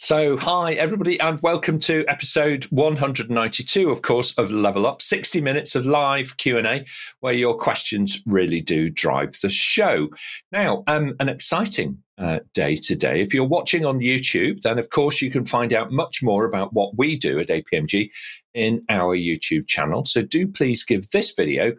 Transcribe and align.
So, 0.00 0.36
hi, 0.36 0.74
everybody, 0.74 1.18
and 1.18 1.42
welcome 1.42 1.80
to 1.80 2.04
episode 2.06 2.66
192, 2.66 3.90
of 3.90 4.02
course, 4.02 4.32
of 4.38 4.52
Level 4.52 4.86
Up 4.86 5.02
60 5.02 5.40
minutes 5.40 5.74
of 5.74 5.86
live 5.86 6.36
Q&A 6.36 6.84
where 7.18 7.32
your 7.32 7.58
questions 7.58 8.22
really 8.24 8.60
do 8.60 8.90
drive 8.90 9.36
the 9.42 9.48
show. 9.48 10.08
Now, 10.52 10.84
um, 10.86 11.16
an 11.18 11.28
exciting 11.28 12.00
uh, 12.16 12.38
day 12.54 12.76
today. 12.76 13.20
If 13.20 13.34
you're 13.34 13.44
watching 13.44 13.84
on 13.84 13.98
YouTube, 13.98 14.60
then 14.60 14.78
of 14.78 14.90
course 14.90 15.20
you 15.20 15.32
can 15.32 15.44
find 15.44 15.72
out 15.72 15.90
much 15.90 16.22
more 16.22 16.44
about 16.44 16.72
what 16.72 16.96
we 16.96 17.16
do 17.16 17.40
at 17.40 17.48
APMG 17.48 18.12
in 18.54 18.84
our 18.88 19.16
YouTube 19.16 19.66
channel. 19.66 20.04
So, 20.04 20.22
do 20.22 20.46
please 20.46 20.84
give 20.84 21.10
this 21.10 21.34
video 21.34 21.72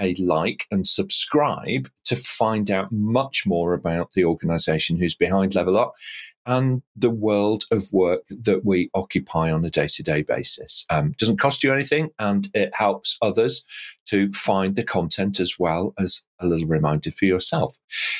a 0.00 0.14
like 0.16 0.66
and 0.70 0.86
subscribe 0.86 1.88
to 2.04 2.16
find 2.16 2.70
out 2.70 2.90
much 2.90 3.44
more 3.46 3.74
about 3.74 4.12
the 4.12 4.24
organization 4.24 4.98
who's 4.98 5.14
behind 5.14 5.54
Level 5.54 5.78
Up 5.78 5.94
and 6.46 6.82
the 6.94 7.10
world 7.10 7.64
of 7.70 7.92
work 7.92 8.22
that 8.28 8.64
we 8.64 8.90
occupy 8.94 9.50
on 9.50 9.64
a 9.64 9.70
day 9.70 9.88
to 9.88 10.02
day 10.02 10.22
basis. 10.22 10.84
Um, 10.90 11.14
doesn't 11.18 11.40
cost 11.40 11.62
you 11.62 11.72
anything 11.72 12.10
and 12.18 12.48
it 12.54 12.74
helps 12.74 13.16
others 13.22 13.64
to 14.06 14.30
find 14.32 14.76
the 14.76 14.84
content 14.84 15.40
as 15.40 15.58
well 15.58 15.94
as 15.98 16.22
a 16.40 16.46
little 16.46 16.68
reminder 16.68 17.10
for 17.10 17.24
yourself. 17.24 17.78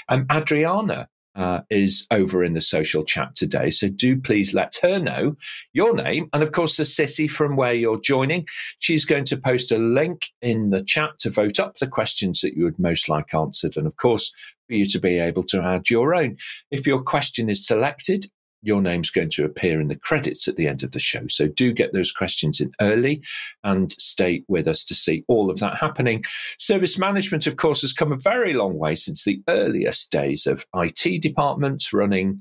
Um, 0.08 0.26
Adriana 0.32 1.08
uh, 1.34 1.60
is 1.70 2.06
over 2.10 2.44
in 2.44 2.54
the 2.54 2.60
social 2.60 3.04
chat 3.04 3.34
today. 3.34 3.70
So 3.70 3.88
do 3.88 4.20
please 4.20 4.54
let 4.54 4.76
her 4.82 4.98
know 4.98 5.36
your 5.72 5.94
name 5.94 6.28
and, 6.32 6.42
of 6.42 6.52
course, 6.52 6.76
the 6.76 6.84
Sissy 6.84 7.30
from 7.30 7.56
where 7.56 7.72
you're 7.72 8.00
joining. 8.00 8.46
She's 8.78 9.04
going 9.04 9.24
to 9.24 9.36
post 9.36 9.72
a 9.72 9.78
link 9.78 10.22
in 10.42 10.70
the 10.70 10.82
chat 10.82 11.10
to 11.20 11.30
vote 11.30 11.58
up 11.58 11.76
the 11.76 11.86
questions 11.86 12.40
that 12.40 12.54
you 12.54 12.64
would 12.64 12.78
most 12.78 13.08
like 13.08 13.34
answered. 13.34 13.76
And, 13.76 13.86
of 13.86 13.96
course, 13.96 14.32
for 14.66 14.74
you 14.74 14.86
to 14.86 14.98
be 14.98 15.18
able 15.18 15.44
to 15.44 15.62
add 15.62 15.90
your 15.90 16.14
own. 16.14 16.36
If 16.70 16.86
your 16.86 17.02
question 17.02 17.50
is 17.50 17.66
selected, 17.66 18.26
your 18.64 18.80
name's 18.80 19.10
going 19.10 19.28
to 19.28 19.44
appear 19.44 19.80
in 19.80 19.88
the 19.88 19.96
credits 19.96 20.48
at 20.48 20.56
the 20.56 20.66
end 20.66 20.82
of 20.82 20.90
the 20.92 20.98
show. 20.98 21.26
So 21.28 21.46
do 21.46 21.72
get 21.72 21.92
those 21.92 22.10
questions 22.10 22.60
in 22.60 22.72
early 22.80 23.22
and 23.62 23.92
stay 23.92 24.42
with 24.48 24.66
us 24.66 24.84
to 24.86 24.94
see 24.94 25.22
all 25.28 25.50
of 25.50 25.60
that 25.60 25.76
happening. 25.76 26.24
Service 26.58 26.98
management, 26.98 27.46
of 27.46 27.56
course, 27.56 27.82
has 27.82 27.92
come 27.92 28.10
a 28.10 28.16
very 28.16 28.54
long 28.54 28.78
way 28.78 28.94
since 28.94 29.24
the 29.24 29.42
earliest 29.48 30.10
days 30.10 30.46
of 30.46 30.66
IT 30.74 31.22
departments 31.22 31.92
running 31.92 32.40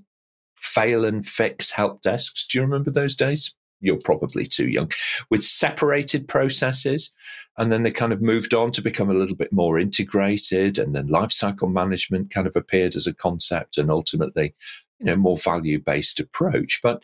fail 0.62 1.04
and 1.04 1.28
fix 1.28 1.70
help 1.70 2.02
desks. 2.02 2.48
Do 2.48 2.58
you 2.58 2.64
remember 2.64 2.90
those 2.90 3.16
days? 3.16 3.54
You're 3.82 3.98
probably 3.98 4.46
too 4.46 4.70
young. 4.70 4.90
With 5.30 5.44
separated 5.44 6.28
processes. 6.28 7.14
And 7.58 7.72
then 7.72 7.84
they 7.84 7.92
kind 7.92 8.14
of 8.14 8.22
moved 8.22 8.54
on 8.54 8.72
to 8.72 8.82
become 8.82 9.12
a 9.12 9.14
little 9.14 9.36
bit 9.36 9.52
more 9.52 9.78
integrated. 9.78 10.80
And 10.80 10.96
then 10.96 11.10
lifecycle 11.10 11.72
management 11.72 12.34
kind 12.34 12.48
of 12.48 12.56
appeared 12.56 12.96
as 12.96 13.08
a 13.08 13.14
concept. 13.14 13.78
And 13.78 13.92
ultimately, 13.92 14.56
you 15.04 15.12
know, 15.12 15.16
more 15.16 15.38
value 15.38 15.80
based 15.80 16.20
approach. 16.20 16.80
But 16.82 17.04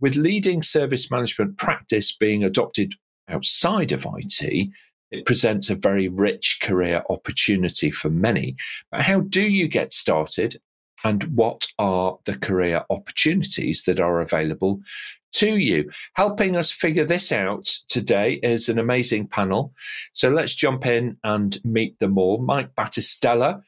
with 0.00 0.16
leading 0.16 0.62
service 0.62 1.10
management 1.10 1.58
practice 1.58 2.16
being 2.16 2.44
adopted 2.44 2.94
outside 3.28 3.92
of 3.92 4.06
IT, 4.16 4.68
it 5.10 5.26
presents 5.26 5.70
a 5.70 5.74
very 5.74 6.08
rich 6.08 6.58
career 6.62 7.02
opportunity 7.10 7.90
for 7.90 8.10
many. 8.10 8.56
But 8.90 9.02
how 9.02 9.20
do 9.20 9.42
you 9.42 9.68
get 9.68 9.92
started? 9.92 10.60
And 11.04 11.22
what 11.36 11.66
are 11.78 12.18
the 12.24 12.36
career 12.36 12.84
opportunities 12.90 13.84
that 13.84 14.00
are 14.00 14.20
available 14.20 14.80
to 15.34 15.56
you? 15.56 15.90
Helping 16.14 16.56
us 16.56 16.72
figure 16.72 17.04
this 17.04 17.30
out 17.30 17.66
today 17.88 18.40
is 18.42 18.68
an 18.68 18.78
amazing 18.78 19.28
panel. 19.28 19.72
So 20.12 20.28
let's 20.28 20.54
jump 20.54 20.86
in 20.86 21.16
and 21.22 21.58
meet 21.64 21.98
them 22.00 22.18
all. 22.18 22.38
Mike 22.38 22.74
Battistella 22.74 23.62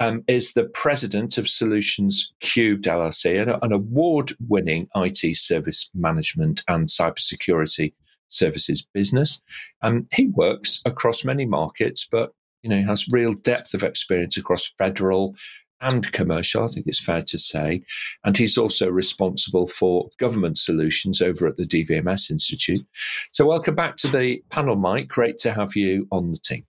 um, 0.00 0.22
is 0.26 0.52
the 0.52 0.64
president 0.64 1.38
of 1.38 1.48
Solutions 1.48 2.32
Cubed 2.40 2.84
LLC, 2.84 3.40
an, 3.62 3.72
award 3.72 4.32
winning 4.48 4.88
IT 4.94 5.36
service 5.36 5.90
management 5.94 6.62
and 6.68 6.88
cybersecurity 6.88 7.92
services 8.28 8.86
business. 8.92 9.40
Um, 9.82 10.06
he 10.12 10.28
works 10.28 10.82
across 10.84 11.24
many 11.24 11.46
markets, 11.46 12.06
but 12.10 12.32
you 12.62 12.70
know, 12.70 12.82
has 12.82 13.08
real 13.08 13.32
depth 13.32 13.74
of 13.74 13.84
experience 13.84 14.36
across 14.36 14.72
federal 14.78 15.36
and 15.80 16.10
commercial, 16.12 16.64
I 16.64 16.68
think 16.68 16.86
it's 16.86 17.04
fair 17.04 17.20
to 17.20 17.38
say. 17.38 17.82
And 18.24 18.36
he's 18.36 18.56
also 18.56 18.90
responsible 18.90 19.66
for 19.66 20.08
government 20.18 20.58
solutions 20.58 21.20
over 21.20 21.46
at 21.46 21.56
the 21.56 21.64
DVMS 21.64 22.30
Institute. 22.30 22.84
So, 23.32 23.46
welcome 23.46 23.74
back 23.74 23.96
to 23.98 24.08
the 24.08 24.42
panel, 24.50 24.76
Mike. 24.76 25.08
Great 25.08 25.38
to 25.38 25.52
have 25.52 25.76
you 25.76 26.08
on 26.10 26.30
the 26.30 26.38
team. 26.38 26.66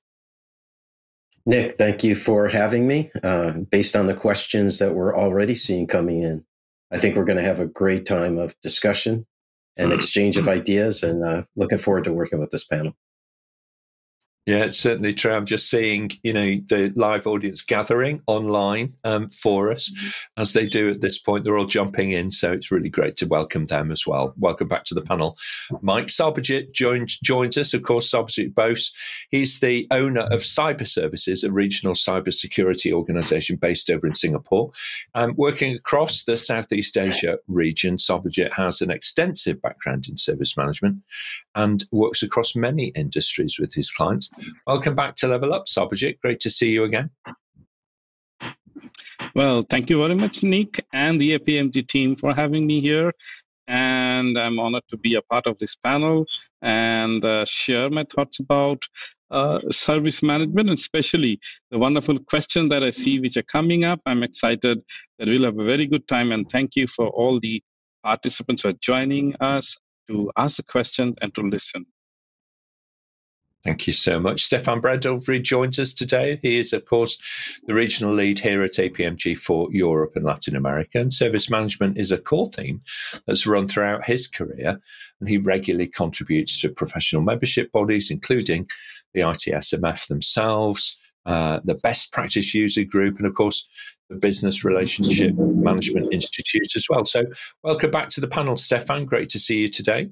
Nick, 1.48 1.78
thank 1.78 2.04
you 2.04 2.14
for 2.14 2.50
having 2.50 2.86
me. 2.86 3.10
Uh, 3.24 3.54
based 3.54 3.96
on 3.96 4.06
the 4.06 4.14
questions 4.14 4.80
that 4.80 4.94
we're 4.94 5.18
already 5.18 5.56
seeing 5.56 5.88
coming 5.88 6.22
in, 6.22 6.44
I 6.92 6.98
think 6.98 7.16
we're 7.16 7.24
going 7.24 7.38
to 7.38 7.44
have 7.44 7.62
a 7.62 7.66
great 7.66 8.06
time 8.06 8.38
of 8.38 8.54
discussion 8.60 9.26
and 9.78 9.94
exchange 9.94 10.36
of 10.36 10.50
ideas, 10.50 11.04
and 11.04 11.24
uh, 11.24 11.44
looking 11.56 11.78
forward 11.78 12.04
to 12.04 12.12
working 12.12 12.40
with 12.40 12.50
this 12.50 12.66
panel. 12.66 12.94
Yeah, 14.48 14.64
it's 14.64 14.80
certainly 14.80 15.14
true. 15.14 15.34
I'm 15.34 15.46
just 15.46 15.70
seeing, 15.70 16.10
you 16.24 16.32
know, 16.32 16.56
the 16.70 16.94
live 16.96 17.28
audience 17.28 17.62
gathering 17.62 18.22
online 18.28 18.94
um, 19.04 19.30
for 19.30 19.70
us 19.70 19.90
mm-hmm. 19.90 20.42
as 20.42 20.54
they 20.54 20.66
do 20.66 20.90
at 20.90 21.02
this 21.02 21.18
point. 21.18 21.44
They're 21.44 21.58
all 21.58 21.66
jumping 21.66 22.14
in, 22.14 22.32
so 22.32 22.54
it's 22.54 22.72
really 22.72 22.88
great 22.88 23.18
to 23.18 23.28
welcome 23.28 23.66
them 23.66 23.92
as 23.92 24.08
well. 24.08 24.34
Welcome 24.38 24.70
back 24.70 24.86
to 24.86 24.94
the 24.94 25.02
panel. 25.02 25.38
Mike 25.82 26.08
Sarbojit 26.08 26.72
joined, 26.72 27.10
joins 27.22 27.58
us, 27.58 27.74
of 27.74 27.84
course, 27.84 28.10
Sarbojit 28.10 28.56
Bose. 28.56 28.94
He's 29.32 29.60
the 29.60 29.86
owner 29.92 30.22
of 30.22 30.44
Cyber 30.44 30.88
Services, 30.88 31.44
a 31.44 31.52
regional 31.52 31.94
cybersecurity 31.94 32.94
organization 32.94 33.58
based 33.58 33.90
over 33.90 34.08
in 34.08 34.16
Singapore. 34.16 34.72
Um, 35.14 35.34
working 35.36 35.76
across 35.76 36.24
the 36.24 36.38
Southeast 36.38 36.98
Asia 36.98 37.38
region, 37.50 37.98
Sarbojit 37.98 38.54
has 38.54 38.80
an 38.80 38.92
extensive 38.92 39.62
background 39.62 40.08
in 40.08 40.16
service 40.16 40.56
management 40.56 41.00
and 41.54 41.84
works 41.92 42.24
across 42.24 42.56
many 42.56 42.94
industries 42.96 43.60
with 43.60 43.74
his 43.74 43.92
clients. 43.92 44.30
Welcome 44.66 44.96
back 44.96 45.16
to 45.18 45.28
Level 45.28 45.54
Up, 45.54 45.66
Sarbojit. 45.66 46.20
Great 46.20 46.40
to 46.42 46.50
see 46.50 46.70
you 46.70 46.84
again. 46.84 47.10
Well, 49.36 49.64
thank 49.70 49.90
you 49.90 49.98
very 49.98 50.16
much, 50.16 50.44
Nick, 50.44 50.84
and 50.94 51.20
the 51.20 51.38
APMG 51.38 51.88
team 51.88 52.16
for 52.16 52.34
having 52.34 52.66
me 52.66 52.82
here. 52.82 53.12
And 53.68 54.38
I'm 54.38 54.60
honored 54.60 54.84
to 54.90 54.98
be 54.98 55.16
a 55.16 55.22
part 55.22 55.48
of 55.48 55.58
this 55.58 55.76
panel 55.76 56.26
and 56.62 57.24
uh, 57.24 57.46
share 57.46 57.90
my 57.90 58.06
thoughts 58.06 58.40
about 58.40 58.84
uh, 59.30 59.60
service 59.72 60.24
management, 60.24 60.70
and 60.70 60.78
especially 60.78 61.40
the 61.70 61.78
wonderful 61.78 62.18
questions 62.20 62.70
that 62.70 62.84
I 62.84 62.92
see 62.92 63.20
which 63.20 63.36
are 63.38 63.44
coming 63.44 63.84
up. 63.84 64.00
I'm 64.06 64.24
excited 64.24 64.82
that 65.20 65.28
we'll 65.28 65.44
have 65.44 65.60
a 65.60 65.64
very 65.64 65.86
good 65.86 66.08
time. 66.08 66.32
And 66.32 66.50
thank 66.50 66.76
you 66.76 66.88
for 66.88 67.08
all 67.10 67.40
the 67.40 67.62
participants 68.04 68.62
who 68.62 68.70
are 68.70 68.80
joining 68.82 69.36
us 69.42 69.76
to 70.10 70.32
ask 70.38 70.58
the 70.58 70.64
questions 70.64 71.16
and 71.22 71.36
to 71.36 71.42
listen. 71.42 71.86
Thank 73.68 73.86
you 73.86 73.92
so 73.92 74.18
much. 74.18 74.46
Stephan 74.46 74.80
Brendel 74.80 75.20
rejoins 75.28 75.78
us 75.78 75.94
today. 75.94 76.40
He 76.42 76.58
is, 76.58 76.72
of 76.72 76.86
course, 76.86 77.18
the 77.66 77.74
regional 77.74 78.14
lead 78.14 78.40
here 78.40 78.64
at 78.64 78.76
APMG 78.76 79.38
for 79.38 79.68
Europe 79.74 80.14
and 80.16 80.24
Latin 80.24 80.56
America. 80.56 81.02
And 81.02 81.12
service 81.12 81.50
management 81.50 81.98
is 81.98 82.10
a 82.10 82.18
core 82.18 82.48
theme 82.48 82.80
that's 83.26 83.46
run 83.46 83.68
throughout 83.68 84.06
his 84.06 84.26
career. 84.26 84.80
And 85.20 85.28
he 85.28 85.38
regularly 85.38 85.88
contributes 85.88 86.62
to 86.62 86.70
professional 86.70 87.24
membership 87.24 87.74
bodies, 87.74 88.10
including 88.10 88.70
the 89.14 89.20
ITSMF 89.20 90.08
themselves, 90.08 90.98
uh, 91.26 91.60
the 91.66 91.76
Best 91.76 92.14
Practice 92.14 92.54
User 92.54 92.86
Group, 92.86 93.18
and 93.18 93.28
of 93.28 93.36
course, 93.36 93.68
the 94.10 94.16
Business 94.16 94.64
Relationship 94.64 95.36
Management 95.36 96.14
Institute 96.14 96.74
as 96.78 96.86
well. 96.90 97.04
So, 97.04 97.26
welcome 97.64 97.92
back 97.92 98.08
to 98.12 98.22
the 98.22 98.30
panel, 98.30 98.56
Stefan. 98.56 99.04
Great 99.04 99.28
to 99.28 99.40
see 99.40 99.58
you 99.58 99.68
today. 99.68 100.08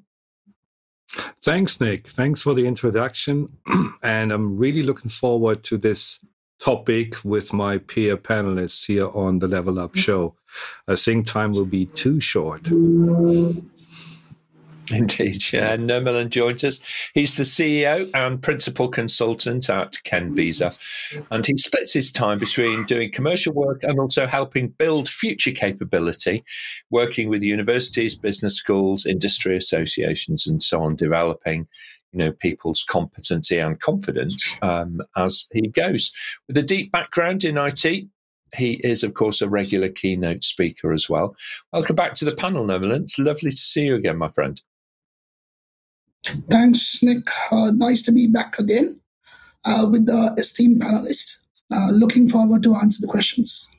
Thanks, 1.43 1.79
Nick. 1.79 2.07
Thanks 2.07 2.41
for 2.41 2.53
the 2.53 2.65
introduction. 2.65 3.49
and 4.03 4.31
I'm 4.31 4.57
really 4.57 4.83
looking 4.83 5.09
forward 5.09 5.63
to 5.65 5.77
this 5.77 6.19
topic 6.59 7.23
with 7.23 7.53
my 7.53 7.77
peer 7.77 8.17
panelists 8.17 8.85
here 8.85 9.09
on 9.13 9.39
the 9.39 9.47
Level 9.47 9.79
Up 9.79 9.91
mm-hmm. 9.91 9.99
show. 9.99 10.35
I 10.87 10.95
think 10.95 11.27
time 11.27 11.51
will 11.51 11.65
be 11.65 11.85
too 11.87 12.19
short. 12.19 12.67
Indeed, 14.91 15.51
yeah. 15.51 15.77
Nirmalan 15.77 16.29
joins 16.29 16.63
us. 16.63 16.79
He's 17.13 17.35
the 17.35 17.43
CEO 17.43 18.09
and 18.13 18.41
principal 18.41 18.87
consultant 18.87 19.69
at 19.69 20.01
Ken 20.03 20.35
Visa. 20.35 20.75
and 21.31 21.45
he 21.45 21.57
splits 21.57 21.93
his 21.93 22.11
time 22.11 22.37
between 22.37 22.85
doing 22.85 23.11
commercial 23.11 23.53
work 23.53 23.83
and 23.83 23.99
also 23.99 24.27
helping 24.27 24.67
build 24.69 25.09
future 25.09 25.51
capability, 25.51 26.43
working 26.91 27.29
with 27.29 27.41
universities, 27.41 28.15
business 28.15 28.55
schools, 28.55 29.05
industry 29.05 29.57
associations, 29.57 30.45
and 30.45 30.61
so 30.61 30.83
on, 30.83 30.95
developing 30.95 31.67
you 32.11 32.19
know 32.19 32.31
people's 32.31 32.83
competency 32.87 33.57
and 33.57 33.79
confidence 33.81 34.57
um, 34.61 35.01
as 35.15 35.47
he 35.51 35.67
goes. 35.67 36.11
With 36.47 36.57
a 36.57 36.63
deep 36.63 36.91
background 36.91 37.43
in 37.43 37.57
IT, 37.57 38.07
he 38.55 38.73
is, 38.83 39.03
of 39.03 39.13
course, 39.13 39.41
a 39.41 39.49
regular 39.49 39.89
keynote 39.89 40.43
speaker 40.43 40.93
as 40.93 41.09
well. 41.09 41.35
Welcome 41.73 41.95
back 41.95 42.15
to 42.15 42.25
the 42.25 42.35
panel, 42.35 42.65
Nirmalan. 42.65 43.01
It's 43.01 43.19
lovely 43.19 43.51
to 43.51 43.57
see 43.57 43.85
you 43.85 43.95
again, 43.95 44.17
my 44.17 44.29
friend. 44.29 44.61
Thanks, 46.49 47.01
Nick. 47.03 47.27
Uh, 47.51 47.71
nice 47.71 48.01
to 48.03 48.11
be 48.11 48.27
back 48.27 48.57
again 48.59 48.99
uh, 49.65 49.87
with 49.89 50.05
the 50.05 50.33
esteemed 50.37 50.81
panelists. 50.81 51.37
Uh, 51.73 51.89
looking 51.91 52.29
forward 52.29 52.63
to 52.63 52.75
answer 52.75 52.99
the 53.01 53.07
questions. 53.07 53.69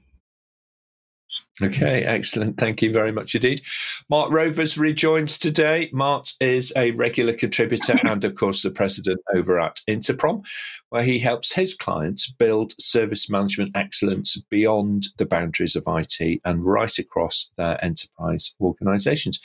Okay, 1.63 2.03
excellent. 2.03 2.59
Thank 2.59 2.83
you 2.83 2.93
very 2.93 3.13
much 3.13 3.35
indeed. 3.35 3.63
Mart 4.11 4.31
Rovers 4.31 4.77
rejoins 4.77 5.39
today. 5.39 5.89
Mart 5.91 6.33
is 6.39 6.71
a 6.77 6.91
regular 6.91 7.33
contributor 7.33 7.95
and, 8.05 8.23
of 8.27 8.35
course, 8.35 8.63
the 8.63 8.71
president 8.71 9.21
over 9.35 9.59
at 9.59 9.81
Interprom, 9.89 10.45
where 10.91 11.03
he 11.03 11.19
helps 11.19 11.55
his 11.55 11.73
clients 11.73 12.31
build 12.31 12.75
service 12.79 13.31
management 13.31 13.75
excellence 13.75 14.37
beyond 14.51 15.07
the 15.17 15.25
boundaries 15.25 15.77
of 15.77 15.85
IT 15.87 16.41
and 16.45 16.65
right 16.65 16.99
across 16.99 17.49
their 17.57 17.83
enterprise 17.83 18.55
organizations. 18.61 19.41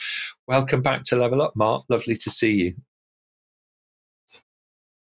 Welcome 0.46 0.82
back 0.82 1.04
to 1.04 1.16
Level 1.16 1.40
Up, 1.40 1.56
Mark. 1.56 1.84
Lovely 1.88 2.16
to 2.16 2.30
see 2.30 2.52
you. 2.52 2.74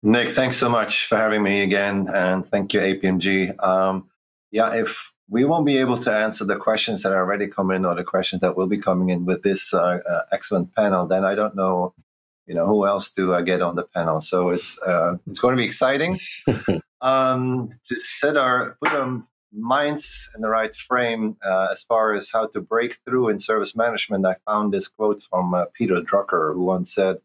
Nick, 0.02 0.28
thanks 0.28 0.56
so 0.56 0.68
much 0.68 1.06
for 1.06 1.16
having 1.16 1.42
me 1.42 1.62
again. 1.62 2.08
And 2.12 2.46
thank 2.46 2.72
you, 2.72 2.80
APMG. 2.80 3.62
Um, 3.62 4.08
yeah, 4.50 4.74
if 4.74 5.12
we 5.28 5.44
won't 5.44 5.66
be 5.66 5.78
able 5.78 5.98
to 5.98 6.12
answer 6.12 6.44
the 6.44 6.56
questions 6.56 7.02
that 7.02 7.12
are 7.12 7.22
already 7.22 7.48
coming 7.48 7.76
in 7.76 7.84
or 7.84 7.94
the 7.94 8.04
questions 8.04 8.40
that 8.40 8.56
will 8.56 8.68
be 8.68 8.78
coming 8.78 9.08
in 9.08 9.24
with 9.24 9.42
this 9.42 9.74
uh, 9.74 9.98
uh, 10.08 10.22
excellent 10.30 10.74
panel, 10.74 11.06
then 11.06 11.24
I 11.24 11.34
don't 11.34 11.56
know, 11.56 11.94
you 12.46 12.54
know, 12.54 12.66
who 12.66 12.86
else 12.86 13.10
do 13.10 13.34
I 13.34 13.42
get 13.42 13.62
on 13.62 13.74
the 13.74 13.82
panel. 13.82 14.20
So 14.20 14.50
it's 14.50 14.80
uh, 14.82 15.16
it's 15.26 15.40
going 15.40 15.56
to 15.56 15.60
be 15.60 15.64
exciting 15.64 16.18
um, 17.00 17.70
to 17.84 17.96
set 17.96 18.36
our 18.36 18.76
put 18.82 18.92
our 18.92 19.22
minds 19.52 20.28
in 20.34 20.42
the 20.42 20.48
right 20.48 20.74
frame 20.74 21.36
uh, 21.44 21.68
as 21.72 21.82
far 21.82 22.12
as 22.12 22.30
how 22.30 22.46
to 22.48 22.60
break 22.60 22.98
through 23.04 23.30
in 23.30 23.38
service 23.38 23.74
management. 23.74 24.26
I 24.26 24.36
found 24.46 24.72
this 24.72 24.86
quote 24.86 25.22
from 25.22 25.54
uh, 25.54 25.64
Peter 25.74 26.00
Drucker, 26.00 26.54
who 26.54 26.62
once 26.62 26.94
said. 26.94 27.16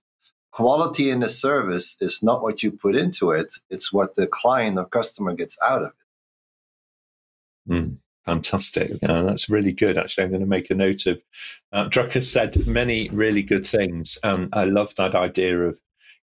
Quality 0.51 1.09
in 1.09 1.21
the 1.21 1.29
service 1.29 1.97
is 2.01 2.21
not 2.21 2.41
what 2.41 2.61
you 2.61 2.71
put 2.71 2.95
into 2.95 3.31
it; 3.31 3.55
it's 3.69 3.93
what 3.93 4.15
the 4.15 4.27
client 4.27 4.77
or 4.77 4.85
customer 4.85 5.33
gets 5.33 5.57
out 5.65 5.83
of 5.83 5.93
it. 7.67 7.73
Mm, 7.73 7.97
fantastic. 8.25 8.91
Yeah, 9.01 9.21
that's 9.21 9.49
really 9.49 9.71
good. 9.71 9.97
Actually, 9.97 10.25
I'm 10.25 10.29
going 10.31 10.41
to 10.41 10.47
make 10.47 10.69
a 10.69 10.75
note 10.75 11.05
of. 11.05 11.23
Uh, 11.71 11.87
Drucker 11.87 12.23
said 12.23 12.67
many 12.67 13.07
really 13.09 13.43
good 13.43 13.65
things, 13.65 14.17
and 14.23 14.49
I 14.53 14.65
love 14.65 14.93
that 14.95 15.15
idea 15.15 15.57
of 15.61 15.79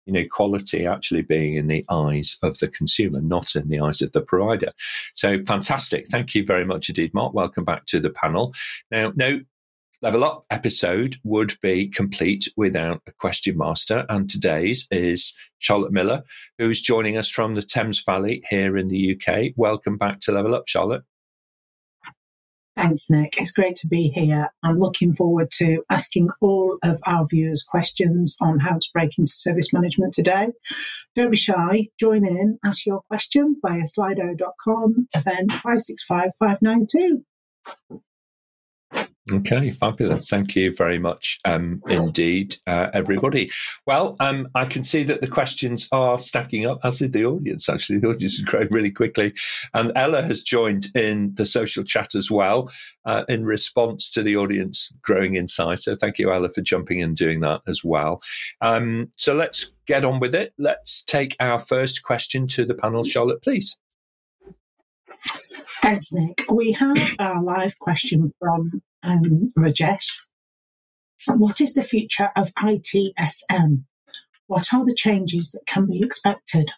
you 0.05 0.13
know 0.13 0.25
quality 0.29 0.85
actually 0.85 1.21
being 1.21 1.55
in 1.55 1.67
the 1.67 1.85
eyes 1.89 2.37
of 2.43 2.57
the 2.57 2.67
consumer, 2.67 3.21
not 3.21 3.55
in 3.55 3.69
the 3.69 3.79
eyes 3.79 4.01
of 4.01 4.11
the 4.11 4.21
provider. 4.21 4.73
So 5.13 5.43
fantastic. 5.45 6.07
Thank 6.07 6.35
you 6.35 6.45
very 6.45 6.65
much 6.65 6.89
indeed, 6.89 7.13
Mart. 7.13 7.33
Welcome 7.33 7.63
back 7.63 7.85
to 7.87 7.99
the 7.99 8.09
panel. 8.09 8.53
Now, 8.91 9.13
no 9.15 9.39
Level 10.03 10.23
Up 10.23 10.43
episode 10.51 11.17
would 11.23 11.55
be 11.61 11.87
complete 11.87 12.47
without 12.55 13.01
a 13.07 13.11
question 13.13 13.57
master. 13.57 14.05
And 14.09 14.29
today's 14.29 14.87
is 14.91 15.33
Charlotte 15.57 15.91
Miller, 15.91 16.23
who's 16.59 16.79
joining 16.79 17.17
us 17.17 17.31
from 17.31 17.55
the 17.55 17.63
Thames 17.63 18.03
Valley 18.05 18.43
here 18.49 18.77
in 18.77 18.89
the 18.89 19.17
UK. 19.17 19.53
Welcome 19.55 19.97
back 19.97 20.19
to 20.21 20.31
Level 20.31 20.53
Up, 20.53 20.67
Charlotte. 20.67 21.01
Thanks, 22.75 23.09
Nick. 23.09 23.41
It's 23.41 23.51
great 23.51 23.75
to 23.77 23.87
be 23.87 24.09
here. 24.09 24.51
I'm 24.63 24.77
looking 24.77 25.13
forward 25.13 25.49
to 25.53 25.83
asking 25.89 26.29
all 26.41 26.77
of 26.83 27.01
our 27.07 27.25
viewers 27.25 27.63
questions 27.63 28.37
on 28.39 28.59
how 28.59 28.75
to 28.75 28.87
break 28.93 29.17
into 29.17 29.31
service 29.31 29.73
management 29.73 30.13
today. 30.13 30.49
Don't 31.15 31.31
be 31.31 31.37
shy. 31.37 31.87
Join 31.99 32.23
in, 32.23 32.59
ask 32.63 32.85
your 32.85 33.01
question 33.09 33.55
via 33.63 33.81
slido.com, 33.81 35.07
event 35.15 35.51
565592. 35.53 37.25
Okay, 39.33 39.71
fabulous. 39.71 40.29
Thank 40.29 40.55
you 40.55 40.73
very 40.73 40.99
much 40.99 41.39
um, 41.43 41.81
indeed, 41.89 42.55
uh, 42.65 42.87
everybody. 42.93 43.51
Well, 43.85 44.15
um, 44.19 44.47
I 44.55 44.65
can 44.65 44.83
see 44.83 45.03
that 45.03 45.19
the 45.19 45.27
questions 45.27 45.89
are 45.91 46.17
stacking 46.17 46.65
up, 46.65 46.79
as 46.83 46.99
did 46.99 47.11
the 47.11 47.25
audience, 47.25 47.67
actually. 47.67 47.99
The 47.99 48.09
audience 48.09 48.35
is 48.35 48.41
growing 48.41 48.69
really 48.71 48.91
quickly. 48.91 49.33
And 49.73 49.91
Ella 49.95 50.21
has 50.21 50.43
joined 50.43 50.87
in 50.95 51.33
the 51.35 51.45
social 51.45 51.83
chat 51.83 52.15
as 52.15 52.31
well 52.31 52.71
uh, 53.05 53.23
in 53.27 53.43
response 53.43 54.09
to 54.11 54.23
the 54.23 54.37
audience 54.37 54.93
growing 55.01 55.35
in 55.35 55.47
size. 55.47 55.83
So 55.83 55.95
thank 55.95 56.19
you, 56.19 56.31
Ella, 56.31 56.49
for 56.49 56.61
jumping 56.61 56.99
in 56.99 57.07
and 57.07 57.15
doing 57.15 57.39
that 57.41 57.61
as 57.67 57.83
well. 57.83 58.21
Um, 58.61 59.11
so 59.17 59.33
let's 59.33 59.73
get 59.85 60.03
on 60.03 60.19
with 60.19 60.35
it. 60.35 60.53
Let's 60.57 61.03
take 61.03 61.35
our 61.39 61.59
first 61.59 62.03
question 62.03 62.47
to 62.49 62.65
the 62.65 62.75
panel. 62.75 63.03
Charlotte, 63.03 63.41
please. 63.41 63.77
Thanks, 65.81 66.11
Nick. 66.13 66.43
We 66.49 66.71
have 66.73 67.15
a 67.19 67.39
live 67.41 67.77
question 67.79 68.31
from 68.39 68.81
um, 69.07 69.51
Rajesh. 69.57 70.27
What 71.27 71.59
is 71.61 71.73
the 71.73 71.83
future 71.83 72.29
of 72.35 72.53
ITSM? 72.55 73.83
What 74.47 74.67
are 74.73 74.85
the 74.85 74.95
changes 74.95 75.51
that 75.51 75.65
can 75.65 75.87
be 75.87 76.01
expected? 76.01 76.71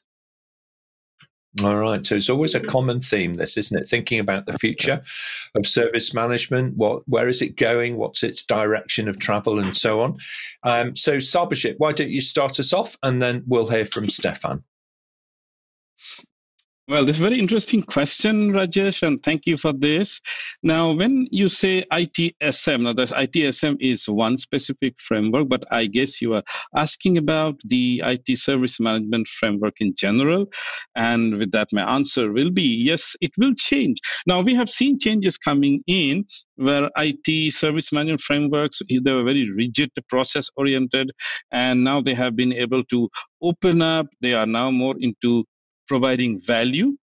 All 1.63 1.75
right. 1.75 2.05
So 2.05 2.15
it's 2.15 2.29
always 2.29 2.55
a 2.55 2.59
common 2.59 3.01
theme, 3.01 3.35
this, 3.35 3.57
isn't 3.57 3.77
it? 3.77 3.89
Thinking 3.89 4.19
about 4.19 4.45
the 4.45 4.57
future 4.57 5.01
of 5.55 5.65
service 5.65 6.13
management. 6.13 6.77
What, 6.77 7.01
where 7.07 7.27
is 7.27 7.41
it 7.41 7.57
going? 7.57 7.97
What's 7.97 8.23
its 8.23 8.43
direction 8.43 9.07
of 9.07 9.19
travel, 9.19 9.59
and 9.59 9.75
so 9.75 10.01
on. 10.01 10.17
Um, 10.63 10.95
so, 10.95 11.17
Sarbojit, 11.17 11.75
why 11.79 11.91
don't 11.91 12.11
you 12.11 12.21
start 12.21 12.59
us 12.59 12.71
off, 12.71 12.97
and 13.01 13.21
then 13.21 13.43
we'll 13.47 13.67
hear 13.67 13.85
from 13.85 14.09
Stephan. 14.09 14.63
Well, 16.89 17.05
this 17.05 17.17
is 17.17 17.19
a 17.19 17.29
very 17.29 17.37
interesting 17.37 17.83
question, 17.83 18.51
Rajesh, 18.51 19.03
and 19.03 19.21
thank 19.21 19.45
you 19.45 19.57
for 19.57 19.73
this. 19.73 20.19
Now, 20.63 20.91
when 20.91 21.27
you 21.29 21.47
say 21.47 21.83
ITSM, 21.93 22.81
now 22.81 22.93
this 22.93 23.11
ITSM 23.11 23.77
is 23.79 24.09
one 24.09 24.39
specific 24.39 24.95
framework, 24.97 25.49
but 25.49 25.63
I 25.69 25.85
guess 25.85 26.19
you 26.19 26.33
are 26.33 26.41
asking 26.75 27.19
about 27.19 27.59
the 27.63 28.01
IT 28.03 28.39
service 28.39 28.79
management 28.79 29.27
framework 29.27 29.75
in 29.81 29.93
general. 29.99 30.47
And 30.95 31.37
with 31.37 31.51
that, 31.51 31.67
my 31.71 31.83
answer 31.83 32.31
will 32.31 32.49
be 32.49 32.63
yes, 32.63 33.15
it 33.21 33.33
will 33.37 33.53
change. 33.53 33.97
Now, 34.25 34.41
we 34.41 34.55
have 34.55 34.67
seen 34.67 34.97
changes 34.97 35.37
coming 35.37 35.83
in 35.85 36.25
where 36.55 36.89
IT 36.97 37.53
service 37.53 37.93
management 37.93 38.21
frameworks, 38.21 38.81
they 38.89 39.13
were 39.13 39.23
very 39.23 39.47
rigid, 39.51 39.91
process 40.09 40.49
oriented, 40.57 41.11
and 41.51 41.83
now 41.83 42.01
they 42.01 42.15
have 42.15 42.35
been 42.35 42.51
able 42.51 42.83
to 42.85 43.09
open 43.43 43.83
up. 43.83 44.07
They 44.21 44.33
are 44.33 44.47
now 44.47 44.71
more 44.71 44.95
into 44.99 45.45
providing 45.89 46.39
value. 46.39 46.95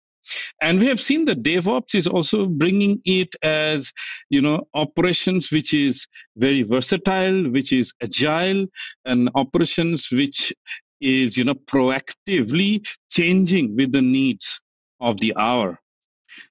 And 0.62 0.80
we 0.80 0.88
have 0.88 1.00
seen 1.00 1.26
that 1.26 1.44
devops 1.44 1.94
is 1.94 2.08
also 2.08 2.48
bringing 2.48 3.02
it 3.06 3.36
as 3.44 3.92
you 4.30 4.42
know 4.42 4.68
operations 4.74 5.52
which 5.52 5.74
is 5.74 6.08
very 6.36 6.64
versatile 6.64 7.52
which 7.52 7.72
is 7.72 7.94
agile 8.02 8.66
and 9.06 9.30
operations 9.36 10.10
which 10.12 10.52
is 11.00 11.38
you 11.38 11.44
know 11.44 11.54
proactively 11.54 12.72
changing 13.12 13.76
with 13.76 13.92
the 13.92 14.02
needs 14.02 14.60
of 15.00 15.20
the 15.20 15.34
hour. 15.38 15.80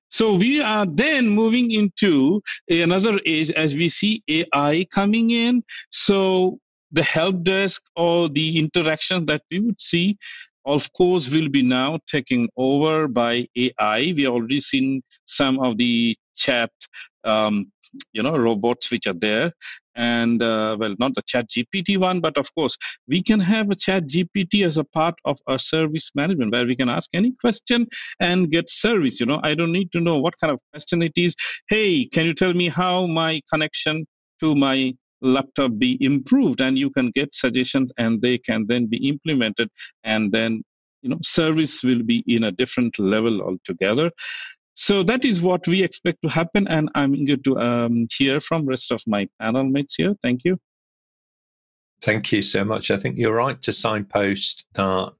So 0.08 0.34
we 0.34 0.62
are 0.62 0.86
then 0.86 1.28
moving 1.28 1.72
into 1.72 2.40
another 2.68 3.18
age 3.26 3.50
as 3.50 3.74
we 3.74 3.88
see 3.88 4.22
ai 4.28 4.86
coming 4.94 5.30
in. 5.30 5.64
So 5.90 6.60
the 6.92 7.02
help 7.02 7.42
desk 7.42 7.82
or 7.96 8.28
the 8.28 8.56
interaction 8.56 9.26
that 9.26 9.42
we 9.50 9.58
would 9.58 9.80
see 9.80 10.16
of 10.64 10.92
course 10.92 11.30
will 11.30 11.48
be 11.48 11.62
now 11.62 11.98
taken 12.06 12.48
over 12.56 13.08
by 13.08 13.46
AI. 13.56 14.12
We 14.16 14.26
already 14.26 14.60
seen 14.60 15.02
some 15.26 15.58
of 15.60 15.78
the 15.78 16.16
chat, 16.34 16.70
um, 17.24 17.70
you 18.12 18.22
know, 18.22 18.36
robots 18.36 18.90
which 18.90 19.06
are 19.06 19.14
there, 19.14 19.52
and 19.94 20.42
uh, 20.42 20.76
well, 20.78 20.94
not 20.98 21.14
the 21.14 21.22
Chat 21.22 21.48
GPT 21.48 21.96
one, 21.98 22.20
but 22.20 22.36
of 22.36 22.52
course 22.54 22.76
we 23.06 23.22
can 23.22 23.40
have 23.40 23.70
a 23.70 23.74
Chat 23.74 24.08
GPT 24.08 24.66
as 24.66 24.76
a 24.76 24.84
part 24.84 25.14
of 25.24 25.38
our 25.46 25.58
service 25.58 26.10
management 26.14 26.52
where 26.52 26.66
we 26.66 26.74
can 26.74 26.88
ask 26.88 27.08
any 27.12 27.32
question 27.40 27.86
and 28.20 28.50
get 28.50 28.70
service. 28.70 29.20
You 29.20 29.26
know, 29.26 29.40
I 29.42 29.54
don't 29.54 29.72
need 29.72 29.92
to 29.92 30.00
know 30.00 30.18
what 30.18 30.34
kind 30.40 30.52
of 30.52 30.60
question 30.72 31.02
it 31.02 31.12
is. 31.16 31.34
Hey, 31.68 32.06
can 32.06 32.26
you 32.26 32.34
tell 32.34 32.54
me 32.54 32.68
how 32.68 33.06
my 33.06 33.40
connection 33.52 34.06
to 34.40 34.54
my 34.54 34.94
laptop 35.24 35.78
be 35.78 35.98
improved 36.00 36.60
and 36.60 36.78
you 36.78 36.90
can 36.90 37.10
get 37.10 37.34
suggestions 37.34 37.92
and 37.98 38.20
they 38.20 38.38
can 38.38 38.66
then 38.66 38.86
be 38.86 39.08
implemented 39.08 39.68
and 40.04 40.30
then 40.32 40.62
you 41.02 41.10
know 41.10 41.18
service 41.22 41.82
will 41.82 42.02
be 42.02 42.22
in 42.26 42.44
a 42.44 42.52
different 42.52 42.98
level 42.98 43.42
altogether. 43.42 44.10
So 44.74 45.02
that 45.04 45.24
is 45.24 45.40
what 45.40 45.66
we 45.68 45.82
expect 45.82 46.18
to 46.22 46.28
happen 46.28 46.66
and 46.66 46.90
i'm 46.96 47.12
going 47.24 47.42
to 47.44 47.58
um, 47.58 48.06
hear 48.16 48.40
from 48.40 48.66
rest 48.66 48.90
of 48.90 49.00
my 49.06 49.28
panel 49.40 49.64
mates 49.64 49.94
here. 49.96 50.14
Thank 50.22 50.44
you 50.44 50.58
Thank 52.04 52.32
you 52.32 52.42
so 52.42 52.66
much. 52.66 52.90
I 52.90 52.98
think 52.98 53.16
you're 53.16 53.34
right 53.34 53.60
to 53.62 53.72
signpost 53.72 54.66
that 54.74 55.14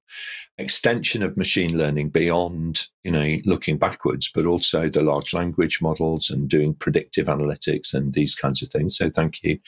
extension 0.59 1.23
of 1.23 1.35
machine 1.35 1.79
learning 1.79 2.11
beyond, 2.11 2.89
you 3.05 3.11
know, 3.11 3.39
looking 3.47 3.79
backwards, 3.79 4.31
but 4.35 4.45
also 4.45 4.91
the 4.91 5.01
large 5.01 5.33
language 5.33 5.81
models 5.81 6.29
and 6.29 6.47
doing 6.47 6.75
predictive 6.75 7.27
analytics 7.27 7.95
and 7.95 8.13
these 8.13 8.35
kinds 8.35 8.61
of 8.61 8.69
things. 8.69 8.99
So 8.99 9.09
thank 9.09 9.43
you 9.43 9.59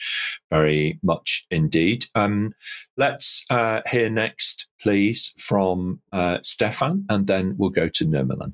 very 0.51 0.99
much 1.01 1.47
indeed. 1.49 2.05
Um, 2.13 2.53
let's 2.97 3.47
uh, 3.49 3.81
hear 3.89 4.11
next, 4.11 4.69
please, 4.79 5.33
from 5.39 5.99
uh, 6.13 6.37
Stephan, 6.43 7.07
and 7.09 7.25
then 7.25 7.55
we'll 7.57 7.71
go 7.71 7.87
to 7.87 8.05
Nirmalan. 8.05 8.53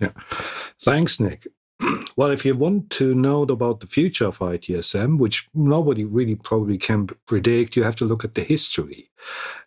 Yeah. 0.00 0.12
Thanks, 0.80 1.18
Nick. 1.18 1.48
well, 2.16 2.30
if 2.30 2.44
you 2.44 2.54
want 2.54 2.90
to 2.90 3.14
know 3.14 3.42
about 3.42 3.80
the 3.80 3.86
future 3.86 4.26
of 4.26 4.38
ITSM, 4.38 5.18
which 5.18 5.48
nobody 5.54 6.04
really 6.04 6.34
probably 6.34 6.78
can 6.78 7.06
predict, 7.26 7.76
you 7.76 7.82
have 7.82 7.96
to 7.96 8.04
look 8.04 8.24
at 8.24 8.34
the 8.34 8.42
history. 8.42 9.10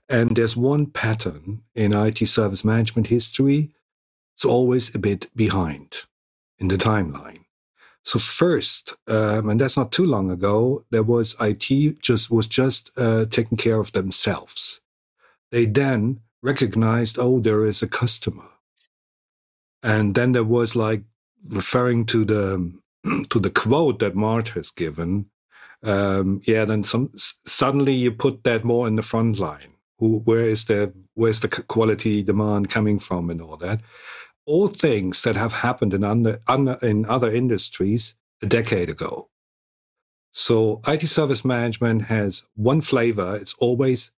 And 0.07 0.35
there's 0.35 0.57
one 0.57 0.87
pattern 0.87 1.61
in 1.75 1.93
IT 1.93 2.27
service 2.27 2.65
management 2.65 3.07
history. 3.07 3.71
It's 4.35 4.45
always 4.45 4.93
a 4.95 4.99
bit 4.99 5.29
behind 5.35 6.03
in 6.57 6.67
the 6.67 6.77
timeline. 6.77 7.45
So 8.03 8.17
first, 8.17 8.95
um, 9.07 9.49
and 9.49 9.61
that's 9.61 9.77
not 9.77 9.91
too 9.91 10.05
long 10.05 10.31
ago, 10.31 10.85
there 10.89 11.03
was 11.03 11.35
IT 11.39 12.01
just 12.01 12.31
was 12.31 12.47
just 12.47 12.91
uh, 12.97 13.25
taking 13.25 13.57
care 13.57 13.79
of 13.79 13.91
themselves. 13.91 14.81
They 15.51 15.65
then 15.65 16.21
recognized, 16.41 17.19
oh, 17.19 17.39
there 17.39 17.65
is 17.65 17.83
a 17.83 17.87
customer, 17.87 18.49
and 19.83 20.15
then 20.15 20.31
there 20.31 20.43
was 20.43 20.75
like 20.75 21.03
referring 21.47 22.05
to 22.07 22.25
the 22.25 22.73
to 23.29 23.39
the 23.39 23.49
quote 23.49 23.99
that 23.99 24.15
Mart 24.15 24.49
has 24.49 24.71
given. 24.71 25.25
Um, 25.81 26.41
yeah, 26.43 26.65
then 26.65 26.83
some 26.83 27.11
suddenly 27.45 27.93
you 27.93 28.11
put 28.11 28.43
that 28.43 28.63
more 28.63 28.87
in 28.87 28.95
the 28.95 29.01
front 29.01 29.39
line. 29.39 29.73
Who, 29.99 30.19
where 30.19 30.49
is 30.49 30.65
the 30.65 30.93
where's 31.13 31.39
the 31.39 31.47
quality 31.47 32.23
demand 32.23 32.69
coming 32.69 32.99
from, 32.99 33.29
and 33.29 33.41
all 33.41 33.57
that 33.57 33.81
all 34.49 34.67
things 34.67 35.21
that 35.21 35.35
have 35.35 35.53
happened 35.53 35.93
in, 35.93 36.03
under, 36.03 36.39
under, 36.47 36.73
in 36.81 37.05
other 37.05 37.31
industries 37.31 38.15
a 38.41 38.47
decade 38.47 38.89
ago. 38.89 39.29
So 40.31 40.81
IT 40.87 41.07
service 41.07 41.45
management 41.45 42.05
has 42.05 42.45
one 42.55 42.81
flavor. 42.81 43.35
It's 43.35 43.53
always 43.59 44.09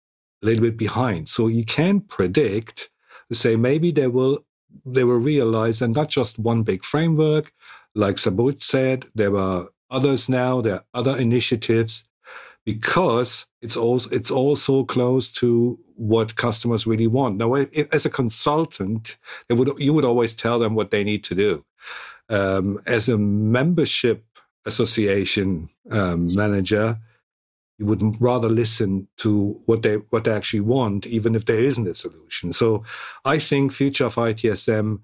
a 0.42 0.46
little 0.46 0.64
bit 0.64 0.78
behind. 0.78 1.28
So 1.28 1.48
you 1.48 1.66
can 1.66 2.00
predict, 2.00 2.90
say 3.34 3.58
maybe 3.58 3.92
they 3.92 4.08
will 4.08 4.46
they 4.86 5.04
will 5.04 5.20
realize 5.20 5.82
and 5.82 5.94
not 5.96 6.10
just 6.10 6.40
one 6.40 6.64
big 6.64 6.84
framework, 6.84 7.52
like 7.96 8.16
Subodh 8.16 8.64
said, 8.64 9.06
there 9.16 9.36
are 9.38 9.68
others 9.90 10.30
now, 10.30 10.62
there 10.62 10.76
are 10.76 10.86
other 10.94 11.18
initiatives 11.18 12.04
because 12.66 13.46
it's 13.62 13.76
also 13.76 14.10
it's 14.12 14.32
also 14.32 14.84
close 14.84 15.32
to 15.32 15.78
what 15.96 16.36
customers 16.36 16.88
really 16.88 17.08
want. 17.08 17.38
Now, 17.38 17.54
as 17.54 18.06
a 18.06 18.10
consultant, 18.10 19.18
would, 19.50 19.72
you 19.78 19.94
would 19.94 20.06
always 20.06 20.34
tell 20.34 20.60
them 20.60 20.74
what 20.74 20.92
they 20.92 21.04
need 21.04 21.24
to 21.26 21.36
do. 21.36 21.66
Um, 22.30 22.80
as 22.88 23.10
a 23.10 23.18
membership 23.18 24.24
association 24.66 25.70
um, 25.90 26.34
manager, 26.34 26.98
you 27.82 27.88
would 27.88 28.22
rather 28.22 28.48
listen 28.48 29.08
to 29.18 29.60
what 29.66 29.82
they 29.82 29.96
what 30.12 30.24
they 30.24 30.32
actually 30.32 30.60
want, 30.60 31.08
even 31.08 31.34
if 31.34 31.46
there 31.46 31.60
isn't 31.60 31.88
a 31.88 31.96
solution. 31.96 32.54
So, 32.54 32.84
I 33.26 33.40
think 33.40 33.72
future 33.72 34.06
of 34.06 34.16
ITSM 34.16 35.00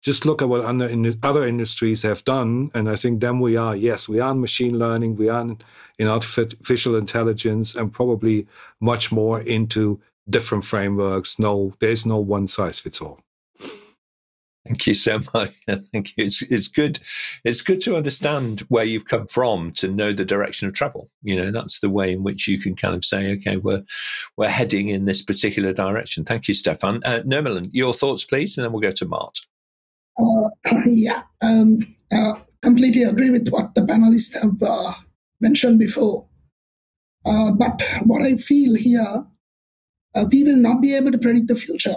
just 0.00 0.24
look 0.24 0.40
at 0.40 0.48
what 0.48 0.64
other, 0.64 0.88
in, 0.88 1.18
other 1.22 1.44
industries 1.44 2.02
have 2.02 2.24
done. 2.24 2.70
And 2.72 2.88
I 2.88 2.96
think 2.96 3.20
then 3.20 3.40
we 3.40 3.56
are, 3.56 3.76
yes, 3.76 4.08
we 4.08 4.20
are 4.20 4.30
in 4.32 4.40
machine 4.40 4.78
learning, 4.78 5.16
we 5.16 5.28
are 5.28 5.40
in, 5.42 5.58
in 5.98 6.06
artificial 6.08 6.96
intelligence, 6.96 7.74
and 7.74 7.92
probably 7.92 8.46
much 8.80 9.12
more 9.12 9.40
into 9.40 10.00
different 10.30 10.64
frameworks. 10.64 11.38
No, 11.38 11.74
there's 11.80 12.06
no 12.06 12.18
one 12.18 12.48
size 12.48 12.78
fits 12.78 13.00
all. 13.00 13.20
Thank 14.66 14.86
you 14.86 14.94
so 14.94 15.20
much. 15.34 15.52
Thank 15.68 16.16
you. 16.16 16.24
It's, 16.24 16.42
it's 16.42 16.68
good. 16.68 16.98
It's 17.44 17.60
good 17.60 17.80
to 17.82 17.96
understand 17.96 18.60
where 18.68 18.84
you've 18.84 19.06
come 19.06 19.26
from 19.28 19.72
to 19.72 19.88
know 19.88 20.12
the 20.12 20.24
direction 20.24 20.66
of 20.66 20.74
travel. 20.74 21.08
You 21.22 21.36
know, 21.36 21.50
that's 21.50 21.80
the 21.80 21.90
way 21.90 22.12
in 22.12 22.22
which 22.22 22.48
you 22.48 22.58
can 22.60 22.74
kind 22.74 22.94
of 22.94 23.04
say, 23.04 23.32
okay, 23.32 23.56
we're 23.56 23.82
we're 24.36 24.48
heading 24.48 24.88
in 24.88 25.04
this 25.04 25.22
particular 25.22 25.72
direction. 25.72 26.24
Thank 26.24 26.48
you, 26.48 26.54
Stephan. 26.54 27.02
Uh, 27.04 27.20
Nirmalan, 27.24 27.70
your 27.72 27.94
thoughts, 27.94 28.24
please, 28.24 28.56
and 28.56 28.64
then 28.64 28.72
we'll 28.72 28.80
go 28.80 28.90
to 28.90 29.06
Mart. 29.06 29.38
Uh, 30.18 30.48
yeah, 30.86 31.22
um, 31.42 31.78
uh, 32.12 32.34
completely 32.62 33.02
agree 33.02 33.30
with 33.30 33.48
what 33.48 33.74
the 33.74 33.82
panelists 33.82 34.40
have 34.40 34.62
uh, 34.62 34.92
mentioned 35.40 35.78
before. 35.78 36.26
Uh, 37.24 37.50
but 37.52 37.82
what 38.04 38.22
I 38.22 38.36
feel 38.36 38.76
here, 38.76 39.26
uh, 40.14 40.24
we 40.30 40.44
will 40.44 40.58
not 40.58 40.80
be 40.80 40.94
able 40.94 41.10
to 41.10 41.18
predict 41.18 41.48
the 41.48 41.56
future. 41.56 41.96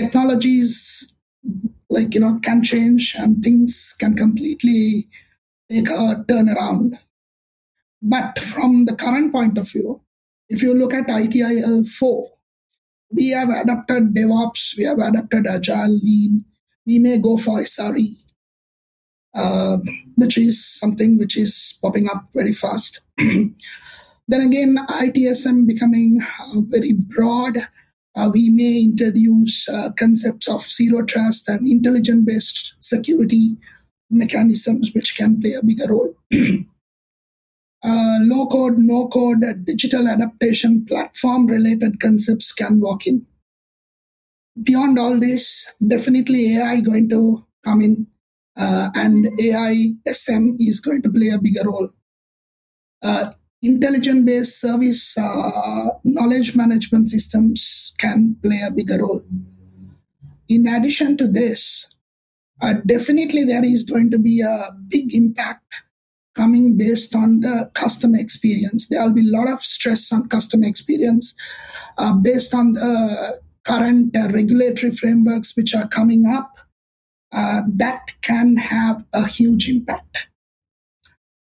Technologies, 0.00 1.14
like 1.90 2.14
you 2.14 2.20
know, 2.20 2.38
can 2.42 2.62
change 2.62 3.14
and 3.18 3.42
things 3.42 3.94
can 3.98 4.16
completely 4.16 5.08
take 5.70 5.88
a 5.88 6.24
turnaround. 6.26 6.98
But 8.02 8.38
from 8.38 8.86
the 8.86 8.96
current 8.96 9.32
point 9.32 9.58
of 9.58 9.70
view, 9.70 10.00
if 10.48 10.62
you 10.62 10.74
look 10.74 10.94
at 10.94 11.08
ITIL 11.08 11.86
4, 11.86 12.28
we 13.12 13.30
have 13.30 13.50
adopted 13.50 14.14
DevOps, 14.14 14.76
we 14.78 14.84
have 14.84 14.98
adopted 14.98 15.46
Agile, 15.46 15.98
Lean. 16.02 16.44
We 16.86 16.98
may 16.98 17.18
go 17.18 17.36
for 17.36 17.60
SRE, 17.60 18.22
uh, 19.34 19.76
which 20.16 20.38
is 20.38 20.64
something 20.64 21.18
which 21.18 21.36
is 21.36 21.78
popping 21.82 22.08
up 22.08 22.28
very 22.32 22.52
fast. 22.52 23.00
then 23.18 23.54
again, 24.28 24.76
ITSM 24.76 25.66
becoming 25.66 26.20
uh, 26.22 26.60
very 26.68 26.92
broad. 26.94 27.58
Uh, 28.16 28.30
we 28.32 28.50
may 28.50 28.82
introduce 28.82 29.68
uh, 29.68 29.90
concepts 29.98 30.48
of 30.48 30.62
zero 30.62 31.04
trust 31.04 31.48
and 31.48 31.66
intelligent 31.66 32.26
based 32.26 32.74
security 32.80 33.56
mechanisms, 34.10 34.90
which 34.94 35.16
can 35.16 35.40
play 35.40 35.52
a 35.54 35.64
bigger 35.64 35.86
role. 35.88 36.14
uh, 37.84 38.18
low 38.22 38.46
code, 38.46 38.78
no 38.78 39.06
code, 39.08 39.44
digital 39.64 40.08
adaptation, 40.08 40.84
platform 40.84 41.46
related 41.46 42.00
concepts 42.00 42.52
can 42.52 42.80
walk 42.80 43.06
in. 43.06 43.24
Beyond 44.60 44.98
all 44.98 45.18
this, 45.18 45.76
definitely 45.86 46.56
AI 46.56 46.80
going 46.80 47.08
to 47.10 47.46
come 47.64 47.80
in, 47.80 48.06
uh, 48.56 48.90
and 48.96 49.28
AI 49.40 49.92
SM 50.06 50.56
is 50.58 50.80
going 50.80 51.02
to 51.02 51.10
play 51.10 51.28
a 51.28 51.38
bigger 51.38 51.70
role. 51.70 51.90
Intelligent 53.62 54.24
based 54.24 54.60
service 54.60 55.18
uh, 55.18 55.88
knowledge 56.04 56.56
management 56.56 57.10
systems 57.10 57.94
can 57.98 58.36
play 58.42 58.62
a 58.66 58.70
bigger 58.70 58.98
role. 59.02 59.22
In 60.48 60.66
addition 60.66 61.16
to 61.18 61.28
this, 61.28 61.94
uh, 62.62 62.74
definitely 62.86 63.44
there 63.44 63.64
is 63.64 63.84
going 63.84 64.10
to 64.10 64.18
be 64.18 64.40
a 64.40 64.70
big 64.88 65.14
impact 65.14 65.82
coming 66.34 66.76
based 66.76 67.14
on 67.14 67.40
the 67.40 67.70
customer 67.74 68.18
experience. 68.18 68.88
There 68.88 69.02
will 69.04 69.12
be 69.12 69.28
a 69.28 69.36
lot 69.36 69.48
of 69.48 69.60
stress 69.60 70.10
on 70.10 70.28
customer 70.28 70.66
experience 70.66 71.34
uh, 71.98 72.14
based 72.14 72.54
on 72.54 72.72
the 72.72 73.40
current 73.64 74.16
uh, 74.16 74.28
regulatory 74.28 74.92
frameworks 74.92 75.54
which 75.56 75.74
are 75.74 75.88
coming 75.88 76.26
up. 76.26 76.56
Uh, 77.32 77.62
that 77.68 78.14
can 78.22 78.56
have 78.56 79.04
a 79.12 79.26
huge 79.26 79.68
impact. 79.68 80.29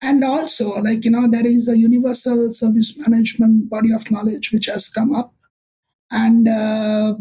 And 0.02 0.24
also, 0.24 0.80
like, 0.80 1.04
you 1.04 1.10
know, 1.10 1.28
there 1.28 1.46
is 1.46 1.68
a 1.68 1.76
universal 1.76 2.52
service 2.52 2.96
management 2.96 3.68
body 3.68 3.92
of 3.92 4.10
knowledge 4.10 4.52
which 4.52 4.66
has 4.66 4.88
come 4.88 5.14
up. 5.14 5.34
And, 6.10 6.48
uh, 6.48 7.14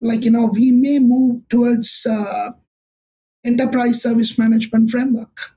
like, 0.00 0.24
you 0.24 0.30
know, 0.30 0.46
we 0.46 0.72
may 0.72 0.98
move 1.00 1.46
towards 1.48 2.06
uh, 2.08 2.50
enterprise 3.44 4.02
service 4.02 4.38
management 4.38 4.90
framework 4.90 5.54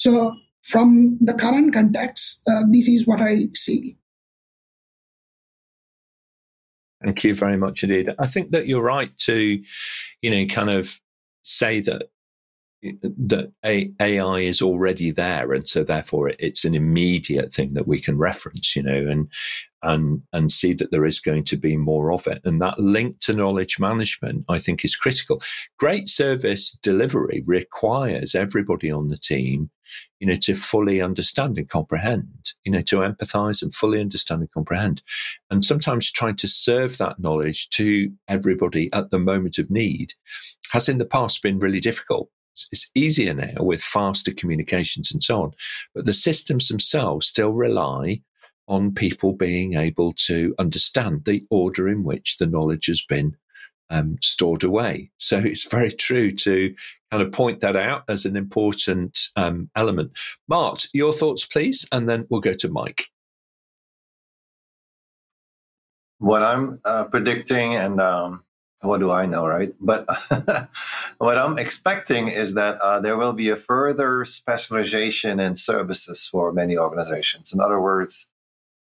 so, 0.00 0.34
from 0.62 1.18
the 1.20 1.34
current 1.34 1.74
context, 1.74 2.42
uh, 2.48 2.62
this 2.70 2.88
is 2.88 3.06
what 3.06 3.20
I 3.20 3.48
see. 3.52 3.98
Thank 7.04 7.22
you 7.22 7.34
very 7.34 7.58
much 7.58 7.82
indeed. 7.82 8.08
I 8.18 8.26
think 8.26 8.50
that 8.52 8.66
you're 8.66 8.82
right 8.82 9.14
to, 9.18 9.62
you 10.22 10.30
know, 10.30 10.46
kind 10.46 10.70
of 10.70 10.98
say 11.42 11.80
that 11.80 12.08
that 12.82 13.52
AI 13.62 14.38
is 14.38 14.62
already 14.62 15.10
there, 15.10 15.52
and 15.52 15.68
so 15.68 15.84
therefore 15.84 16.32
it's 16.38 16.64
an 16.64 16.74
immediate 16.74 17.52
thing 17.52 17.74
that 17.74 17.86
we 17.86 18.00
can 18.00 18.16
reference, 18.16 18.74
you 18.74 18.82
know, 18.82 19.06
and 19.06 19.28
and 19.82 20.22
and 20.32 20.50
see 20.50 20.72
that 20.74 20.90
there 20.90 21.04
is 21.04 21.20
going 21.20 21.44
to 21.44 21.56
be 21.56 21.76
more 21.76 22.12
of 22.12 22.26
it. 22.26 22.40
And 22.44 22.60
that 22.62 22.78
link 22.78 23.18
to 23.20 23.34
knowledge 23.34 23.78
management, 23.78 24.44
I 24.48 24.58
think, 24.58 24.84
is 24.84 24.96
critical. 24.96 25.42
Great 25.78 26.08
service 26.08 26.70
delivery 26.82 27.42
requires 27.46 28.34
everybody 28.34 28.90
on 28.90 29.08
the 29.08 29.18
team, 29.18 29.70
you 30.18 30.26
know, 30.26 30.36
to 30.36 30.54
fully 30.54 31.02
understand 31.02 31.58
and 31.58 31.68
comprehend, 31.68 32.52
you 32.64 32.72
know, 32.72 32.82
to 32.82 32.96
empathize 32.96 33.62
and 33.62 33.74
fully 33.74 34.00
understand 34.00 34.40
and 34.40 34.52
comprehend, 34.52 35.02
and 35.50 35.66
sometimes 35.66 36.10
trying 36.10 36.36
to 36.36 36.48
serve 36.48 36.96
that 36.96 37.20
knowledge 37.20 37.68
to 37.70 38.10
everybody 38.26 38.90
at 38.94 39.10
the 39.10 39.18
moment 39.18 39.58
of 39.58 39.70
need 39.70 40.14
has 40.72 40.88
in 40.88 40.96
the 40.96 41.04
past 41.04 41.42
been 41.42 41.58
really 41.58 41.80
difficult 41.80 42.30
it's 42.72 42.90
easier 42.94 43.34
now 43.34 43.62
with 43.62 43.82
faster 43.82 44.32
communications 44.32 45.10
and 45.12 45.22
so 45.22 45.42
on. 45.42 45.52
But 45.94 46.06
the 46.06 46.12
systems 46.12 46.68
themselves 46.68 47.26
still 47.26 47.52
rely 47.52 48.22
on 48.68 48.94
people 48.94 49.32
being 49.32 49.74
able 49.74 50.12
to 50.12 50.54
understand 50.58 51.24
the 51.24 51.44
order 51.50 51.88
in 51.88 52.04
which 52.04 52.36
the 52.38 52.46
knowledge 52.46 52.86
has 52.86 53.02
been 53.02 53.36
um, 53.90 54.16
stored 54.22 54.62
away. 54.62 55.10
So 55.18 55.38
it's 55.44 55.64
very 55.64 55.90
true 55.90 56.32
to 56.32 56.74
kind 57.10 57.22
of 57.22 57.32
point 57.32 57.60
that 57.60 57.76
out 57.76 58.04
as 58.08 58.24
an 58.24 58.36
important 58.36 59.18
um, 59.36 59.68
element. 59.76 60.12
Mart, 60.48 60.86
your 60.92 61.12
thoughts, 61.12 61.44
please, 61.44 61.86
and 61.92 62.08
then 62.08 62.26
we'll 62.30 62.40
go 62.40 62.54
to 62.54 62.70
Mike. 62.70 63.06
What 66.18 66.42
I'm 66.42 66.80
uh, 66.84 67.04
predicting, 67.04 67.76
and 67.76 67.98
um, 67.98 68.44
what 68.82 69.00
do 69.00 69.10
I 69.10 69.26
know, 69.26 69.46
right? 69.46 69.74
But 69.80 70.08
what 71.18 71.36
I'm 71.36 71.58
expecting 71.58 72.28
is 72.28 72.54
that 72.54 72.80
uh, 72.80 73.00
there 73.00 73.16
will 73.16 73.32
be 73.32 73.50
a 73.50 73.56
further 73.56 74.24
specialization 74.24 75.38
in 75.38 75.56
services 75.56 76.26
for 76.26 76.52
many 76.52 76.78
organizations. 76.78 77.52
In 77.52 77.60
other 77.60 77.80
words, 77.80 78.26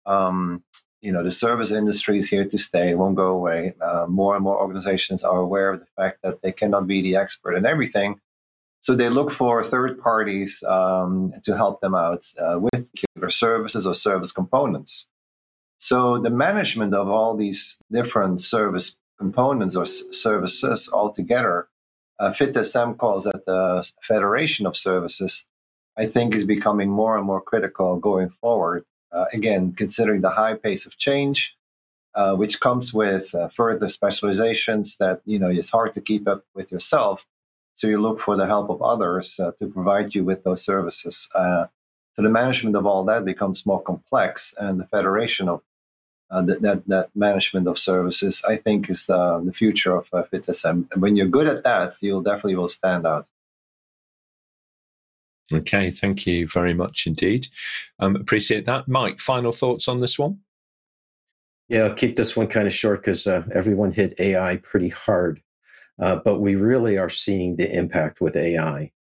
um, 0.06 0.62
you 1.00 1.12
know, 1.12 1.22
the 1.22 1.30
service 1.30 1.70
industry 1.70 2.18
is 2.18 2.28
here 2.28 2.44
to 2.44 2.58
stay; 2.58 2.90
it 2.90 2.98
won't 2.98 3.16
go 3.16 3.28
away. 3.28 3.74
Uh, 3.80 4.06
more 4.08 4.34
and 4.34 4.44
more 4.44 4.60
organizations 4.60 5.22
are 5.22 5.38
aware 5.38 5.70
of 5.70 5.80
the 5.80 5.86
fact 5.96 6.22
that 6.22 6.42
they 6.42 6.52
cannot 6.52 6.86
be 6.86 7.02
the 7.02 7.16
expert 7.16 7.54
in 7.54 7.66
everything, 7.66 8.20
So 8.80 8.94
they 8.94 9.08
look 9.08 9.32
for 9.32 9.62
third 9.64 9.98
parties 10.00 10.62
um, 10.64 11.32
to 11.44 11.56
help 11.56 11.80
them 11.80 11.94
out 11.94 12.32
uh, 12.40 12.58
with 12.60 12.90
their 13.16 13.30
services 13.30 13.86
or 13.86 13.94
service 13.94 14.32
components. 14.32 15.06
So 15.78 16.18
the 16.18 16.30
management 16.30 16.94
of 16.94 17.08
all 17.08 17.36
these 17.36 17.78
different 17.90 18.40
service 18.40 18.96
components 19.18 19.76
or 19.76 19.86
services 19.86 20.88
altogether, 20.92 21.68
uh, 22.18 22.30
FITSM 22.30 22.96
calls 22.98 23.26
it 23.26 23.44
the 23.46 23.88
Federation 24.02 24.66
of 24.66 24.76
Services, 24.76 25.46
I 25.96 26.06
think 26.06 26.34
is 26.34 26.44
becoming 26.44 26.90
more 26.90 27.16
and 27.16 27.26
more 27.26 27.40
critical 27.40 27.98
going 27.98 28.30
forward. 28.30 28.84
Uh, 29.12 29.24
again, 29.32 29.72
considering 29.72 30.20
the 30.20 30.30
high 30.30 30.54
pace 30.54 30.84
of 30.84 30.98
change, 30.98 31.56
uh, 32.14 32.34
which 32.34 32.60
comes 32.60 32.92
with 32.92 33.34
uh, 33.34 33.48
further 33.48 33.88
specializations 33.88 34.96
that 34.98 35.20
you 35.24 35.38
know 35.38 35.48
it's 35.48 35.70
hard 35.70 35.92
to 35.92 36.00
keep 36.00 36.26
up 36.28 36.44
with 36.54 36.70
yourself. 36.72 37.26
So 37.74 37.86
you 37.86 38.00
look 38.00 38.20
for 38.20 38.36
the 38.36 38.46
help 38.46 38.70
of 38.70 38.82
others 38.82 39.38
uh, 39.38 39.52
to 39.58 39.68
provide 39.68 40.14
you 40.14 40.24
with 40.24 40.42
those 40.42 40.62
services. 40.64 41.28
Uh, 41.34 41.66
so 42.14 42.22
the 42.22 42.28
management 42.28 42.74
of 42.74 42.86
all 42.86 43.04
that 43.04 43.24
becomes 43.24 43.64
more 43.64 43.80
complex, 43.80 44.54
and 44.58 44.80
the 44.80 44.86
federation 44.86 45.48
of 45.48 45.62
uh, 46.30 46.42
that, 46.42 46.62
that, 46.62 46.86
that 46.86 47.10
management 47.14 47.66
of 47.66 47.78
services, 47.78 48.42
I 48.46 48.56
think, 48.56 48.90
is 48.90 49.08
uh, 49.08 49.40
the 49.42 49.52
future 49.52 49.96
of 49.96 50.08
uh, 50.12 50.24
FITSM. 50.32 50.88
And 50.92 51.02
when 51.02 51.16
you're 51.16 51.26
good 51.26 51.46
at 51.46 51.64
that, 51.64 51.94
you'll 52.02 52.22
definitely 52.22 52.56
will 52.56 52.68
stand 52.68 53.06
out. 53.06 53.26
Okay, 55.52 55.90
thank 55.90 56.26
you 56.26 56.46
very 56.46 56.74
much 56.74 57.06
indeed. 57.06 57.48
Um, 57.98 58.16
appreciate 58.16 58.66
that, 58.66 58.86
Mike. 58.86 59.20
Final 59.20 59.52
thoughts 59.52 59.88
on 59.88 60.00
this 60.00 60.18
one? 60.18 60.40
Yeah, 61.68 61.84
I'll 61.84 61.94
keep 61.94 62.16
this 62.16 62.36
one 62.36 62.48
kind 62.48 62.66
of 62.66 62.72
short 62.72 63.00
because 63.00 63.26
uh, 63.26 63.44
everyone 63.52 63.92
hit 63.92 64.18
AI 64.20 64.56
pretty 64.56 64.88
hard, 64.88 65.42
uh, 65.98 66.16
but 66.16 66.40
we 66.40 66.54
really 66.54 66.98
are 66.98 67.10
seeing 67.10 67.56
the 67.56 67.70
impact 67.74 68.20
with 68.20 68.36
AI. 68.36 68.92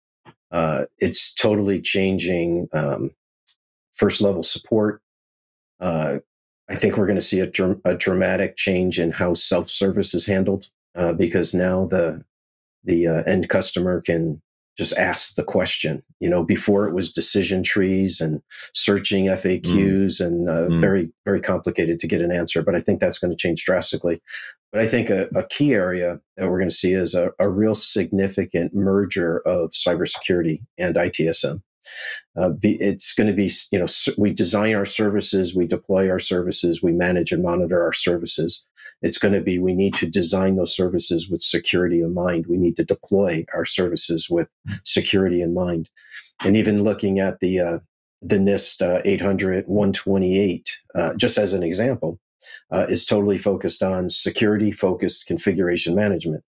Uh, 0.53 0.85
it's 0.99 1.35
totally 1.35 1.81
changing 1.81 2.69
um, 2.73 3.11
first 3.95 4.21
level 4.21 4.43
support. 4.43 5.01
Uh, 5.81 6.19
I 6.69 6.75
think 6.75 6.97
we're 6.97 7.07
going 7.07 7.17
to 7.17 7.23
see 7.23 7.41
a, 7.41 7.47
dr- 7.47 7.81
a, 7.85 7.95
dramatic 7.95 8.57
change 8.57 8.99
in 8.99 9.13
how 9.13 9.35
self 9.35 9.69
service 9.69 10.15
is 10.15 10.27
handled 10.27 10.69
uh, 10.97 11.13
because 11.13 11.55
now 11.55 11.87
the 11.87 12.25
the 12.85 13.07
uh, 13.07 13.23
end 13.25 13.49
customer 13.49 14.01
can 14.01 14.41
just 14.77 14.97
ask 14.99 15.35
the 15.35 15.45
question. 15.45 16.03
You 16.21 16.29
know, 16.29 16.45
before 16.45 16.87
it 16.87 16.95
was 16.95 17.13
decision 17.13 17.63
trees 17.63 18.21
and 18.21 18.43
searching 18.75 19.27
FAQs 19.27 19.63
mm. 19.65 20.27
and 20.27 20.49
uh, 20.49 20.69
mm. 20.69 20.81
very 20.81 21.13
very 21.25 21.41
complicated 21.41 22.01
to 22.01 22.09
get 22.09 22.21
an 22.21 22.33
answer. 22.33 22.63
But 22.63 22.75
I 22.75 22.81
think 22.81 23.01
that's 23.01 23.19
going 23.19 23.31
to 23.31 23.37
change 23.37 23.65
drastically. 23.65 24.21
But 24.73 24.81
I 24.81 24.89
think 24.89 25.09
a, 25.09 25.29
a 25.35 25.47
key 25.47 25.73
area 25.73 26.21
that 26.37 26.51
we're 26.51 26.59
going 26.59 26.69
to 26.69 26.75
see 26.75 26.93
is 26.93 27.15
a, 27.15 27.31
a 27.39 27.49
real 27.49 27.75
significant 27.75 28.75
merger 28.75 29.39
of 29.47 29.71
cybersecurity 29.71 30.63
and 30.77 30.97
ITSM. 30.97 31.63
Uh, 32.37 32.51
be, 32.51 32.81
it's 32.81 33.15
going 33.15 33.29
to 33.29 33.33
be, 33.33 33.51
you 33.71 33.79
know, 33.79 33.87
we 34.19 34.33
design 34.33 34.75
our 34.75 34.87
services, 34.87 35.55
we 35.55 35.67
deploy 35.67 36.11
our 36.11 36.19
services, 36.19 36.83
we 36.83 36.93
manage 36.93 37.33
and 37.33 37.43
monitor 37.43 37.83
our 37.83 37.93
services. 37.93 38.67
It's 39.03 39.19
going 39.19 39.35
to 39.35 39.41
be, 39.41 39.59
we 39.59 39.75
need 39.75 39.95
to 39.95 40.07
design 40.07 40.57
those 40.57 40.75
services 40.75 41.29
with 41.29 41.41
security 41.41 42.01
in 42.01 42.15
mind. 42.15 42.47
We 42.49 42.57
need 42.57 42.77
to 42.77 42.85
deploy 42.85 43.45
our 43.55 43.65
services 43.65 44.29
with 44.31 44.49
security 44.85 45.43
in 45.43 45.55
mind. 45.55 45.89
And 46.45 46.57
even 46.57 46.85
looking 46.85 47.19
at 47.19 47.41
the, 47.41 47.61
uh, 47.61 47.79
the 48.23 48.37
NIST 48.37 48.83
uh, 48.83 49.03
800 49.05 49.67
128, 49.67 50.71
uh, 50.95 51.15
just 51.15 51.39
as 51.39 51.53
an 51.53 51.63
example, 51.63 52.19
uh, 52.71 52.87
is 52.89 53.05
totally 53.05 53.39
focused 53.39 53.83
on 53.83 54.09
security 54.09 54.71
focused 54.73 55.27
configuration 55.27 55.95
management 55.95 56.45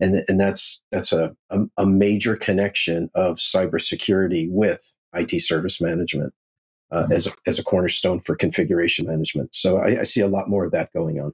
and 0.00 0.24
and 0.28 0.40
that's 0.40 0.82
that's 0.92 1.12
a, 1.12 1.36
a, 1.50 1.60
a 1.78 1.86
major 1.86 2.36
connection 2.36 3.10
of 3.14 3.36
cybersecurity 3.36 4.50
with 4.50 4.96
IT 5.14 5.40
service 5.40 5.80
management 5.80 6.32
uh, 6.90 7.02
mm-hmm. 7.02 7.12
as 7.12 7.26
a, 7.26 7.30
as 7.46 7.58
a 7.58 7.64
cornerstone 7.64 8.20
for 8.20 8.36
configuration 8.36 9.06
management. 9.06 9.54
So 9.54 9.78
I, 9.78 10.00
I, 10.00 10.02
see 10.04 10.20
a 10.20 10.28
lot 10.28 10.48
more 10.48 10.64
of 10.64 10.72
that 10.72 10.92
going 10.92 11.20
on. 11.20 11.32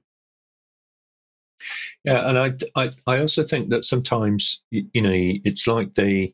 Yeah, 2.03 2.27
and 2.27 2.39
I 2.39 2.53
I, 2.75 2.91
I 3.07 3.19
also 3.19 3.43
think 3.43 3.69
that 3.69 3.85
sometimes 3.85 4.61
you 4.71 5.01
know 5.01 5.11
it's 5.13 5.67
like 5.67 5.95
the 5.95 6.33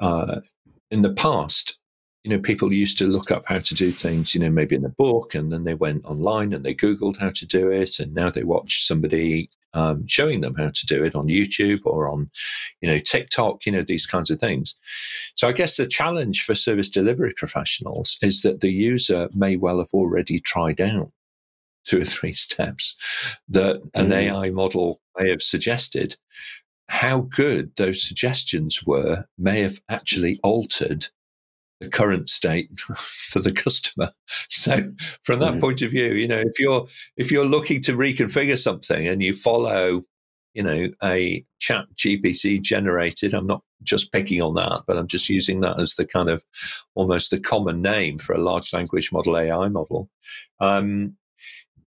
uh, 0.00 0.40
in 0.90 1.02
the 1.02 1.12
past 1.12 1.78
you 2.24 2.30
know, 2.30 2.38
people 2.38 2.72
used 2.72 2.98
to 2.98 3.06
look 3.06 3.30
up 3.30 3.44
how 3.46 3.58
to 3.58 3.74
do 3.74 3.90
things, 3.90 4.34
you 4.34 4.40
know, 4.40 4.50
maybe 4.50 4.76
in 4.76 4.84
a 4.84 4.90
book, 4.90 5.34
and 5.34 5.50
then 5.50 5.64
they 5.64 5.74
went 5.74 6.04
online 6.04 6.52
and 6.52 6.64
they 6.64 6.74
Googled 6.74 7.16
how 7.16 7.30
to 7.30 7.46
do 7.46 7.70
it, 7.70 7.98
and 7.98 8.14
now 8.14 8.30
they 8.30 8.44
watch 8.44 8.86
somebody 8.86 9.50
um, 9.74 10.06
showing 10.06 10.40
them 10.40 10.54
how 10.54 10.68
to 10.68 10.86
do 10.86 11.04
it 11.04 11.14
on 11.14 11.26
YouTube 11.26 11.80
or 11.84 12.08
on, 12.08 12.30
you 12.80 12.88
know, 12.88 12.98
TikTok, 12.98 13.64
you 13.66 13.72
know, 13.72 13.82
these 13.82 14.06
kinds 14.06 14.30
of 14.30 14.38
things. 14.38 14.74
So 15.34 15.48
I 15.48 15.52
guess 15.52 15.76
the 15.76 15.86
challenge 15.86 16.44
for 16.44 16.54
service 16.54 16.88
delivery 16.88 17.32
professionals 17.36 18.18
is 18.22 18.42
that 18.42 18.60
the 18.60 18.72
user 18.72 19.28
may 19.34 19.56
well 19.56 19.78
have 19.78 19.92
already 19.94 20.40
tried 20.40 20.80
out 20.80 21.10
two 21.84 22.00
or 22.00 22.04
three 22.04 22.32
steps 22.46 22.96
that 23.48 23.76
an 23.94 24.08
mm. 24.08 24.12
AI 24.12 24.50
model 24.50 25.00
may 25.18 25.30
have 25.30 25.42
suggested. 25.42 26.16
How 26.88 27.20
good 27.34 27.74
those 27.76 28.06
suggestions 28.06 28.82
were 28.84 29.24
may 29.38 29.60
have 29.60 29.78
actually 29.88 30.38
altered 30.42 31.06
the 31.82 31.90
current 31.90 32.30
state 32.30 32.68
for 32.96 33.40
the 33.40 33.52
customer. 33.52 34.10
So 34.48 34.78
from 35.24 35.40
that 35.40 35.54
mm. 35.54 35.60
point 35.60 35.82
of 35.82 35.90
view, 35.90 36.12
you 36.12 36.28
know, 36.28 36.38
if 36.38 36.58
you're 36.58 36.86
if 37.16 37.30
you're 37.32 37.44
looking 37.44 37.80
to 37.82 37.96
reconfigure 37.96 38.58
something 38.58 39.08
and 39.08 39.22
you 39.22 39.34
follow, 39.34 40.02
you 40.54 40.62
know, 40.62 40.88
a 41.02 41.44
chat 41.58 41.86
GPT 41.96 42.60
generated, 42.60 43.34
I'm 43.34 43.46
not 43.46 43.62
just 43.82 44.12
picking 44.12 44.40
on 44.40 44.54
that, 44.54 44.82
but 44.86 44.96
I'm 44.96 45.08
just 45.08 45.28
using 45.28 45.60
that 45.60 45.80
as 45.80 45.94
the 45.94 46.06
kind 46.06 46.28
of 46.28 46.44
almost 46.94 47.30
the 47.30 47.40
common 47.40 47.82
name 47.82 48.18
for 48.18 48.34
a 48.34 48.42
large 48.42 48.72
language 48.72 49.10
model 49.10 49.36
AI 49.36 49.68
model. 49.68 50.08
Um, 50.60 51.16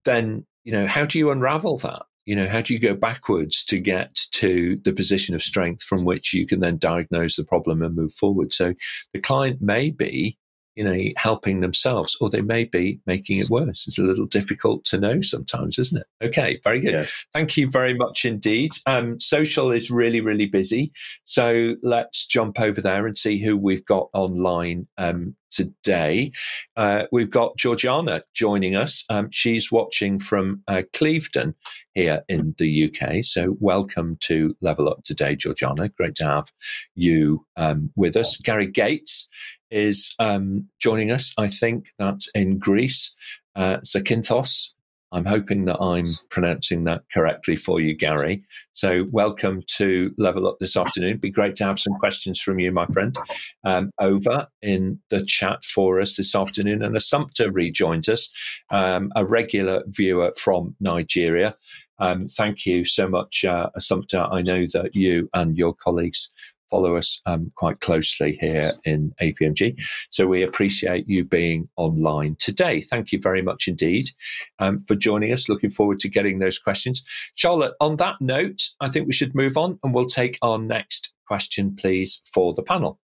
then 0.04 0.46
you 0.64 0.72
know, 0.72 0.86
how 0.86 1.04
do 1.04 1.18
you 1.18 1.30
unravel 1.30 1.78
that? 1.78 2.02
You 2.26 2.34
know 2.34 2.48
how 2.48 2.60
do 2.60 2.72
you 2.72 2.80
go 2.80 2.94
backwards 2.94 3.64
to 3.64 3.78
get 3.78 4.14
to 4.32 4.78
the 4.84 4.92
position 4.92 5.34
of 5.34 5.42
strength 5.42 5.82
from 5.82 6.04
which 6.04 6.32
you 6.32 6.46
can 6.46 6.60
then 6.60 6.78
diagnose 6.78 7.36
the 7.36 7.44
problem 7.44 7.82
and 7.82 7.94
move 7.94 8.12
forward 8.12 8.52
so 8.52 8.74
the 9.12 9.20
client 9.20 9.60
may 9.60 9.90
be 9.90 10.36
you 10.76 10.82
know, 10.82 10.98
helping 11.16 11.60
themselves, 11.60 12.16
or 12.20 12.28
they 12.28 12.40
may 12.40 12.64
be 12.64 13.00
making 13.06 13.38
it 13.38 13.48
worse. 13.48 13.86
It's 13.86 13.98
a 13.98 14.02
little 14.02 14.26
difficult 14.26 14.84
to 14.86 14.98
know 14.98 15.20
sometimes, 15.20 15.78
isn't 15.78 16.00
it? 16.00 16.26
Okay, 16.26 16.60
very 16.64 16.80
good. 16.80 16.94
Yeah. 16.94 17.04
Thank 17.32 17.56
you 17.56 17.70
very 17.70 17.94
much 17.94 18.24
indeed. 18.24 18.72
Um, 18.86 19.20
social 19.20 19.70
is 19.70 19.90
really, 19.90 20.20
really 20.20 20.46
busy. 20.46 20.92
So 21.24 21.76
let's 21.82 22.26
jump 22.26 22.60
over 22.60 22.80
there 22.80 23.06
and 23.06 23.16
see 23.16 23.38
who 23.38 23.56
we've 23.56 23.84
got 23.84 24.08
online 24.14 24.88
um, 24.98 25.36
today. 25.54 26.32
Uh, 26.76 27.04
we've 27.12 27.30
got 27.30 27.56
Georgiana 27.56 28.22
joining 28.34 28.76
us. 28.76 29.04
Um, 29.08 29.30
she's 29.30 29.70
watching 29.70 30.18
from 30.18 30.62
uh, 30.68 30.82
Clevedon 30.92 31.54
here 31.94 32.22
in 32.28 32.54
the 32.58 32.90
UK. 32.92 33.24
So 33.24 33.56
welcome 33.60 34.16
to 34.20 34.56
Level 34.60 34.88
Up 34.88 35.04
today, 35.04 35.36
Georgiana. 35.36 35.88
Great 35.88 36.16
to 36.16 36.24
have 36.24 36.50
you 36.94 37.46
um, 37.56 37.90
with 37.96 38.16
us. 38.16 38.36
Gary 38.38 38.66
Gates 38.66 39.28
is 39.70 40.14
um, 40.18 40.68
joining 40.80 41.10
us. 41.10 41.32
I 41.38 41.48
think 41.48 41.88
that's 41.98 42.28
in 42.34 42.58
Greece. 42.58 43.14
Uh, 43.56 43.78
Zakynthos 43.78 44.73
I'm 45.14 45.24
hoping 45.24 45.64
that 45.66 45.80
I'm 45.80 46.16
pronouncing 46.28 46.84
that 46.84 47.02
correctly 47.12 47.56
for 47.56 47.80
you, 47.80 47.94
Gary. 47.94 48.42
So, 48.72 49.06
welcome 49.12 49.62
to 49.76 50.12
Level 50.18 50.48
Up 50.48 50.58
this 50.58 50.76
afternoon. 50.76 51.10
It'd 51.10 51.20
be 51.20 51.30
great 51.30 51.54
to 51.56 51.64
have 51.64 51.78
some 51.78 51.94
questions 51.94 52.40
from 52.40 52.58
you, 52.58 52.72
my 52.72 52.86
friend, 52.86 53.16
um, 53.64 53.92
over 54.00 54.48
in 54.60 54.98
the 55.10 55.24
chat 55.24 55.64
for 55.64 56.00
us 56.00 56.16
this 56.16 56.34
afternoon. 56.34 56.82
And 56.82 56.96
Assumpta 56.96 57.48
rejoined 57.52 58.08
us, 58.08 58.28
um, 58.70 59.12
a 59.14 59.24
regular 59.24 59.84
viewer 59.86 60.32
from 60.36 60.74
Nigeria. 60.80 61.54
Um, 62.00 62.26
thank 62.26 62.66
you 62.66 62.84
so 62.84 63.08
much, 63.08 63.44
uh, 63.44 63.70
Assumpta. 63.78 64.28
I 64.32 64.42
know 64.42 64.66
that 64.72 64.96
you 64.96 65.28
and 65.32 65.56
your 65.56 65.74
colleagues 65.74 66.28
follow 66.70 66.96
us 66.96 67.20
um, 67.26 67.52
quite 67.56 67.80
closely 67.80 68.38
here 68.40 68.74
in 68.84 69.12
APMG. 69.20 69.80
So 70.10 70.26
we 70.26 70.42
appreciate 70.42 71.08
you 71.08 71.24
being 71.24 71.68
online 71.76 72.36
today. 72.38 72.80
Thank 72.80 73.12
you 73.12 73.20
very 73.20 73.42
much 73.42 73.68
indeed 73.68 74.10
um, 74.58 74.78
for 74.78 74.94
joining 74.94 75.32
us. 75.32 75.48
Looking 75.48 75.70
forward 75.70 75.98
to 76.00 76.08
getting 76.08 76.38
those 76.38 76.58
questions. 76.58 77.02
Charlotte, 77.34 77.74
on 77.80 77.96
that 77.96 78.16
note, 78.20 78.62
I 78.80 78.88
think 78.88 79.06
we 79.06 79.12
should 79.12 79.34
move 79.34 79.56
on 79.56 79.78
and 79.82 79.94
we'll 79.94 80.06
take 80.06 80.38
our 80.42 80.58
next 80.58 81.12
question, 81.26 81.76
please, 81.76 82.20
for 82.32 82.52
the 82.54 82.62
panel. 82.62 83.00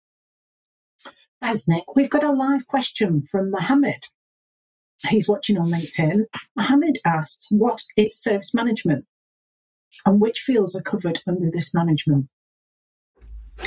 Thanks, 1.41 1.67
Nick. 1.67 1.83
We've 1.95 2.09
got 2.09 2.23
a 2.23 2.31
live 2.31 2.65
question 2.67 3.21
from 3.21 3.51
Mohammed. 3.51 4.03
He's 5.07 5.29
watching 5.29 5.57
on 5.57 5.69
LinkedIn. 5.69 6.25
Mohammed 6.55 6.97
asks, 7.05 7.47
What 7.51 7.81
is 7.95 8.19
service 8.19 8.53
management? 8.53 9.05
And 10.05 10.19
which 10.19 10.39
fields 10.39 10.75
are 10.75 10.81
covered 10.81 11.19
under 11.27 11.49
this 11.51 11.73
management? 11.73 12.27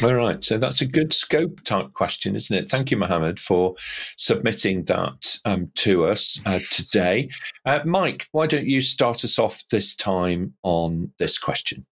All 0.02 0.14
right. 0.14 0.42
So 0.42 0.56
that's 0.56 0.80
a 0.80 0.86
good 0.86 1.12
scope 1.12 1.62
type 1.62 1.92
question, 1.92 2.34
isn't 2.34 2.56
it? 2.56 2.70
Thank 2.70 2.90
you, 2.90 2.96
Mohammed, 2.96 3.38
for 3.38 3.74
submitting 4.16 4.84
that 4.84 5.38
um, 5.44 5.70
to 5.76 6.06
us 6.06 6.40
uh, 6.46 6.60
today. 6.70 7.28
Uh, 7.66 7.80
Mike, 7.84 8.26
why 8.32 8.46
don't 8.46 8.66
you 8.66 8.80
start 8.80 9.24
us 9.24 9.38
off 9.38 9.62
this 9.70 9.94
time 9.94 10.54
on 10.62 11.12
this 11.18 11.38
question? 11.38 11.84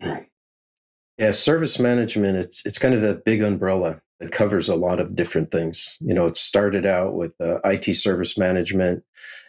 Yeah, 0.00 1.32
service 1.32 1.78
management, 1.78 2.38
it's 2.38 2.64
it's 2.64 2.78
kind 2.78 2.94
of 2.94 3.00
the 3.00 3.20
big 3.26 3.42
umbrella 3.42 4.00
that 4.20 4.32
covers 4.32 4.68
a 4.68 4.76
lot 4.76 5.00
of 5.00 5.16
different 5.16 5.50
things. 5.50 5.98
You 6.00 6.14
know, 6.14 6.26
it 6.26 6.36
started 6.36 6.86
out 6.86 7.14
with 7.14 7.32
uh, 7.40 7.58
IT 7.64 7.94
service 7.94 8.38
management. 8.38 9.02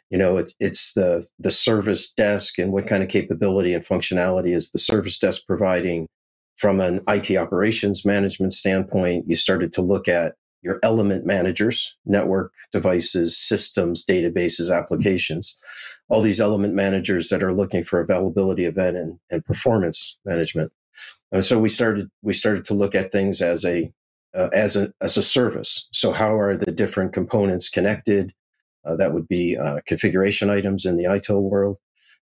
You 0.10 0.18
know, 0.18 0.38
it's 0.38 0.56
it's 0.60 0.94
the 0.94 1.26
the 1.38 1.52
service 1.52 2.12
desk 2.12 2.58
and 2.58 2.74
what 2.74 2.88
kind 2.88 3.04
of 3.04 3.10
capability 3.10 3.74
and 3.74 3.86
functionality 3.86 4.56
is 4.56 4.72
the 4.72 4.80
service 4.80 5.20
desk 5.20 5.44
providing 5.46 6.08
from 6.60 6.82
an 6.82 7.00
IT 7.08 7.36
operations 7.38 8.06
management 8.06 8.52
standpoint. 8.52 9.24
You 9.28 9.36
started 9.36 9.72
to 9.74 9.82
look 9.82 10.10
at 10.10 10.36
your 10.62 10.78
element 10.84 11.26
managers, 11.26 11.98
network 12.06 12.52
devices, 12.74 13.38
systems, 13.38 14.06
databases, 14.06 14.76
applications, 14.76 15.58
all 16.10 16.22
these 16.22 16.42
element 16.42 16.74
managers 16.74 17.30
that 17.30 17.44
are 17.44 17.54
looking 17.54 17.82
for 17.82 18.02
availability, 18.02 18.66
event, 18.66 18.98
and, 18.98 19.20
and 19.32 19.46
performance 19.46 20.20
management. 20.26 20.74
And 21.32 21.46
so 21.46 21.58
we 21.58 21.70
started 21.70 22.10
we 22.22 22.34
started 22.34 22.66
to 22.66 22.74
look 22.74 22.94
at 22.94 23.10
things 23.10 23.42
as 23.42 23.64
a 23.64 23.90
uh, 24.34 24.50
as 24.52 24.76
a 24.76 24.92
as 25.00 25.16
a 25.16 25.24
service. 25.24 25.88
So 25.94 26.12
how 26.12 26.38
are 26.38 26.58
the 26.58 26.74
different 26.74 27.14
components 27.14 27.70
connected? 27.70 28.34
Uh, 28.86 28.98
that 28.98 29.14
would 29.14 29.30
be 29.30 29.58
uh, 29.58 29.80
configuration 29.86 30.50
items 30.50 30.86
in 30.86 30.98
the 30.98 31.06
ITIL 31.06 31.42
world, 31.42 31.78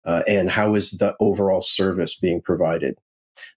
uh, 0.05 0.23
and 0.27 0.51
how 0.51 0.75
is 0.75 0.93
the 0.93 1.15
overall 1.21 1.63
service 1.63 2.19
being 2.19 2.41
provided? 2.41 2.99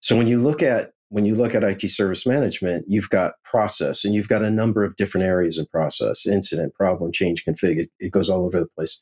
So 0.01 0.15
when 0.17 0.27
you 0.27 0.39
look 0.39 0.61
at 0.61 0.91
when 1.09 1.25
you 1.25 1.35
look 1.35 1.55
at 1.55 1.63
IT 1.63 1.81
service 1.89 2.25
management, 2.25 2.85
you've 2.87 3.09
got 3.09 3.35
process 3.43 4.03
and 4.03 4.13
you've 4.13 4.27
got 4.27 4.43
a 4.43 4.49
number 4.49 4.83
of 4.83 4.97
different 4.97 5.25
areas 5.25 5.57
in 5.57 5.65
process, 5.67 6.27
incident, 6.27 6.73
problem, 6.73 7.13
change, 7.13 7.45
config. 7.45 7.77
It, 7.77 7.89
it 7.99 8.11
goes 8.11 8.29
all 8.29 8.45
over 8.45 8.59
the 8.59 8.67
place. 8.67 9.01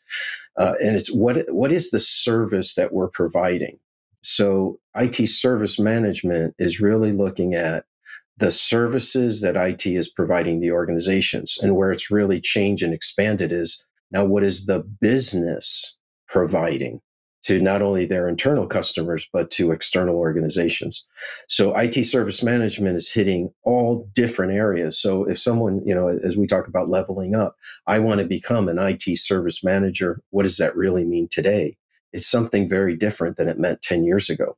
Uh, 0.56 0.76
and 0.80 0.96
it's 0.96 1.12
what, 1.12 1.52
what 1.52 1.72
is 1.72 1.90
the 1.90 2.00
service 2.00 2.76
that 2.76 2.94
we're 2.94 3.10
providing? 3.10 3.80
So 4.22 4.80
IT 4.96 5.28
service 5.30 5.80
management 5.80 6.54
is 6.60 6.80
really 6.80 7.12
looking 7.12 7.56
at 7.56 7.86
the 8.38 8.52
services 8.52 9.42
that 9.42 9.56
IT 9.56 9.86
is 9.86 10.10
providing 10.10 10.60
the 10.60 10.72
organizations 10.72 11.58
and 11.62 11.76
where 11.76 11.92
it's 11.92 12.12
really 12.12 12.42
changed 12.42 12.84
and 12.84 12.94
expanded 12.94 13.52
is 13.52 13.86
now 14.12 14.26
what 14.26 14.44
is 14.44 14.66
the 14.66 14.80
business 14.80 15.98
providing? 16.28 17.02
To 17.46 17.62
not 17.62 17.82
only 17.82 18.06
their 18.06 18.28
internal 18.28 18.66
customers, 18.66 19.28
but 19.32 19.52
to 19.52 19.72
external 19.72 20.16
organizations. 20.16 21.06
So 21.48 21.74
IT 21.76 22.04
service 22.06 22.42
management 22.42 22.98
is 22.98 23.12
hitting 23.12 23.52
all 23.64 24.10
different 24.16 24.54
areas. 24.54 25.00
So 25.00 25.26
if 25.26 25.38
someone, 25.38 25.82
you 25.86 25.94
know, 25.94 26.08
as 26.08 26.38
we 26.38 26.48
talk 26.48 26.68
about 26.68 26.90
leveling 26.90 27.36
up, 27.36 27.56
I 27.86 28.00
want 28.00 28.20
to 28.20 28.26
become 28.26 28.68
an 28.68 28.80
IT 28.80 29.18
service 29.20 29.64
manager. 29.64 30.22
What 30.32 30.44
does 30.44 30.58
that 30.58 30.76
really 30.76 31.06
mean 31.06 31.28
today? 31.30 31.78
It's 32.14 32.28
something 32.28 32.68
very 32.68 32.96
different 32.96 33.38
than 33.38 33.48
it 33.48 33.60
meant 33.60 33.82
10 33.82 34.06
years 34.06 34.30
ago. 34.30 34.58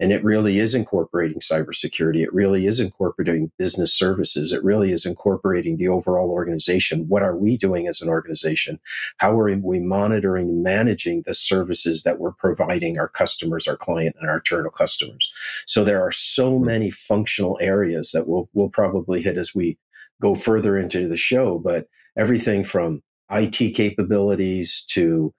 And 0.00 0.12
it 0.12 0.24
really 0.24 0.58
is 0.58 0.74
incorporating 0.74 1.38
cybersecurity. 1.38 2.22
It 2.22 2.32
really 2.32 2.66
is 2.66 2.80
incorporating 2.80 3.52
business 3.58 3.94
services. 3.94 4.52
It 4.52 4.64
really 4.64 4.92
is 4.92 5.06
incorporating 5.06 5.76
the 5.76 5.88
overall 5.88 6.30
organization. 6.30 7.08
What 7.08 7.22
are 7.22 7.36
we 7.36 7.56
doing 7.56 7.86
as 7.86 8.00
an 8.00 8.08
organization? 8.08 8.80
How 9.18 9.38
are 9.38 9.56
we 9.56 9.80
monitoring 9.80 10.62
managing 10.62 11.22
the 11.26 11.34
services 11.34 12.02
that 12.02 12.18
we're 12.18 12.32
providing 12.32 12.98
our 12.98 13.08
customers, 13.08 13.66
our 13.66 13.76
client, 13.76 14.16
and 14.18 14.28
our 14.28 14.36
internal 14.36 14.70
customers? 14.70 15.30
So 15.66 15.84
there 15.84 16.02
are 16.02 16.12
so 16.12 16.58
hmm. 16.58 16.66
many 16.66 16.90
functional 16.90 17.58
areas 17.60 18.12
that 18.12 18.26
we'll, 18.26 18.48
we'll 18.54 18.70
probably 18.70 19.22
hit 19.22 19.36
as 19.36 19.54
we 19.54 19.78
go 20.20 20.34
further 20.34 20.78
into 20.78 21.08
the 21.08 21.16
show, 21.16 21.58
but 21.58 21.88
everything 22.16 22.64
from 22.64 23.02
IT 23.30 23.74
capabilities 23.74 24.84
to 24.90 25.34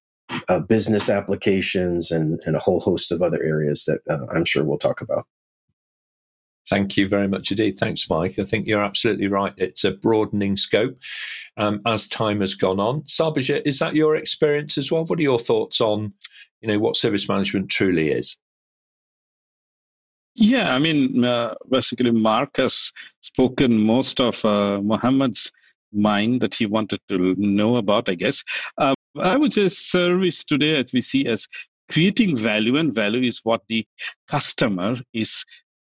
uh, 0.50 0.60
business 0.60 1.10
applications 1.10 2.12
and, 2.12 2.40
and 2.46 2.56
a 2.56 2.60
whole 2.60 2.80
host 2.80 3.12
of 3.12 3.22
other 3.22 3.42
areas 3.44 3.86
that 3.86 4.00
uh, 4.10 4.26
I'm 4.32 4.46
sure 4.46 4.64
we'll 4.64 4.78
talk 4.78 5.02
about. 5.02 5.26
Thank 6.70 6.96
you 6.96 7.10
very 7.10 7.28
much 7.28 7.52
indeed. 7.52 7.78
Thanks, 7.78 8.10
Mike. 8.10 8.40
I 8.40 8.46
think 8.46 8.68
you're 8.68 8.84
absolutely 8.84 9.28
right. 9.28 9.54
It's 9.58 9.84
a 9.84 9.92
broadening 9.92 10.56
scope 10.56 10.98
um, 11.58 11.82
as 11.86 12.08
time 12.08 12.40
has 12.40 12.54
gone 12.54 12.80
on. 12.80 13.02
Sarbojit, 13.02 13.64
is 13.66 13.80
that 13.80 13.96
your 13.96 14.16
experience 14.16 14.78
as 14.78 14.92
well? 14.92 15.04
What 15.06 15.20
are 15.20 15.24
your 15.24 15.40
thoughts 15.40 15.82
on, 15.82 16.14
you 16.62 16.70
know, 16.70 16.80
what 16.80 16.96
service 16.96 17.28
management 17.28 17.70
truly 17.70 18.12
is? 18.12 18.38
Yeah, 20.36 20.74
I 20.74 20.80
mean, 20.80 21.24
uh, 21.24 21.54
basically, 21.70 22.12
Mark 22.12 22.58
has 22.58 22.92
spoken 23.22 23.78
most 23.78 24.20
of 24.20 24.44
uh, 24.46 24.82
Mohammed's 24.82 25.52
mind 25.92 26.42
that 26.42 26.56
he 26.56 26.66
wanted 26.66 27.00
to 27.10 27.36
know 27.38 27.76
about, 27.76 28.10
I 28.10 28.16
guess. 28.16 28.44
Uh, 28.78 28.96
I 29.20 29.38
would 29.38 29.54
say 29.54 29.68
service 29.68 30.44
today, 30.44 30.78
as 30.78 30.92
we 30.94 31.02
see 31.02 31.26
as 31.28 31.48
creating 31.92 32.36
value, 32.36 32.78
and 32.78 32.94
value 32.94 33.22
is 33.22 33.40
what 33.44 33.62
the 33.68 33.86
customer 34.28 34.96
is 35.14 35.44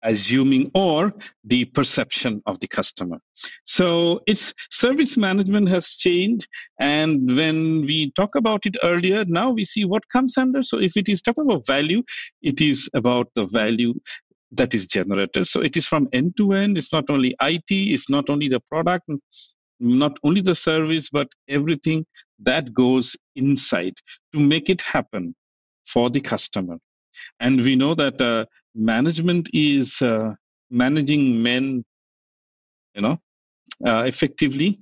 assuming 0.04 0.70
or 0.76 1.14
the 1.44 1.66
perception 1.66 2.42
of 2.46 2.60
the 2.60 2.68
customer. 2.68 3.20
So 3.66 4.22
it's 4.28 4.54
service 4.70 5.18
management 5.18 5.68
has 5.70 5.90
changed. 5.90 6.48
And 6.80 7.36
when 7.36 7.82
we 7.82 8.12
talk 8.12 8.36
about 8.36 8.66
it 8.66 8.78
earlier, 8.84 9.26
now 9.26 9.50
we 9.52 9.66
see 9.66 9.84
what 9.84 10.08
comes 10.10 10.38
under. 10.38 10.62
So 10.62 10.80
if 10.80 10.96
it 10.96 11.10
is 11.10 11.22
talking 11.22 11.46
about 11.46 11.66
value, 11.66 12.04
it 12.42 12.62
is 12.62 12.88
about 12.94 13.30
the 13.36 13.48
value 13.48 13.96
that 14.52 14.74
is 14.74 14.86
generated. 14.86 15.48
So 15.48 15.62
it 15.62 15.76
is 15.76 15.88
from 15.88 16.08
end 16.14 16.38
to 16.38 16.54
end. 16.54 16.78
It's 16.78 16.94
not 16.94 17.10
only 17.10 17.36
IT, 17.42 17.64
it's 17.70 18.10
not 18.10 18.30
only 18.30 18.48
the 18.48 18.62
product, 18.72 19.10
not 19.80 20.18
only 20.24 20.42
the 20.42 20.56
service, 20.56 21.10
but 21.10 21.28
everything 21.50 22.06
that 22.40 22.74
goes 22.74 23.16
inside 23.36 23.94
to 24.34 24.40
make 24.40 24.70
it 24.70 24.82
happen 24.82 25.36
for 25.86 26.10
the 26.10 26.22
customer. 26.22 26.78
And 27.40 27.62
we 27.62 27.76
know 27.76 27.96
that 27.96 28.20
uh, 28.22 28.46
management 28.74 29.50
is 29.54 30.02
uh, 30.02 30.34
managing 30.70 31.42
men, 31.42 31.86
you 32.94 33.02
know, 33.02 33.20
uh, 33.86 34.04
effectively. 34.04 34.80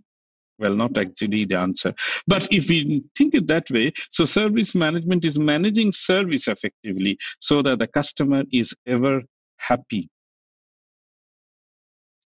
Well, 0.60 0.76
not 0.76 0.98
actually 0.98 1.46
the 1.46 1.58
answer. 1.58 1.94
But 2.28 2.48
if 2.52 2.70
we 2.70 3.04
think 3.18 3.34
it 3.34 3.48
that 3.48 3.70
way, 3.72 3.92
so 4.12 4.24
service 4.24 4.76
management 4.76 5.26
is 5.26 5.38
managing 5.38 5.92
service 5.92 6.48
effectively 6.48 7.18
so 7.40 7.62
that 7.64 7.80
the 7.80 7.88
customer 7.88 8.44
is 8.52 8.74
ever 8.86 9.24
happy 9.58 10.10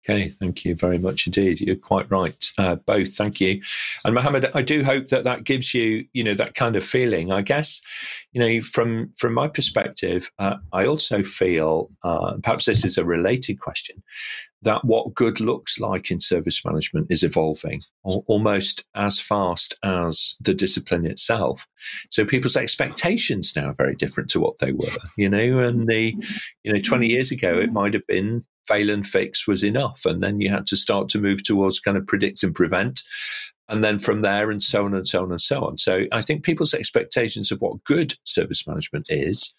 Okay, 0.09 0.29
thank 0.29 0.63
you 0.63 0.73
very 0.73 0.97
much 0.97 1.27
indeed. 1.27 1.59
You're 1.59 1.75
quite 1.75 2.09
right, 2.09 2.49
uh, 2.57 2.75
both. 2.75 3.13
Thank 3.15 3.41
you, 3.41 3.61
and 4.05 4.15
Mohammed. 4.15 4.49
I 4.53 4.61
do 4.61 4.81
hope 4.81 5.09
that 5.09 5.25
that 5.25 5.43
gives 5.43 5.73
you, 5.73 6.05
you 6.13 6.23
know, 6.23 6.33
that 6.35 6.55
kind 6.55 6.77
of 6.77 6.83
feeling. 6.85 7.33
I 7.33 7.41
guess, 7.41 7.81
you 8.31 8.39
know, 8.39 8.61
from 8.61 9.11
from 9.17 9.33
my 9.33 9.49
perspective, 9.49 10.31
uh, 10.39 10.55
I 10.71 10.85
also 10.85 11.23
feel, 11.23 11.89
uh, 12.03 12.35
perhaps 12.41 12.63
this 12.63 12.85
is 12.85 12.97
a 12.97 13.03
related 13.03 13.59
question, 13.59 14.01
that 14.61 14.85
what 14.85 15.13
good 15.13 15.41
looks 15.41 15.77
like 15.77 16.09
in 16.09 16.21
service 16.21 16.63
management 16.63 17.07
is 17.09 17.21
evolving 17.21 17.81
almost 18.03 18.85
as 18.95 19.19
fast 19.19 19.75
as 19.83 20.37
the 20.39 20.53
discipline 20.53 21.05
itself. 21.05 21.67
So 22.11 22.23
people's 22.23 22.55
expectations 22.55 23.51
now 23.57 23.71
are 23.71 23.73
very 23.73 23.95
different 23.95 24.29
to 24.29 24.39
what 24.39 24.59
they 24.59 24.71
were, 24.71 24.87
you 25.17 25.27
know, 25.27 25.59
and 25.59 25.85
the, 25.85 26.15
you 26.63 26.71
know, 26.71 26.79
20 26.79 27.07
years 27.07 27.29
ago, 27.29 27.59
it 27.59 27.73
might 27.73 27.93
have 27.93 28.07
been 28.07 28.45
fail 28.67 28.89
and 28.89 29.05
fix 29.05 29.47
was 29.47 29.63
enough. 29.63 30.05
And 30.05 30.21
then 30.21 30.41
you 30.41 30.49
had 30.49 30.67
to 30.67 30.77
start 30.77 31.09
to 31.09 31.19
move 31.19 31.43
towards 31.43 31.79
kind 31.79 31.97
of 31.97 32.07
predict 32.07 32.43
and 32.43 32.53
prevent. 32.53 33.01
And 33.69 33.83
then 33.83 33.99
from 33.99 34.21
there, 34.21 34.49
and 34.49 34.63
so 34.63 34.85
on 34.85 34.93
and 34.93 35.07
so 35.07 35.23
on 35.23 35.31
and 35.31 35.41
so 35.41 35.65
on. 35.65 35.77
So 35.77 36.05
I 36.11 36.21
think 36.21 36.43
people's 36.43 36.73
expectations 36.73 37.51
of 37.51 37.61
what 37.61 37.83
good 37.83 38.13
service 38.23 38.65
management 38.65 39.07
is 39.09 39.53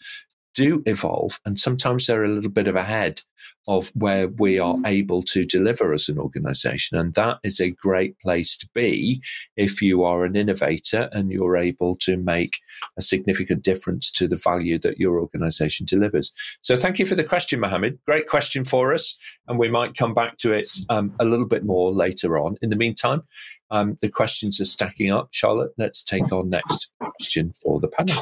do 0.54 0.82
evolve, 0.86 1.40
and 1.44 1.58
sometimes 1.58 2.06
they're 2.06 2.24
a 2.24 2.28
little 2.28 2.50
bit 2.50 2.68
of 2.68 2.76
ahead 2.76 3.22
of 3.66 3.90
where 3.94 4.28
we 4.28 4.58
are 4.58 4.74
mm-hmm. 4.74 4.86
able 4.86 5.22
to 5.22 5.44
deliver 5.44 5.92
as 5.92 6.08
an 6.08 6.18
organization. 6.18 6.98
And 6.98 7.14
that 7.14 7.38
is 7.44 7.60
a 7.60 7.70
great 7.70 8.18
place 8.18 8.56
to 8.56 8.68
be 8.74 9.22
if 9.56 9.82
you 9.82 10.04
are 10.04 10.24
an 10.24 10.36
innovator 10.36 11.08
and 11.12 11.30
you're 11.30 11.56
able 11.56 11.96
to 11.96 12.16
make 12.16 12.58
a 12.98 13.02
significant 13.02 13.62
difference 13.62 14.10
to 14.12 14.26
the 14.26 14.36
value 14.36 14.78
that 14.80 14.98
your 14.98 15.20
organization 15.20 15.86
delivers. 15.86 16.32
So 16.62 16.76
thank 16.76 16.98
you 16.98 17.06
for 17.06 17.14
the 17.14 17.24
question, 17.24 17.60
Mohammed. 17.60 17.98
Great 18.06 18.26
question 18.26 18.64
for 18.64 18.92
us. 18.94 19.18
And 19.46 19.58
we 19.58 19.68
might 19.68 19.96
come 19.96 20.14
back 20.14 20.38
to 20.38 20.52
it 20.52 20.74
um, 20.88 21.14
a 21.20 21.24
little 21.24 21.46
bit 21.46 21.64
more 21.64 21.92
later 21.92 22.38
on. 22.38 22.56
In 22.62 22.70
the 22.70 22.76
meantime, 22.76 23.22
um, 23.70 23.96
the 24.00 24.08
questions 24.08 24.60
are 24.60 24.64
stacking 24.64 25.12
up. 25.12 25.28
Charlotte, 25.32 25.72
let's 25.76 26.02
take 26.02 26.32
our 26.32 26.44
next 26.44 26.90
question 26.98 27.52
for 27.62 27.80
the 27.80 27.88
panel. 27.88 28.16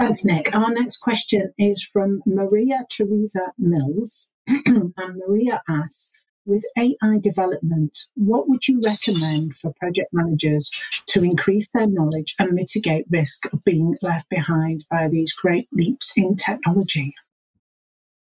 Thanks, 0.00 0.24
Nick. 0.24 0.54
Our 0.54 0.72
next 0.72 0.96
question 0.96 1.52
is 1.58 1.82
from 1.82 2.22
Maria 2.24 2.86
Teresa 2.90 3.52
Mills. 3.58 4.30
and 4.48 4.94
Maria 4.96 5.60
asks, 5.68 6.12
with 6.46 6.64
AI 6.78 7.18
development, 7.20 7.98
what 8.14 8.48
would 8.48 8.66
you 8.66 8.80
recommend 8.82 9.56
for 9.56 9.74
project 9.74 10.08
managers 10.14 10.72
to 11.08 11.22
increase 11.22 11.72
their 11.72 11.86
knowledge 11.86 12.34
and 12.38 12.52
mitigate 12.52 13.04
risk 13.10 13.52
of 13.52 13.62
being 13.62 13.94
left 14.00 14.30
behind 14.30 14.86
by 14.90 15.06
these 15.06 15.34
great 15.34 15.68
leaps 15.70 16.16
in 16.16 16.34
technology? 16.34 17.14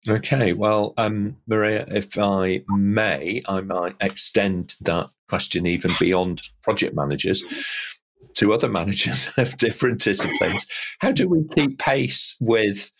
Okay, 0.09 0.55
well, 0.55 0.95
um, 0.97 1.37
Maria, 1.47 1.85
if 1.89 2.17
I 2.17 2.63
may, 2.69 3.43
I 3.47 3.61
might 3.61 3.97
extend 4.01 4.77
that 4.81 5.11
question 5.29 5.67
even 5.67 5.91
beyond 6.01 6.41
project 6.63 6.97
managers 6.97 7.45
to 8.35 8.53
other 8.53 8.69
managers 8.69 9.33
of 9.39 9.57
different 9.57 10.01
disciplines. 10.01 10.67
How 11.01 11.13
do 11.13 11.29
we 11.29 11.45
keep 11.55 11.79
pace 11.79 12.37
with 12.41 12.91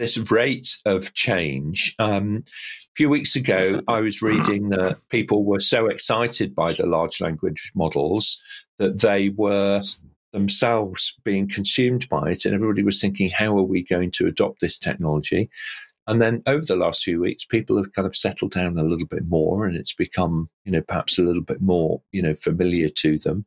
this 0.00 0.16
rate 0.30 0.78
of 0.86 1.12
change. 1.12 1.94
Um, 1.98 2.42
a 2.46 2.96
few 2.96 3.10
weeks 3.10 3.36
ago, 3.36 3.82
I 3.86 4.00
was 4.00 4.22
reading 4.22 4.70
that 4.70 4.96
people 5.10 5.44
were 5.44 5.60
so 5.60 5.86
excited 5.86 6.54
by 6.54 6.72
the 6.72 6.86
large 6.86 7.20
language 7.20 7.70
models 7.74 8.42
that 8.78 9.00
they 9.02 9.28
were 9.28 9.82
themselves 10.32 11.18
being 11.22 11.48
consumed 11.48 12.08
by 12.08 12.30
it, 12.30 12.46
and 12.46 12.54
everybody 12.54 12.82
was 12.82 12.98
thinking, 12.98 13.28
how 13.28 13.56
are 13.58 13.62
we 13.62 13.82
going 13.82 14.10
to 14.12 14.26
adopt 14.26 14.62
this 14.62 14.78
technology? 14.78 15.50
And 16.10 16.20
then 16.20 16.42
over 16.48 16.64
the 16.64 16.74
last 16.74 17.04
few 17.04 17.20
weeks, 17.20 17.44
people 17.44 17.76
have 17.76 17.92
kind 17.92 18.04
of 18.04 18.16
settled 18.16 18.50
down 18.50 18.76
a 18.76 18.82
little 18.82 19.06
bit 19.06 19.28
more, 19.28 19.64
and 19.64 19.76
it's 19.76 19.92
become, 19.92 20.50
you 20.64 20.72
know, 20.72 20.80
perhaps 20.80 21.20
a 21.20 21.22
little 21.22 21.44
bit 21.44 21.62
more, 21.62 22.02
you 22.10 22.20
know, 22.20 22.34
familiar 22.34 22.88
to 22.88 23.16
them 23.16 23.46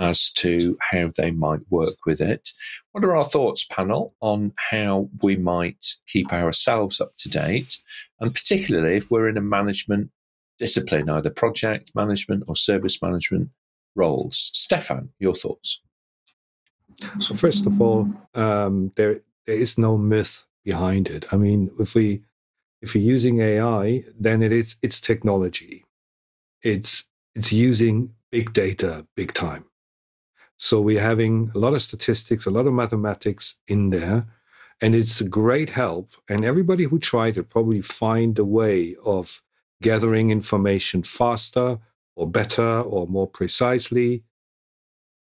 as 0.00 0.32
to 0.32 0.76
how 0.80 1.12
they 1.16 1.30
might 1.30 1.60
work 1.70 1.94
with 2.06 2.20
it. 2.20 2.50
What 2.90 3.04
are 3.04 3.14
our 3.14 3.22
thoughts, 3.22 3.62
panel, 3.62 4.16
on 4.20 4.52
how 4.56 5.08
we 5.22 5.36
might 5.36 5.86
keep 6.08 6.32
ourselves 6.32 7.00
up 7.00 7.12
to 7.18 7.28
date, 7.28 7.78
and 8.18 8.34
particularly 8.34 8.96
if 8.96 9.12
we're 9.12 9.28
in 9.28 9.36
a 9.36 9.40
management 9.42 10.10
discipline, 10.58 11.08
either 11.08 11.30
project 11.30 11.92
management 11.94 12.42
or 12.48 12.56
service 12.56 13.00
management 13.00 13.50
roles? 13.94 14.50
Stephan, 14.52 15.10
your 15.20 15.36
thoughts? 15.36 15.80
So 17.20 17.34
first 17.34 17.66
of 17.66 17.80
all, 17.80 18.12
um, 18.34 18.90
there 18.96 19.20
there 19.46 19.56
is 19.56 19.78
no 19.78 19.96
myth 19.96 20.44
behind 20.64 21.08
it. 21.08 21.24
I 21.32 21.36
mean, 21.36 21.70
if 21.78 21.94
we 21.94 22.22
if 22.82 22.94
you're 22.94 23.04
using 23.04 23.40
AI, 23.40 24.04
then 24.18 24.42
it 24.42 24.52
is 24.52 24.76
it's 24.82 25.00
technology. 25.00 25.84
It's 26.62 27.04
it's 27.34 27.52
using 27.52 28.14
big 28.30 28.52
data 28.52 29.06
big 29.16 29.32
time. 29.32 29.64
So 30.56 30.80
we're 30.80 31.00
having 31.00 31.50
a 31.54 31.58
lot 31.58 31.72
of 31.72 31.82
statistics, 31.82 32.44
a 32.44 32.50
lot 32.50 32.66
of 32.66 32.74
mathematics 32.74 33.56
in 33.66 33.88
there, 33.90 34.26
and 34.82 34.94
it's 34.94 35.20
a 35.20 35.28
great 35.28 35.70
help. 35.70 36.12
And 36.28 36.44
everybody 36.44 36.84
who 36.84 36.98
tried 36.98 37.38
it 37.38 37.48
probably 37.48 37.80
find 37.80 38.38
a 38.38 38.44
way 38.44 38.94
of 39.02 39.40
gathering 39.82 40.30
information 40.30 41.02
faster 41.02 41.78
or 42.14 42.30
better 42.30 42.80
or 42.80 43.06
more 43.06 43.26
precisely. 43.26 44.22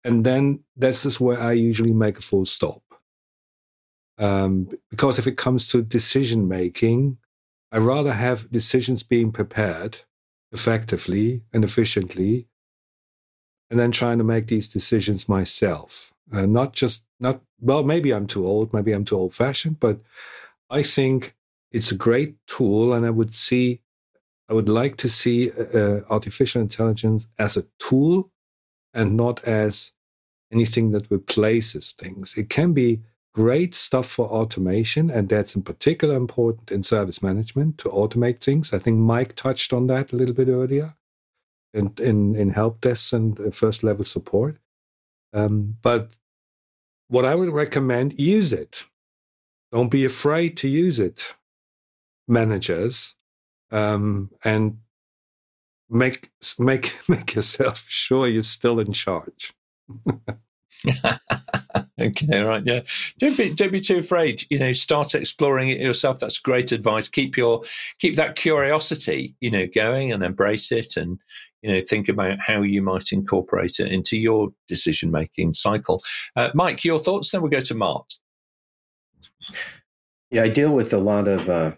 And 0.03 0.23
then 0.23 0.59
this 0.75 1.03
is 1.03 1.19
where 1.19 1.41
I 1.41 1.53
usually 1.53 1.93
make 1.93 2.19
a 2.19 2.21
full 2.21 2.45
stop. 2.45 2.82
Um, 4.17 4.69
because 4.89 5.17
if 5.17 5.27
it 5.27 5.37
comes 5.37 5.67
to 5.69 5.81
decision 5.81 6.47
making, 6.47 7.17
I 7.71 7.77
rather 7.77 8.13
have 8.13 8.51
decisions 8.51 9.01
being 9.03 9.31
prepared 9.31 9.99
effectively 10.51 11.41
and 11.51 11.63
efficiently, 11.63 12.47
and 13.71 13.79
then 13.79 13.91
trying 13.91 14.19
to 14.19 14.23
make 14.23 14.47
these 14.47 14.69
decisions 14.69 15.27
myself. 15.27 16.13
Uh, 16.31 16.45
not 16.45 16.73
just 16.73 17.03
not 17.19 17.41
well. 17.59 17.83
Maybe 17.83 18.11
I'm 18.11 18.27
too 18.27 18.45
old. 18.45 18.71
Maybe 18.73 18.91
I'm 18.91 19.05
too 19.05 19.17
old 19.17 19.33
fashioned. 19.33 19.79
But 19.79 19.99
I 20.69 20.83
think 20.83 21.35
it's 21.71 21.91
a 21.91 21.95
great 21.95 22.35
tool, 22.45 22.93
and 22.93 23.05
I 23.05 23.09
would 23.09 23.33
see, 23.33 23.81
I 24.47 24.53
would 24.53 24.69
like 24.69 24.97
to 24.97 25.09
see 25.09 25.51
uh, 25.51 26.01
artificial 26.09 26.61
intelligence 26.61 27.27
as 27.39 27.57
a 27.57 27.65
tool, 27.79 28.31
and 28.93 29.17
not 29.17 29.43
as 29.43 29.91
anything 30.51 30.91
that 30.91 31.09
replaces 31.09 31.93
things. 31.93 32.37
It 32.37 32.49
can 32.49 32.73
be 32.73 33.01
great 33.33 33.73
stuff 33.73 34.07
for 34.07 34.27
automation, 34.27 35.09
and 35.09 35.27
that's 35.29 35.55
in 35.55 35.63
particular 35.63 36.15
important 36.15 36.71
in 36.71 36.83
service 36.83 37.21
management 37.21 37.77
to 37.79 37.89
automate 37.89 38.41
things. 38.41 38.73
I 38.73 38.79
think 38.79 38.99
Mike 38.99 39.35
touched 39.35 39.73
on 39.73 39.87
that 39.87 40.13
a 40.13 40.15
little 40.15 40.35
bit 40.35 40.47
earlier 40.47 40.95
in, 41.73 41.91
in, 41.99 42.35
in 42.35 42.51
help 42.51 42.81
desks 42.81 43.11
and 43.13 43.53
first 43.53 43.83
level 43.83 44.05
support. 44.05 44.57
Um, 45.33 45.77
but 45.81 46.11
what 47.07 47.25
I 47.25 47.35
would 47.35 47.49
recommend, 47.49 48.19
use 48.19 48.53
it. 48.53 48.85
Don't 49.71 49.89
be 49.89 50.05
afraid 50.05 50.55
to 50.57 50.67
use 50.67 50.99
it, 50.99 51.33
managers, 52.27 53.15
um, 53.71 54.29
and 54.43 54.77
make 55.89 56.29
make 56.59 56.95
make 57.09 57.33
yourself 57.33 57.85
sure 57.89 58.27
you're 58.27 58.43
still 58.43 58.79
in 58.79 58.93
charge. 58.93 59.53
okay, 62.01 62.41
right, 62.41 62.63
yeah. 62.65 62.81
Don't 63.19 63.37
be 63.37 63.53
don't 63.53 63.71
be 63.71 63.79
too 63.79 63.97
afraid. 63.97 64.43
You 64.49 64.59
know, 64.59 64.73
start 64.73 65.15
exploring 65.15 65.69
it 65.69 65.79
yourself. 65.79 66.19
That's 66.19 66.37
great 66.37 66.71
advice. 66.71 67.07
Keep 67.07 67.37
your 67.37 67.61
keep 67.99 68.15
that 68.15 68.35
curiosity, 68.35 69.35
you 69.39 69.51
know, 69.51 69.67
going 69.73 70.11
and 70.11 70.23
embrace 70.23 70.71
it, 70.71 70.97
and 70.97 71.19
you 71.61 71.73
know, 71.73 71.81
think 71.81 72.09
about 72.09 72.39
how 72.39 72.61
you 72.61 72.81
might 72.81 73.11
incorporate 73.11 73.79
it 73.79 73.91
into 73.91 74.17
your 74.17 74.53
decision 74.67 75.11
making 75.11 75.53
cycle. 75.53 76.01
Uh, 76.35 76.49
Mike, 76.53 76.83
your 76.83 76.99
thoughts? 76.99 77.31
Then 77.31 77.41
we'll 77.41 77.51
go 77.51 77.61
to 77.61 77.75
Mart. 77.75 78.13
Yeah, 80.29 80.43
I 80.43 80.49
deal 80.49 80.71
with 80.71 80.93
a 80.93 80.97
lot 80.97 81.27
of 81.27 81.49
uh, 81.49 81.73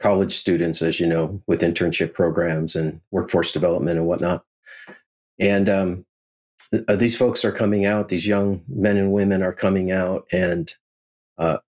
college 0.00 0.34
students, 0.34 0.82
as 0.82 0.98
you 0.98 1.06
know, 1.06 1.42
with 1.46 1.60
internship 1.60 2.14
programs 2.14 2.74
and 2.74 3.00
workforce 3.10 3.52
development 3.52 3.98
and 3.98 4.06
whatnot. 4.06 4.44
And 5.38 5.68
um, 5.68 6.06
uh, 6.88 6.96
these 6.96 7.16
folks 7.16 7.44
are 7.44 7.52
coming 7.52 7.86
out, 7.86 8.08
these 8.08 8.26
young 8.26 8.62
men 8.68 8.96
and 8.96 9.12
women 9.12 9.42
are 9.42 9.52
coming 9.52 9.90
out 9.90 10.26
and 10.32 10.74
uh, 11.38 11.58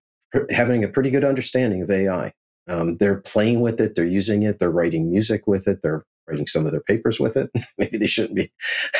having 0.49 0.83
a 0.83 0.87
pretty 0.87 1.09
good 1.09 1.23
understanding 1.23 1.81
of 1.81 1.91
AI. 1.91 2.33
Um, 2.67 2.97
they're 2.97 3.21
playing 3.21 3.61
with 3.61 3.79
it, 3.79 3.95
they're 3.95 4.05
using 4.05 4.43
it, 4.43 4.59
they're 4.59 4.69
writing 4.69 5.09
music 5.09 5.47
with 5.47 5.67
it, 5.67 5.81
they're 5.81 6.05
writing 6.27 6.47
some 6.47 6.65
of 6.65 6.71
their 6.71 6.81
papers 6.81 7.19
with 7.19 7.37
it. 7.37 7.49
Maybe 7.77 7.97
they 7.97 8.07
shouldn't 8.07 8.35
be, 8.35 8.51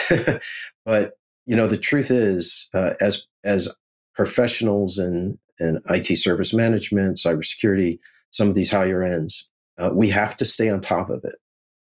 but 0.86 1.13
you 1.45 1.56
know 1.56 1.67
the 1.67 1.78
truth 1.78 2.12
is, 2.12 2.69
uh, 2.73 2.93
as 3.02 3.28
as 3.43 3.76
professionals 4.15 5.00
in 5.00 5.38
in 5.60 5.82
IT 5.89 6.17
service 6.17 6.54
management, 6.54 7.17
cybersecurity, 7.17 8.00
some 8.32 8.47
of 8.47 8.56
these 8.56 8.71
higher 8.71 9.04
ends, 9.04 9.50
uh, 9.78 9.89
we 9.93 10.10
have 10.10 10.36
to 10.38 10.45
stay 10.45 10.69
on 10.69 10.80
top 10.80 11.10
of 11.10 11.23
it. 11.26 11.36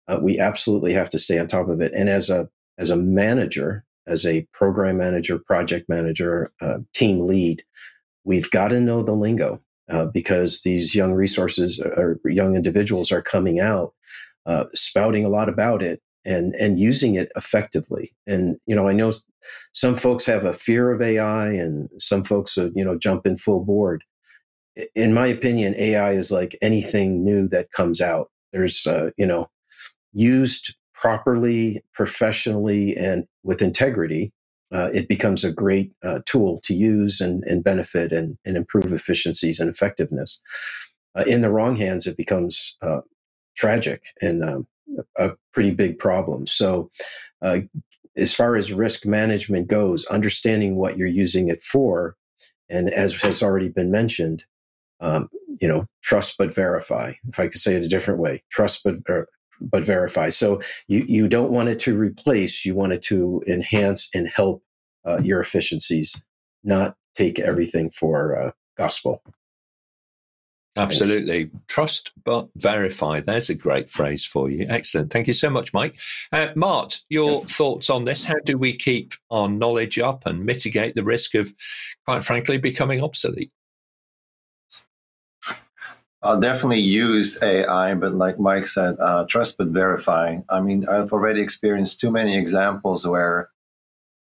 Uh, 0.08 0.20
we 0.22 0.38
absolutely 0.38 0.94
have 0.94 1.10
to 1.10 1.18
stay 1.18 1.40
on 1.40 1.48
top 1.48 1.70
of 1.70 1.82
it. 1.82 1.92
And 1.96 2.10
as 2.10 2.30
a 2.30 2.50
as 2.78 2.90
a 2.90 2.96
manager, 2.96 3.86
as 4.08 4.26
a 4.26 4.48
program 4.54 4.98
manager, 4.98 5.40
project 5.40 5.88
manager, 5.90 6.52
uh, 6.62 6.80
team 6.94 7.26
lead, 7.26 7.64
we've 8.24 8.50
got 8.52 8.70
to 8.70 8.80
know 8.80 9.04
the 9.04 9.14
lingo 9.14 9.62
uh, 9.90 10.06
because 10.06 10.62
these 10.62 10.96
young 10.96 11.14
resources 11.14 11.80
or 11.80 12.20
young 12.26 12.56
individuals 12.56 13.12
are 13.12 13.22
coming 13.22 13.60
out, 13.60 13.94
uh, 14.46 14.66
spouting 14.74 15.26
a 15.26 15.30
lot 15.30 15.50
about 15.50 15.82
it 15.82 16.02
and 16.26 16.56
and 16.56 16.80
using 16.80 17.16
it 17.16 17.32
effectively. 17.36 18.14
And 18.26 18.58
you 18.66 18.76
know, 18.76 18.88
I 18.88 18.94
know 18.94 19.12
some 19.74 19.96
folks 19.96 20.26
have 20.26 20.46
a 20.46 20.54
fear 20.54 20.92
of 20.92 21.02
AI, 21.02 21.48
and 21.48 21.90
some 21.98 22.24
folks, 22.24 22.58
are, 22.58 22.72
you 22.76 22.84
know, 22.84 22.98
jump 22.98 23.26
in 23.26 23.36
full 23.36 23.64
board. 23.64 24.04
In 24.96 25.14
my 25.14 25.28
opinion, 25.28 25.76
AI 25.78 26.14
is 26.14 26.32
like 26.32 26.58
anything 26.62 27.24
new 27.24 27.48
that 27.50 27.72
comes 27.72 28.02
out. 28.02 28.32
There's, 28.52 28.88
uh, 28.88 29.12
you 29.18 29.26
know, 29.26 29.48
used 30.14 30.76
properly, 31.04 31.84
professionally, 31.94 32.96
and 32.96 33.28
with 33.44 33.62
integrity, 33.62 34.32
uh, 34.72 34.90
it 34.94 35.10
becomes 35.10 35.44
a 35.44 35.52
great 35.52 35.92
uh, 36.02 36.22
tool 36.26 36.62
to 36.64 36.74
use 36.74 37.20
and, 37.20 37.44
and 37.44 37.62
benefit 37.62 38.14
and, 38.14 38.38
and, 38.46 38.56
improve 38.56 38.94
efficiencies 38.94 39.60
and 39.60 39.70
effectiveness. 39.70 40.40
Uh, 41.14 41.26
in 41.28 41.42
the 41.42 41.52
wrong 41.52 41.76
hands, 41.76 42.08
it 42.08 42.16
becomes 42.16 42.78
uh, 42.82 43.02
tragic 43.58 44.02
and 44.22 44.46
um, 44.46 44.66
a 45.18 45.34
pretty 45.52 45.72
big 45.72 46.00
problem. 46.00 46.48
So, 46.48 46.90
uh, 47.42 47.60
as 48.16 48.34
far 48.34 48.56
as 48.56 48.72
risk 48.72 49.06
management 49.06 49.68
goes, 49.68 50.06
understanding 50.06 50.78
what 50.78 50.98
you're 50.98 51.08
using 51.08 51.50
it 51.50 51.60
for, 51.60 52.16
and 52.70 52.90
as 52.90 53.22
has 53.24 53.44
already 53.44 53.68
been 53.68 53.92
mentioned, 53.92 54.46
um, 55.02 55.28
you 55.60 55.68
know, 55.68 55.86
trust 56.02 56.36
but 56.38 56.56
verify. 56.56 57.12
If 57.28 57.42
I 57.42 57.48
could 57.50 57.60
say 57.60 57.76
it 57.76 57.84
a 57.84 57.90
different 57.90 58.22
way, 58.22 58.42
trust 58.50 58.86
but 58.86 59.06
ver- 59.06 59.28
but 59.62 59.86
verify. 59.86 60.30
So 60.30 60.62
you, 60.88 61.06
you 61.08 61.28
don't 61.28 61.52
want 61.52 61.70
it 61.70 61.80
to 61.82 61.98
replace, 61.98 62.66
you 62.66 62.76
want 62.76 62.94
it 62.94 63.02
to 63.04 63.44
enhance 63.48 64.10
and 64.14 64.28
help 64.28 64.64
uh, 65.06 65.20
your 65.24 65.40
efficiencies, 65.42 66.26
not 66.64 66.96
take 67.16 67.40
everything 67.40 67.90
for 67.90 68.40
uh, 68.40 68.52
gospel. 68.78 69.22
Absolutely. 70.76 71.46
Thanks. 71.46 71.66
Trust 71.68 72.12
but 72.26 72.48
verify. 72.56 73.20
There's 73.20 73.50
a 73.50 73.56
great 73.56 73.90
phrase 73.90 74.26
for 74.26 74.50
you. 74.50 74.66
Excellent. 74.68 75.12
Thank 75.12 75.28
you 75.28 75.34
so 75.34 75.50
much, 75.50 75.72
Mike. 75.72 76.00
Uh, 76.32 76.48
Mart, 76.56 77.00
your 77.10 77.42
yeah. 77.42 77.46
thoughts 77.48 77.90
on 77.90 78.06
this? 78.06 78.26
How 78.26 78.40
do 78.44 78.58
we 78.58 78.76
keep 78.76 79.14
our 79.30 79.48
knowledge 79.48 80.00
up 80.00 80.26
and 80.26 80.46
mitigate 80.46 80.96
the 80.96 81.04
risk 81.04 81.36
of, 81.36 81.54
quite 82.06 82.24
frankly, 82.24 82.58
becoming 82.58 83.04
obsolete? 83.04 83.52
I'll 86.24 86.40
definitely 86.40 86.80
use 86.80 87.42
AI, 87.44 87.96
but 87.96 88.16
like 88.16 88.40
Mike 88.40 88.68
said, 88.68 88.96
uh, 89.00 89.26
trust 89.26 89.58
but 89.58 89.68
verify. 89.68 90.38
I 90.50 90.62
mean, 90.62 90.88
I've 90.88 91.12
already 91.12 91.42
experienced 91.42 92.00
too 92.00 92.12
many 92.12 92.38
examples 92.38 93.06
where, 93.06 93.50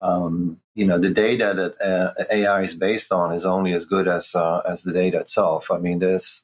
um, 0.02 0.62
you 0.76 0.88
know, 0.88 0.98
the 0.98 1.10
data 1.10 1.54
that 1.54 1.86
uh, 1.86 2.24
AI 2.32 2.62
is 2.62 2.74
based 2.74 3.12
on 3.12 3.34
is 3.34 3.46
only 3.46 3.74
as 3.74 3.86
good 3.86 4.08
as 4.08 4.34
uh, 4.34 4.60
as 4.60 4.84
the 4.84 4.94
data 4.94 5.20
itself. 5.20 5.70
I 5.72 5.78
mean, 5.78 6.00
there's, 6.00 6.44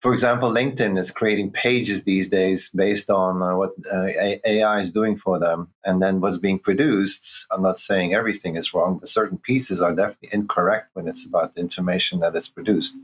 for 0.00 0.12
example, 0.12 0.50
LinkedIn 0.50 0.98
is 0.98 1.12
creating 1.12 1.52
pages 1.52 2.02
these 2.02 2.28
days 2.28 2.68
based 2.70 3.08
on 3.08 3.42
uh, 3.42 3.54
what 3.54 3.70
uh, 3.92 4.08
AI 4.44 4.80
is 4.80 4.90
doing 4.90 5.16
for 5.16 5.38
them, 5.38 5.68
and 5.84 6.02
then 6.02 6.20
what's 6.20 6.38
being 6.38 6.58
produced. 6.58 7.46
I'm 7.52 7.62
not 7.62 7.78
saying 7.78 8.14
everything 8.14 8.56
is 8.56 8.74
wrong, 8.74 8.98
but 8.98 9.08
certain 9.08 9.38
pieces 9.38 9.80
are 9.80 9.94
definitely 9.94 10.30
incorrect 10.32 10.90
when 10.94 11.06
it's 11.06 11.24
about 11.24 11.54
the 11.54 11.60
information 11.60 12.18
that 12.18 12.34
is 12.34 12.48
produced. 12.48 12.94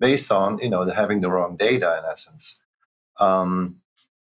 Based 0.00 0.32
on 0.32 0.58
you 0.58 0.70
know 0.70 0.84
having 0.90 1.20
the 1.22 1.30
wrong 1.30 1.56
data 1.56 1.98
in 1.98 2.04
essence. 2.10 2.60
Um, 3.20 3.76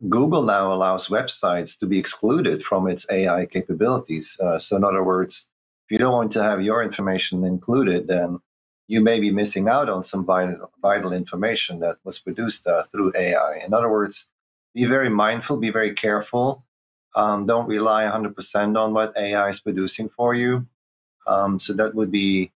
Google 0.09 0.42
now 0.42 0.72
allows 0.72 1.09
websites 1.09 1.78
to 1.78 1.87
be 1.87 1.98
excluded 1.98 2.62
from 2.62 2.88
its 2.88 3.06
AI 3.11 3.46
capabilities. 3.46 4.38
Uh, 4.40 4.59
so, 4.59 4.76
in 4.76 4.85
other 4.85 5.02
words, 5.04 5.48
if 5.87 5.92
you 5.92 5.98
don't 5.98 6.12
want 6.12 6.33
to 6.33 6.42
have 6.42 6.62
your 6.62 6.83
information 6.83 7.44
included, 7.44 8.09
then 8.09 8.40
you 8.88 9.00
may 9.00 9.20
be 9.20 9.30
missing 9.33 9.68
out 9.68 9.88
on 9.88 10.04
some 10.04 10.24
vital, 10.24 10.70
vital 10.83 11.12
information 11.12 11.80
that 11.80 11.96
was 12.04 12.18
produced 12.18 12.66
uh, 12.66 12.83
through 12.85 13.12
AI. 13.16 13.61
In 13.66 13.74
other 13.74 13.90
words, 13.90 14.28
be 14.74 14.85
very 14.85 15.09
mindful, 15.11 15.56
be 15.56 15.70
very 15.70 15.94
careful. 15.94 16.64
Um, 17.16 17.46
don't 17.46 17.68
rely 17.68 18.04
100% 18.04 18.78
on 18.78 18.94
what 18.94 19.16
AI 19.16 19.48
is 19.48 19.61
producing 19.61 20.11
for 20.11 20.35
you. 20.35 20.66
Um, 21.26 21.59
so 21.59 21.72
that 21.74 21.94
would 21.94 22.11
be 22.12 22.52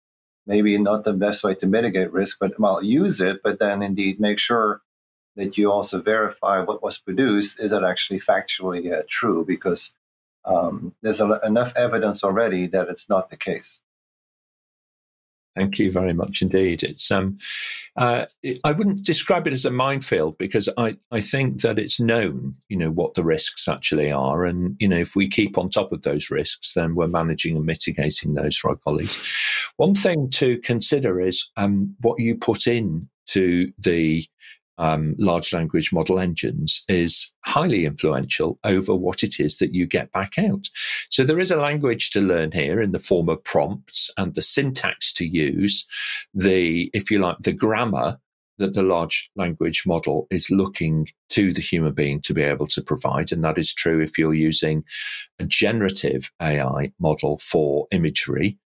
maybe 0.52 0.78
not 0.78 1.06
the 1.06 1.14
best 1.14 1.46
way 1.46 1.56
to 1.56 1.66
mitigate 1.66 2.12
risk, 2.12 2.36
but 2.38 2.60
well, 2.60 2.84
use 2.84 3.22
it, 3.22 3.42
but 3.42 3.60
then 3.60 3.82
indeed 3.82 4.20
make 4.20 4.38
sure 4.38 4.82
that 5.38 5.58
you 5.58 5.72
also 5.72 6.02
verify 6.02 6.60
what 6.60 6.84
was 6.84 6.98
produced 6.98 7.58
is 7.58 7.72
it 7.72 7.84
actually 7.84 8.20
factually 8.20 8.92
uh, 8.92 9.04
true 9.08 9.46
because 9.48 9.94
um, 10.44 10.94
there's 11.02 11.22
a, 11.22 11.40
enough 11.46 11.72
evidence 11.78 12.22
already 12.22 12.68
that 12.68 12.90
it's 12.90 13.08
not 13.08 13.30
the 13.30 13.38
case. 13.38 13.80
Thank 15.56 15.80
you 15.80 15.92
very 15.92 16.14
much 16.14 16.42
indeed. 16.42 16.82
It's 16.82 17.12
um, 17.12 17.38
uh, 17.98 18.26
I 18.64 18.72
wouldn't 18.72 19.04
describe 19.04 19.48
it 19.48 19.54
as 19.54 19.66
a 19.66 19.72
minefield 19.72 20.38
because 20.38 20.70
I, 20.78 20.96
I 21.12 21.20
think 21.20 21.62
that 21.62 21.78
it's 21.78 22.00
known, 22.00 22.56
you 22.70 22.78
know, 22.78 22.90
what 22.90 23.16
the 23.16 23.24
risks 23.24 23.68
actually 23.68 24.12
are, 24.12 24.46
and 24.46 24.78
you 24.80 24.88
know, 24.88 24.98
if 24.98 25.14
we 25.14 25.28
keep 25.28 25.58
on 25.58 25.70
top 25.70 25.92
of 25.92 26.04
those 26.04 26.30
risks, 26.30 26.74
then 26.74 26.96
we're 26.96 27.08
managing 27.08 27.58
and 27.58 27.66
mitigating 27.66 28.34
those 28.34 28.56
for 28.56 28.70
our 28.70 28.78
colleagues. 28.78 29.74
One 29.76 29.94
thing 29.94 30.30
to 30.32 30.58
consider 30.60 31.20
is 31.20 31.52
um, 31.58 31.96
what 32.00 32.20
you 32.20 32.38
put 32.38 32.66
in 32.66 33.10
to 33.28 33.72
the 33.78 34.26
um, 34.82 35.14
large 35.20 35.54
language 35.54 35.94
model 35.94 36.20
engines 36.20 36.84
is 36.90 37.34
highly 37.46 37.86
influential 37.86 38.60
over 38.64 38.96
what 38.96 39.24
it 39.24 39.40
is 39.40 39.58
that 39.58 39.76
you 39.76 39.86
get 39.86 40.12
back 40.12 40.40
out. 40.40 40.68
So 41.12 41.24
there 41.24 41.40
is 41.40 41.52
a 41.52 41.62
language 41.62 42.10
to 42.12 42.20
learn 42.20 42.52
here 42.52 42.82
in 42.82 42.92
the 42.92 43.00
form 43.00 43.30
of 43.30 43.44
prompts 43.44 44.10
and 44.18 44.34
the 44.34 44.42
syntax 44.42 45.14
to 45.14 45.26
use, 45.26 45.86
the, 46.34 46.90
if 46.96 47.12
you 47.12 47.20
like, 47.20 47.38
the 47.42 47.54
grammar 47.54 48.18
that 48.58 48.74
the 48.74 48.84
large 48.84 49.30
language 49.36 49.84
model 49.86 50.28
is 50.32 50.50
looking 50.50 51.08
to 51.30 51.54
the 51.54 51.62
human 51.62 51.94
being 51.94 52.20
to 52.22 52.34
be 52.34 52.42
able 52.42 52.68
to 52.68 52.82
provide. 52.82 53.32
And 53.32 53.44
that 53.44 53.60
is 53.60 53.74
true 53.74 54.02
if 54.02 54.18
you're 54.18 54.34
using 54.34 54.84
a 55.40 55.46
generative 55.46 56.32
AI 56.42 56.92
model 57.00 57.38
for 57.38 57.88
imagery 57.92 58.58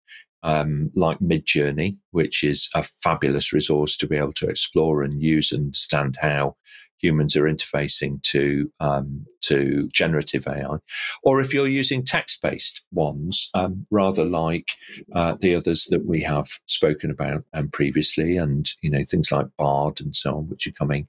um, 0.45 0.91
like 0.95 1.17
Midjourney, 1.19 1.97
which 2.11 2.43
is 2.43 2.69
a 2.75 2.83
fabulous 3.01 3.51
resource 3.51 3.97
to 3.97 4.07
be 4.07 4.15
able 4.15 4.33
to 4.33 4.47
explore 4.47 5.01
and 5.01 5.21
use 5.21 5.51
and 5.51 5.65
understand 5.65 6.17
how 6.21 6.55
humans 6.99 7.35
are 7.35 7.45
interfacing 7.45 8.21
to 8.21 8.71
um, 8.79 9.25
to 9.41 9.89
generative 9.91 10.47
AI, 10.47 10.77
or 11.23 11.41
if 11.41 11.51
you're 11.51 11.67
using 11.67 12.05
text-based 12.05 12.83
ones, 12.91 13.49
um, 13.55 13.87
rather 13.89 14.23
like 14.23 14.69
uh, 15.13 15.35
the 15.41 15.55
others 15.55 15.87
that 15.89 16.05
we 16.05 16.21
have 16.21 16.47
spoken 16.67 17.09
about 17.09 17.43
um, 17.55 17.67
previously, 17.69 18.37
and 18.37 18.69
you 18.81 18.89
know 18.91 19.03
things 19.03 19.31
like 19.31 19.47
Bard 19.57 19.99
and 19.99 20.15
so 20.15 20.37
on, 20.37 20.47
which 20.47 20.67
are 20.67 20.71
coming 20.71 21.07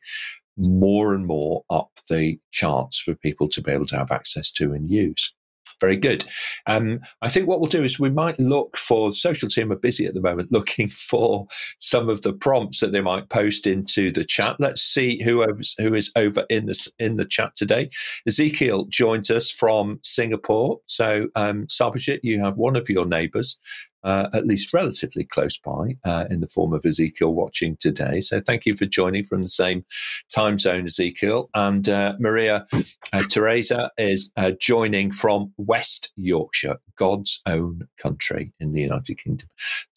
more 0.57 1.12
and 1.14 1.27
more 1.27 1.62
up 1.68 1.90
the 2.09 2.38
charts 2.53 2.99
for 2.99 3.14
people 3.14 3.49
to 3.51 3.61
be 3.61 3.70
able 3.70 3.85
to 3.85 3.99
have 3.99 4.11
access 4.11 4.51
to 4.53 4.72
and 4.72 4.90
use. 4.90 5.35
Very 5.81 5.97
good. 5.97 6.25
Um, 6.67 7.01
I 7.21 7.29
think 7.29 7.47
what 7.47 7.61
we'll 7.61 7.69
do 7.69 7.85
is 7.85 8.01
we 8.01 8.09
might 8.09 8.39
look 8.41 8.79
for 8.79 9.12
social 9.12 9.49
team 9.49 9.71
are 9.71 9.77
busy 9.77 10.07
at 10.07 10.15
the 10.15 10.23
moment 10.23 10.51
looking 10.57 10.89
for 10.89 11.47
some 11.79 12.09
of 12.09 12.23
the 12.23 12.33
prompts 12.33 12.81
that 12.81 12.93
they 12.93 13.01
might 13.01 13.29
post 13.29 13.67
into 13.67 14.11
the 14.11 14.25
chat. 14.25 14.57
Let's 14.59 14.83
see 14.83 15.23
who 15.23 15.43
is, 15.43 15.75
who 15.79 15.95
is 15.95 16.11
over 16.17 16.45
in 16.49 16.67
the 16.67 16.89
in 16.99 17.17
the 17.17 17.25
chat 17.25 17.55
today. 17.57 17.91
Ezekiel 18.27 18.87
joins 18.89 19.31
us 19.31 19.51
from 19.51 20.01
Singapore. 20.03 20.79
So 20.87 21.29
um, 21.35 21.67
Sarbojit, 21.67 22.21
you 22.23 22.41
have 22.41 22.57
one 22.57 22.77
of 22.77 22.89
your 22.89 23.07
neighbours 23.07 23.59
uh, 24.07 24.29
at 24.33 24.47
least 24.47 24.73
relatively 24.73 25.25
close 25.25 25.59
by, 25.59 25.97
uh, 26.05 26.25
in 26.31 26.40
the 26.40 26.47
form 26.47 26.73
of 26.73 26.87
Ezekiel 26.87 27.35
watching 27.35 27.77
today. 27.77 28.21
So 28.21 28.40
thank 28.40 28.64
you 28.64 28.77
for 28.77 28.87
joining 28.87 29.25
from 29.25 29.42
the 29.42 29.49
same 29.49 29.85
time 30.33 30.59
zone, 30.59 30.85
Ezekiel. 30.85 31.51
And 31.55 31.88
uh, 31.88 32.14
Maria 32.21 32.66
uh, 33.12 33.23
Teresa 33.29 33.90
is 33.99 34.31
joining 34.61 35.11
from 35.11 35.53
West 35.57 36.12
Yorkshire, 36.16 36.79
God's 36.97 37.42
own 37.47 37.88
country 38.01 38.53
in 38.61 38.71
the 38.71 38.81
United 38.81 39.16
Kingdom. 39.19 39.49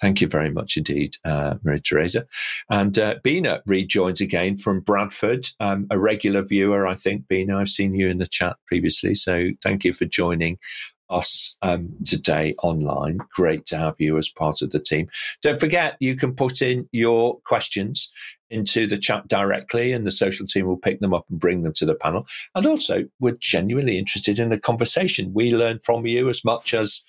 Thank 0.01 0.21
you 0.21 0.27
very 0.27 0.49
much 0.49 0.75
indeed, 0.75 1.15
Maria 1.25 1.79
Teresa. 1.79 2.25
And 2.69 2.97
Bina 3.23 3.61
rejoins 3.67 4.21
again 4.21 4.57
from 4.57 4.81
Bradford, 4.81 5.47
um, 5.59 5.85
a 5.91 5.99
regular 5.99 6.41
viewer, 6.41 6.87
I 6.87 6.95
think. 6.95 7.27
Bina, 7.27 7.57
I've 7.57 7.69
seen 7.69 7.93
you 7.93 8.07
in 8.07 8.17
the 8.17 8.27
chat 8.27 8.57
previously. 8.65 9.13
So 9.15 9.49
thank 9.61 9.83
you 9.83 9.93
for 9.93 10.05
joining 10.05 10.57
us 11.09 11.57
um, 11.61 11.89
today 12.05 12.55
online. 12.63 13.19
Great 13.35 13.65
to 13.67 13.77
have 13.77 13.95
you 13.97 14.17
as 14.17 14.29
part 14.29 14.61
of 14.61 14.71
the 14.71 14.79
team. 14.79 15.09
Don't 15.41 15.59
forget, 15.59 15.95
you 15.99 16.15
can 16.15 16.35
put 16.35 16.61
in 16.61 16.87
your 16.91 17.39
questions 17.41 18.11
into 18.49 18.87
the 18.87 18.97
chat 18.97 19.27
directly, 19.27 19.93
and 19.93 20.05
the 20.05 20.11
social 20.11 20.47
team 20.47 20.65
will 20.65 20.77
pick 20.77 20.99
them 20.99 21.13
up 21.13 21.25
and 21.29 21.39
bring 21.39 21.63
them 21.63 21.73
to 21.73 21.85
the 21.85 21.95
panel. 21.95 22.25
And 22.55 22.65
also, 22.65 23.05
we're 23.19 23.37
genuinely 23.39 23.97
interested 23.97 24.39
in 24.39 24.49
the 24.49 24.59
conversation. 24.59 25.33
We 25.33 25.51
learn 25.51 25.79
from 25.79 26.05
you 26.05 26.29
as 26.29 26.43
much 26.43 26.73
as 26.73 27.01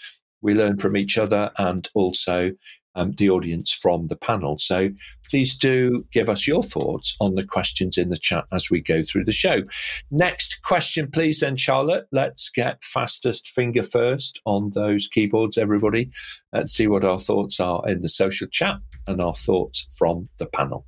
we 0.42 0.54
learn 0.54 0.78
from 0.78 0.96
each 0.96 1.18
other, 1.18 1.50
and 1.58 1.88
also 1.94 2.52
um, 2.94 3.12
the 3.12 3.30
audience 3.30 3.72
from 3.72 4.06
the 4.06 4.16
panel. 4.16 4.58
So 4.58 4.90
please 5.28 5.56
do 5.56 6.04
give 6.12 6.28
us 6.28 6.46
your 6.46 6.62
thoughts 6.62 7.16
on 7.20 7.34
the 7.34 7.44
questions 7.44 7.96
in 7.98 8.10
the 8.10 8.18
chat 8.18 8.44
as 8.52 8.70
we 8.70 8.80
go 8.80 9.02
through 9.02 9.24
the 9.24 9.32
show. 9.32 9.62
Next 10.10 10.62
question, 10.62 11.10
please, 11.10 11.40
then, 11.40 11.56
Charlotte. 11.56 12.06
Let's 12.12 12.48
get 12.48 12.82
fastest 12.82 13.48
finger 13.48 13.82
first 13.82 14.40
on 14.44 14.70
those 14.74 15.08
keyboards, 15.08 15.58
everybody. 15.58 16.10
Let's 16.52 16.72
see 16.72 16.86
what 16.86 17.04
our 17.04 17.18
thoughts 17.18 17.60
are 17.60 17.82
in 17.86 18.00
the 18.00 18.08
social 18.08 18.48
chat 18.48 18.76
and 19.06 19.22
our 19.22 19.34
thoughts 19.34 19.86
from 19.96 20.26
the 20.38 20.46
panel. 20.46 20.86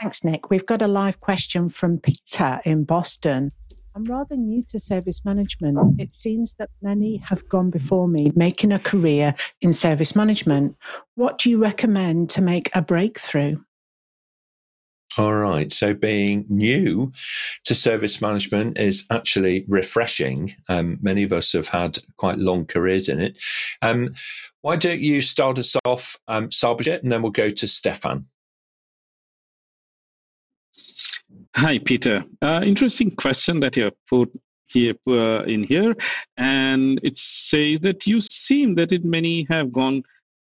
Thanks, 0.00 0.24
Nick. 0.24 0.48
We've 0.48 0.64
got 0.64 0.80
a 0.80 0.86
live 0.86 1.20
question 1.20 1.68
from 1.68 1.98
Peter 1.98 2.60
in 2.64 2.84
Boston. 2.84 3.50
I'm 4.00 4.10
rather 4.10 4.34
new 4.34 4.62
to 4.70 4.80
service 4.80 5.26
management. 5.26 6.00
It 6.00 6.14
seems 6.14 6.54
that 6.54 6.70
many 6.80 7.18
have 7.18 7.46
gone 7.50 7.68
before 7.68 8.08
me 8.08 8.32
making 8.34 8.72
a 8.72 8.78
career 8.78 9.34
in 9.60 9.74
service 9.74 10.16
management. 10.16 10.74
What 11.16 11.36
do 11.36 11.50
you 11.50 11.58
recommend 11.58 12.30
to 12.30 12.40
make 12.40 12.74
a 12.74 12.80
breakthrough? 12.80 13.56
All 15.18 15.34
right. 15.34 15.70
So 15.70 15.92
being 15.92 16.46
new 16.48 17.12
to 17.64 17.74
service 17.74 18.22
management 18.22 18.78
is 18.78 19.06
actually 19.10 19.66
refreshing. 19.68 20.54
Um, 20.70 20.98
many 21.02 21.22
of 21.22 21.34
us 21.34 21.52
have 21.52 21.68
had 21.68 21.98
quite 22.16 22.38
long 22.38 22.64
careers 22.64 23.06
in 23.06 23.20
it. 23.20 23.36
Um, 23.82 24.14
why 24.62 24.76
don't 24.76 25.00
you 25.00 25.20
start 25.20 25.58
us 25.58 25.76
off, 25.84 26.16
um, 26.26 26.48
and 26.62 27.12
then 27.12 27.20
we'll 27.20 27.32
go 27.32 27.50
to 27.50 27.68
Stephan. 27.68 28.26
Hi, 31.56 31.78
Peter. 31.78 32.24
Uh, 32.40 32.62
interesting 32.64 33.10
question 33.10 33.60
that 33.60 33.76
you 33.76 33.84
have 33.84 33.96
put 34.08 34.32
here 34.68 34.94
uh, 35.08 35.42
in 35.42 35.64
here, 35.64 35.96
and 36.36 37.00
it 37.02 37.18
says 37.18 37.80
that 37.80 38.06
you 38.06 38.20
seem 38.20 38.76
that 38.76 38.92
it 38.92 39.04
many 39.04 39.46
have 39.50 39.72
gone 39.72 40.02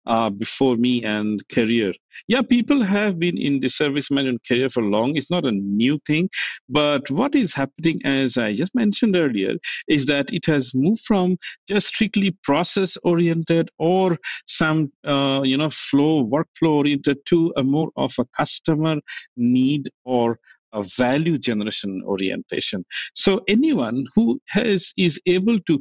uh, 0.07 0.31
before 0.31 0.77
me 0.77 1.03
and 1.03 1.47
career. 1.49 1.93
Yeah, 2.29 2.43
people 2.43 2.83
have 2.83 3.19
been 3.19 3.37
in 3.37 3.59
the 3.59 3.69
service 3.69 4.11
management 4.13 4.47
career 4.47 4.71
for 4.71 4.83
long. 4.83 5.17
It's 5.17 5.31
not 5.31 5.45
a 5.45 5.53
new 5.53 5.99
thing, 6.07 6.29
but 6.69 7.11
what 7.11 7.35
is 7.35 7.53
happening, 7.53 8.01
as 8.05 8.39
I 8.39 8.55
just 8.55 8.75
mentioned 8.75 9.17
earlier, 9.17 9.57
is 9.89 10.07
that 10.07 10.33
it 10.33 10.47
has 10.47 10.73
moved 10.73 11.03
from 11.05 11.37
just 11.69 11.89
strictly 11.89 12.37
process 12.45 12.97
oriented 13.03 13.71
or 13.79 14.19
some 14.47 14.93
uh, 15.05 15.43
you 15.45 15.57
know 15.57 15.71
flow 15.71 16.25
workflow 16.25 16.77
oriented 16.77 17.19
to 17.27 17.53
a 17.57 17.65
more 17.65 17.91
of 17.97 18.13
a 18.21 18.25
customer 18.37 18.97
need 19.37 19.89
or 20.05 20.39
a 20.73 20.83
value 20.97 21.39
generation 21.39 22.03
orientation. 22.07 22.85
So 23.15 23.43
anyone 23.49 24.07
who 24.15 24.41
has 24.49 24.93
is 24.97 25.21
able 25.27 25.61
to 25.61 25.81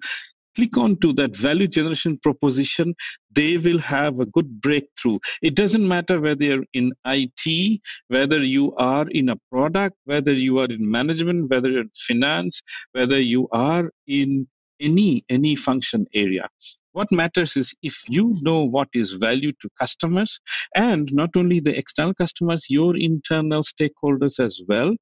click 0.56 0.78
on 0.78 0.98
to 0.98 1.14
that 1.14 1.36
value 1.36 1.68
generation 1.68 2.18
proposition 2.22 2.94
they 3.34 3.58
will 3.58 3.80
have 3.80 4.20
a 4.20 4.26
good 4.26 4.62
breakthrough 4.62 5.18
it 5.42 5.56
doesn't 5.56 5.88
matter 5.88 6.20
whether 6.20 6.44
you're 6.44 6.66
in 6.74 6.92
it 7.06 7.82
whether 8.10 8.40
you 8.40 8.76
are 8.76 9.08
in 9.10 9.30
a 9.30 9.38
product 9.52 9.96
whether 10.06 10.34
you 10.34 10.60
are 10.60 10.66
in 10.66 10.90
management 10.90 11.50
whether 11.50 11.70
you're 11.70 11.82
in 11.82 11.92
finance 12.08 12.62
whether 12.92 13.20
you 13.20 13.48
are 13.52 13.92
in 14.08 14.48
any 14.80 15.24
any 15.30 15.56
function 15.56 16.06
area 16.14 16.48
what 16.94 17.12
matters 17.12 17.56
is 17.56 17.74
if 17.82 17.96
you 18.10 18.36
know 18.42 18.64
what 18.64 18.90
is 18.94 19.14
value 19.14 19.52
to 19.62 19.70
customers 19.80 20.40
and 20.76 21.12
not 21.14 21.30
only 21.36 21.60
the 21.60 21.78
external 21.78 22.14
customers 22.14 22.68
your 22.70 22.98
internal 22.98 23.64
stakeholders 23.64 24.40
as 24.40 24.62
well 24.68 24.96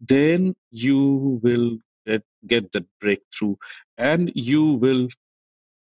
then 0.00 0.54
you 0.70 1.40
will 1.42 1.78
get, 2.06 2.22
get 2.46 2.70
that 2.72 2.86
breakthrough 3.00 3.54
and 3.98 4.32
you 4.34 4.74
will 4.74 5.08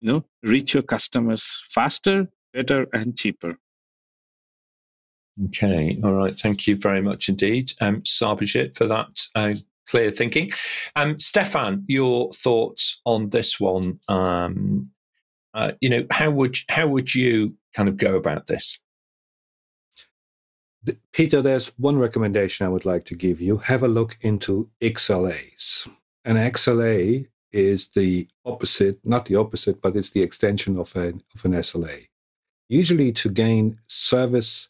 you 0.02 0.12
know 0.12 0.24
reach 0.44 0.74
your 0.74 0.84
customers 0.84 1.64
faster 1.74 2.28
better 2.54 2.88
and 2.94 3.18
cheaper 3.18 3.58
Okay, 5.46 6.00
all 6.04 6.14
right. 6.14 6.36
Thank 6.36 6.66
you 6.66 6.76
very 6.76 7.00
much 7.00 7.30
indeed, 7.30 7.72
um, 7.80 8.02
Sarbojit, 8.02 8.76
for 8.76 8.88
that 8.88 9.22
uh, 9.36 9.54
clear 9.88 10.10
thinking. 10.10 10.52
Um, 10.96 11.20
Stephan, 11.20 11.86
your 11.88 12.32
thoughts 12.34 13.02
on 13.06 13.30
this 13.30 13.60
one? 13.60 14.00
Um, 14.10 14.90
uh, 15.58 15.72
you 15.82 15.90
know, 15.90 16.06
how 16.12 16.30
would 16.30 16.56
how 16.70 16.88
would 16.88 17.14
you 17.16 17.56
kind 17.74 17.90
of 17.90 17.98
go 17.98 18.16
about 18.16 18.46
this? 18.46 18.80
Peter, 21.12 21.42
there's 21.42 21.70
one 21.78 21.98
recommendation 21.98 22.66
I 22.66 22.70
would 22.70 22.86
like 22.86 23.06
to 23.06 23.16
give 23.16 23.42
you. 23.42 23.58
Have 23.58 23.84
a 23.84 23.88
look 23.88 24.18
into 24.22 24.70
XLAs. 24.82 25.90
An 26.24 26.36
XLA 26.36 27.28
is 27.52 27.88
the 27.88 28.28
opposite, 28.46 29.00
not 29.04 29.26
the 29.26 29.36
opposite, 29.36 29.82
but 29.82 29.96
it's 29.96 30.12
the 30.12 30.22
extension 30.22 30.78
of 30.78 30.96
an, 30.96 31.22
of 31.36 31.44
an 31.44 31.54
SLA. 31.54 32.08
Usually, 32.70 33.12
to 33.14 33.30
gain 33.30 33.80
service 33.88 34.70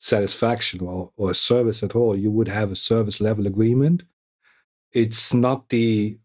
satisfaction 0.00 0.80
or, 0.80 1.12
or 1.16 1.32
service 1.32 1.82
at 1.82 1.94
all, 1.94 2.16
you 2.16 2.30
would 2.30 2.48
have 2.48 2.72
a 2.72 2.76
service 2.76 3.20
level 3.20 3.46
agreement. 3.46 4.02
It's 4.92 5.32
not 5.32 5.68
the, 5.68 6.18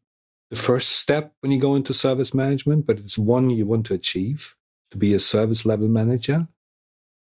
the 0.49 0.55
first 0.55 0.91
step 0.93 1.33
when 1.41 1.51
you 1.51 1.59
go 1.59 1.75
into 1.75 1.93
service 1.93 2.33
management, 2.33 2.85
but 2.85 2.99
it's 2.99 3.17
one 3.17 3.49
you 3.49 3.65
want 3.65 3.85
to 3.87 3.93
achieve 3.93 4.55
to 4.91 4.97
be 4.97 5.13
a 5.13 5.19
service 5.19 5.65
level 5.65 5.87
manager. 5.87 6.47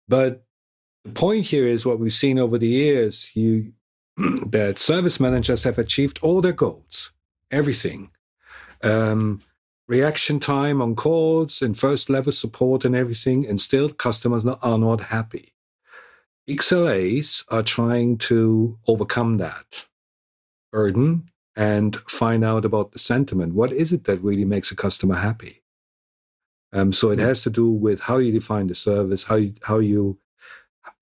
But 0.06 0.44
the 1.04 1.10
point 1.10 1.46
here 1.46 1.66
is 1.66 1.84
what 1.84 1.98
we've 1.98 2.12
seen 2.12 2.38
over 2.38 2.58
the 2.58 2.68
years 2.68 3.30
you 3.34 3.72
that 4.46 4.78
service 4.78 5.20
managers 5.20 5.64
have 5.64 5.78
achieved 5.78 6.18
all 6.22 6.40
their 6.40 6.52
goals, 6.52 7.10
everything. 7.50 8.10
Um, 8.82 9.42
reaction 9.88 10.38
time 10.38 10.80
on 10.80 10.94
calls 10.94 11.62
and 11.62 11.76
first 11.76 12.10
level 12.10 12.32
support 12.32 12.84
and 12.84 12.94
everything, 12.94 13.46
and 13.46 13.60
still 13.60 13.88
customers 13.88 14.44
are 14.46 14.78
not 14.78 15.00
happy. 15.00 15.54
XLAs 16.48 17.44
are 17.48 17.62
trying 17.62 18.16
to 18.18 18.78
overcome 18.86 19.36
that 19.38 19.86
burden 20.72 21.28
and 21.58 21.96
find 22.08 22.44
out 22.44 22.64
about 22.64 22.92
the 22.92 23.00
sentiment. 23.00 23.52
What 23.52 23.72
is 23.72 23.92
it 23.92 24.04
that 24.04 24.22
really 24.22 24.44
makes 24.44 24.70
a 24.70 24.76
customer 24.76 25.16
happy? 25.16 25.64
Um, 26.72 26.92
so 26.92 27.10
it 27.10 27.18
has 27.18 27.42
to 27.42 27.50
do 27.50 27.68
with 27.68 27.98
how 27.98 28.18
you 28.18 28.30
define 28.30 28.68
the 28.68 28.76
service, 28.76 29.24
how 29.24 29.34
you, 29.34 29.54
how 29.62 29.80
you 29.80 30.20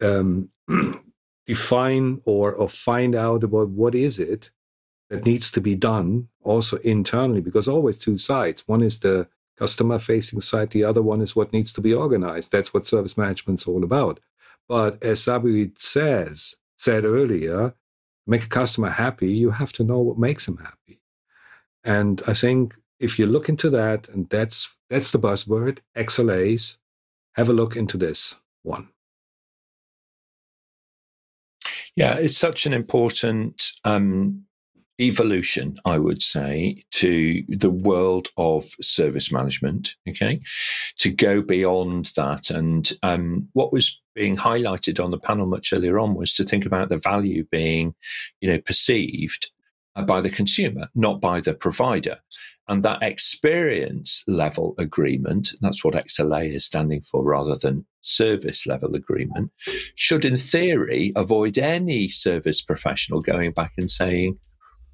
um, 0.01 0.49
define 1.47 2.23
or, 2.25 2.55
or 2.55 2.71
find 2.71 3.15
out 3.15 3.45
about 3.45 3.69
what 3.69 3.95
is 3.95 4.19
it 4.19 4.51
that 5.11 5.27
needs 5.27 5.51
to 5.51 5.61
be 5.61 5.75
done 5.75 6.29
also 6.43 6.79
internally, 6.79 7.43
because 7.43 7.69
always 7.69 7.99
two 7.99 8.17
sides. 8.17 8.65
One 8.67 8.83
is 8.83 9.01
the 9.01 9.29
customer 9.59 9.99
facing 9.99 10.41
side, 10.41 10.71
the 10.71 10.85
other 10.85 11.03
one 11.03 11.21
is 11.21 11.37
what 11.37 11.53
needs 11.53 11.73
to 11.75 11.83
be 11.83 11.93
organized. 11.93 12.51
That's 12.51 12.73
what 12.73 12.87
service 12.87 13.19
management 13.19 13.61
is 13.61 13.67
all 13.67 13.85
about. 13.85 14.21
But 14.69 15.03
as 15.03 15.21
Sarbojit 15.21 15.79
says, 15.79 16.55
said 16.79 17.05
earlier, 17.05 17.75
make 18.27 18.45
a 18.45 18.49
customer 18.49 18.91
happy, 18.91 19.29
you 19.29 19.51
have 19.51 19.73
to 19.75 19.85
know 19.85 19.99
what 19.99 20.19
makes 20.19 20.47
them 20.47 20.59
happy. 20.59 21.01
And 21.85 22.21
I 22.27 22.35
think 22.35 22.75
if 22.99 23.19
you 23.19 23.27
look 23.27 23.49
into 23.49 23.71
that, 23.71 24.09
and 24.09 24.29
that's 24.29 24.75
that's 24.91 25.11
the 25.11 25.19
buzzword, 25.19 25.79
XLAs, 25.97 26.79
have 27.35 27.49
a 27.49 27.53
look 27.53 27.77
into 27.77 27.97
this 27.97 28.35
one. 28.63 28.89
Yeah, 31.95 32.15
it's 32.15 32.37
such 32.37 32.67
an 32.67 32.73
important 32.73 33.71
um, 33.85 34.45
evolution, 35.01 35.77
I 35.85 35.99
would 35.99 36.21
say, 36.21 36.85
to 36.93 37.43
the 37.49 37.71
world 37.71 38.29
of 38.37 38.65
service 38.81 39.33
management. 39.33 39.95
Okay, 40.09 40.41
to 40.99 41.11
go 41.11 41.43
beyond 41.43 42.13
that, 42.17 42.51
and 42.51 42.91
um, 43.03 43.49
what 43.53 43.73
was 43.73 44.01
being 44.17 44.37
highlighted 44.37 45.03
on 45.03 45.13
the 45.13 45.19
panel 45.19 45.47
much 45.47 45.73
earlier 45.73 46.01
on 46.01 46.15
was 46.15 46.35
to 46.35 46.45
think 46.45 46.67
about 46.67 46.89
the 46.89 46.97
value 46.97 47.45
being, 47.53 47.95
you 48.41 48.51
know, 48.51 48.59
perceived 48.59 49.51
by 50.07 50.21
the 50.21 50.31
consumer, 50.31 50.89
not 50.95 51.21
by 51.21 51.41
the 51.41 51.55
provider. 51.55 52.17
And 52.69 52.83
that 52.83 53.03
experience 53.03 54.25
level 54.27 54.75
agreement, 54.79 55.51
that's 55.61 55.85
what 55.85 55.95
XLA 55.95 56.55
is 56.55 56.65
standing 56.65 57.03
for 57.03 57.23
rather 57.23 57.57
than 57.57 57.87
service 58.01 58.67
level 58.67 58.95
agreement, 58.97 59.53
should 59.95 60.25
in 60.25 60.37
theory 60.37 61.13
avoid 61.15 61.59
any 61.59 62.09
service 62.09 62.61
professional 62.61 63.21
going 63.21 63.53
back 63.53 63.73
and 63.79 63.89
saying, 63.89 64.39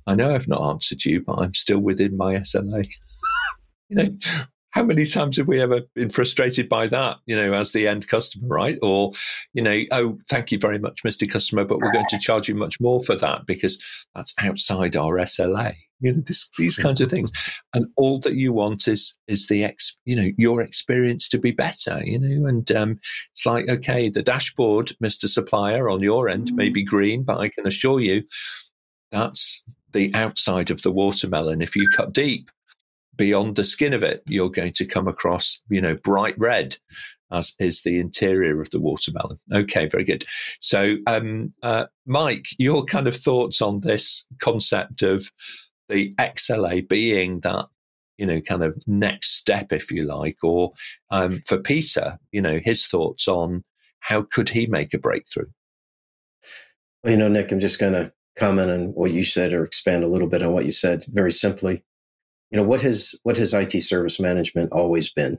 I 0.07 0.15
know 0.15 0.35
I've 0.35 0.49
not 0.49 0.69
answered 0.69 1.05
you, 1.05 1.23
but 1.23 1.39
I'm 1.39 1.55
still 1.55 1.81
within 1.81 2.17
my 2.17 2.35
SLA. 2.35 2.89
you 3.89 3.97
know, 3.97 4.17
how 4.73 4.83
many 4.83 5.05
times 5.05 5.37
have 5.37 5.49
we 5.49 5.61
ever 5.61 5.83
been 5.95 6.09
frustrated 6.09 6.69
by 6.69 6.87
that, 6.89 7.19
you 7.27 7.37
know, 7.37 7.53
as 7.53 7.73
the 7.73 7.87
end 7.87 8.09
customer, 8.09 8.49
right? 8.49 8.79
Or, 8.83 9.13
you 9.53 9.63
know, 9.63 9.83
oh, 9.93 10.19
thank 10.29 10.51
you 10.51 10.59
very 10.59 10.79
much, 10.79 11.03
Mr. 11.05 11.31
Customer, 11.31 11.65
but 11.65 11.79
we're 11.79 11.93
going 11.93 12.07
to 12.09 12.19
charge 12.19 12.49
you 12.49 12.55
much 12.55 12.81
more 12.81 13.01
for 13.03 13.15
that 13.17 13.45
because 13.47 13.83
that's 14.15 14.33
outside 14.39 14.97
our 14.97 15.19
SLA. 15.19 15.75
You 16.01 16.15
know, 16.15 16.23
this, 16.27 16.51
these 16.59 16.77
kinds 16.77 17.03
of 17.03 17.11
things. 17.11 17.31
And 17.75 17.87
all 17.97 18.19
that 18.21 18.35
you 18.35 18.53
want 18.53 18.89
is 18.89 19.17
is 19.29 19.47
the 19.47 19.63
ex, 19.63 19.97
you 20.05 20.17
know, 20.17 20.31
your 20.37 20.63
experience 20.63 21.29
to 21.29 21.39
be 21.39 21.53
better, 21.53 22.03
you 22.05 22.19
know, 22.19 22.49
and 22.49 22.73
um, 22.73 22.99
it's 23.33 23.47
like, 23.47 23.69
okay, 23.69 24.09
the 24.09 24.23
dashboard, 24.23 24.93
Mr. 25.05 25.29
Supplier, 25.29 25.91
on 25.91 26.03
your 26.03 26.29
end 26.29 26.53
may 26.55 26.71
be 26.71 26.83
green, 26.83 27.23
but 27.23 27.39
I 27.39 27.51
can 27.51 27.67
assure 27.67 28.01
you 28.01 28.25
that's 29.13 29.63
the 29.93 30.13
outside 30.15 30.71
of 30.71 30.81
the 30.83 30.91
watermelon. 30.91 31.61
If 31.61 31.77
you 31.77 31.87
cut 31.95 32.15
deep 32.15 32.51
beyond 33.17 33.57
the 33.57 33.65
skin 33.65 33.93
of 33.93 34.03
it, 34.03 34.23
you're 34.29 34.51
going 34.51 34.73
to 34.73 34.85
come 34.85 35.09
across, 35.09 35.61
you 35.69 35.81
know, 35.81 35.97
bright 36.03 36.35
red, 36.39 36.77
as 37.31 37.55
is 37.59 37.83
the 37.83 37.99
interior 37.99 38.61
of 38.61 38.71
the 38.71 38.81
watermelon. 38.81 39.39
Okay, 39.53 39.87
very 39.87 40.05
good. 40.05 40.25
So, 40.61 40.97
um, 41.07 41.53
uh, 41.63 41.87
Mike, 42.07 42.47
your 42.59 42.85
kind 42.85 43.07
of 43.07 43.17
thoughts 43.17 43.61
on 43.61 43.81
this 43.81 44.27
concept 44.41 45.03
of 45.03 45.31
the 45.89 46.15
XLA 46.19 46.89
being 46.89 47.41
that 47.41 47.67
you 48.19 48.27
know, 48.27 48.41
kind 48.41 48.63
of 48.63 48.81
next 48.87 49.37
step, 49.37 49.73
if 49.73 49.91
you 49.91 50.05
like, 50.05 50.37
or 50.45 50.73
um, 51.11 51.43
for 51.47 51.59
Peter, 51.59 52.19
you 52.31 52.41
know, 52.41 52.61
his 52.63 52.87
thoughts 52.87 53.27
on 53.27 53.65
how 53.99 54.23
could 54.23 54.49
he 54.49 54.67
make 54.67 54.95
a 54.95 54.99
breakthrough? 54.99 55.49
Well, 57.03 57.13
you 57.13 57.19
know, 57.19 57.29
Nick, 57.29 57.51
I'm 57.51 57.59
just 57.59 57.81
going 57.81 57.95
to 57.95 58.13
comment 58.37 58.71
on 58.71 58.95
what 58.95 59.13
you 59.13 59.25
said 59.25 59.53
or 59.53 59.65
expand 59.65 60.05
a 60.05 60.09
little 60.09 60.29
bit 60.29 60.43
on 60.43 60.53
what 60.53 60.67
you 60.67 60.71
said 60.71 61.05
very 61.09 61.33
simply. 61.33 61.85
You 62.53 62.59
know, 62.59 62.67
what 62.67 62.83
has 62.83 63.19
what 63.23 63.39
has 63.39 63.55
IT 63.55 63.81
service 63.81 64.21
management 64.21 64.73
always 64.73 65.11
been? 65.11 65.39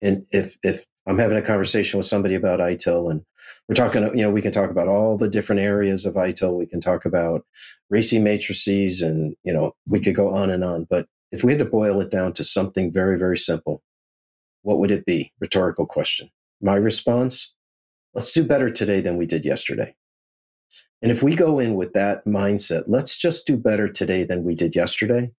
And 0.00 0.24
if 0.30 0.56
if 0.62 0.86
I'm 1.06 1.18
having 1.18 1.36
a 1.36 1.42
conversation 1.42 1.98
with 1.98 2.06
somebody 2.06 2.36
about 2.36 2.60
ITIL 2.60 3.10
and 3.10 3.22
we're 3.68 3.74
talking, 3.74 4.02
you 4.16 4.22
know, 4.22 4.30
we 4.30 4.42
can 4.42 4.52
talk 4.52 4.70
about 4.70 4.88
all 4.88 5.16
the 5.16 5.28
different 5.28 5.60
areas 5.60 6.06
of 6.06 6.14
ITIL. 6.14 6.56
We 6.56 6.66
can 6.66 6.80
talk 6.80 7.04
about 7.04 7.44
RACI 7.92 8.22
matrices 8.22 9.02
and, 9.02 9.34
you 9.42 9.52
know, 9.52 9.74
we 9.86 10.00
could 10.00 10.14
go 10.14 10.34
on 10.34 10.50
and 10.50 10.62
on. 10.62 10.86
But 10.88 11.06
if 11.32 11.42
we 11.42 11.52
had 11.52 11.58
to 11.58 11.64
boil 11.64 12.00
it 12.00 12.10
down 12.10 12.34
to 12.34 12.44
something 12.44 12.92
very, 12.92 13.18
very 13.18 13.36
simple, 13.36 13.82
what 14.62 14.78
would 14.78 14.90
it 14.90 15.04
be? 15.04 15.32
Rhetorical 15.40 15.86
question. 15.86 16.30
My 16.60 16.76
response, 16.76 17.56
let's 18.14 18.32
do 18.32 18.44
better 18.44 18.70
today 18.70 19.00
than 19.00 19.16
we 19.16 19.26
did 19.26 19.44
yesterday. 19.44 19.94
And 21.02 21.10
if 21.10 21.22
we 21.22 21.34
go 21.34 21.58
in 21.58 21.74
with 21.74 21.92
that 21.94 22.24
mindset, 22.26 22.84
let's 22.86 23.18
just 23.18 23.46
do 23.46 23.56
better 23.56 23.88
today 23.88 24.24
than 24.24 24.44
we 24.44 24.54
did 24.54 24.76
yesterday. 24.76 25.32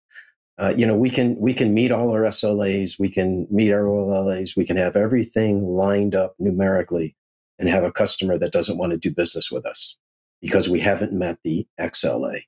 Uh, 0.60 0.74
you 0.76 0.86
know, 0.86 0.96
we 0.96 1.10
can 1.10 1.38
we 1.38 1.54
can 1.54 1.74
meet 1.74 1.90
all 1.90 2.12
our 2.12 2.24
SLAs, 2.24 3.00
we 3.00 3.10
can 3.10 3.48
meet 3.50 3.72
our 3.72 3.86
OLAs, 3.86 4.58
we 4.58 4.66
can 4.66 4.76
have 4.76 4.98
everything 4.98 5.64
lined 5.64 6.16
up 6.16 6.36
numerically, 6.38 7.16
and 7.58 7.70
have 7.70 7.86
a 7.86 7.92
customer 7.92 8.38
that 8.38 8.52
doesn't 8.52 8.78
want 8.78 8.92
to 8.92 8.98
do 8.98 9.10
business 9.10 9.50
with 9.50 9.66
us 9.66 9.96
because 10.42 10.68
we 10.68 10.82
haven't 10.82 11.14
met 11.14 11.38
the 11.46 11.66
XLA. 11.80 12.42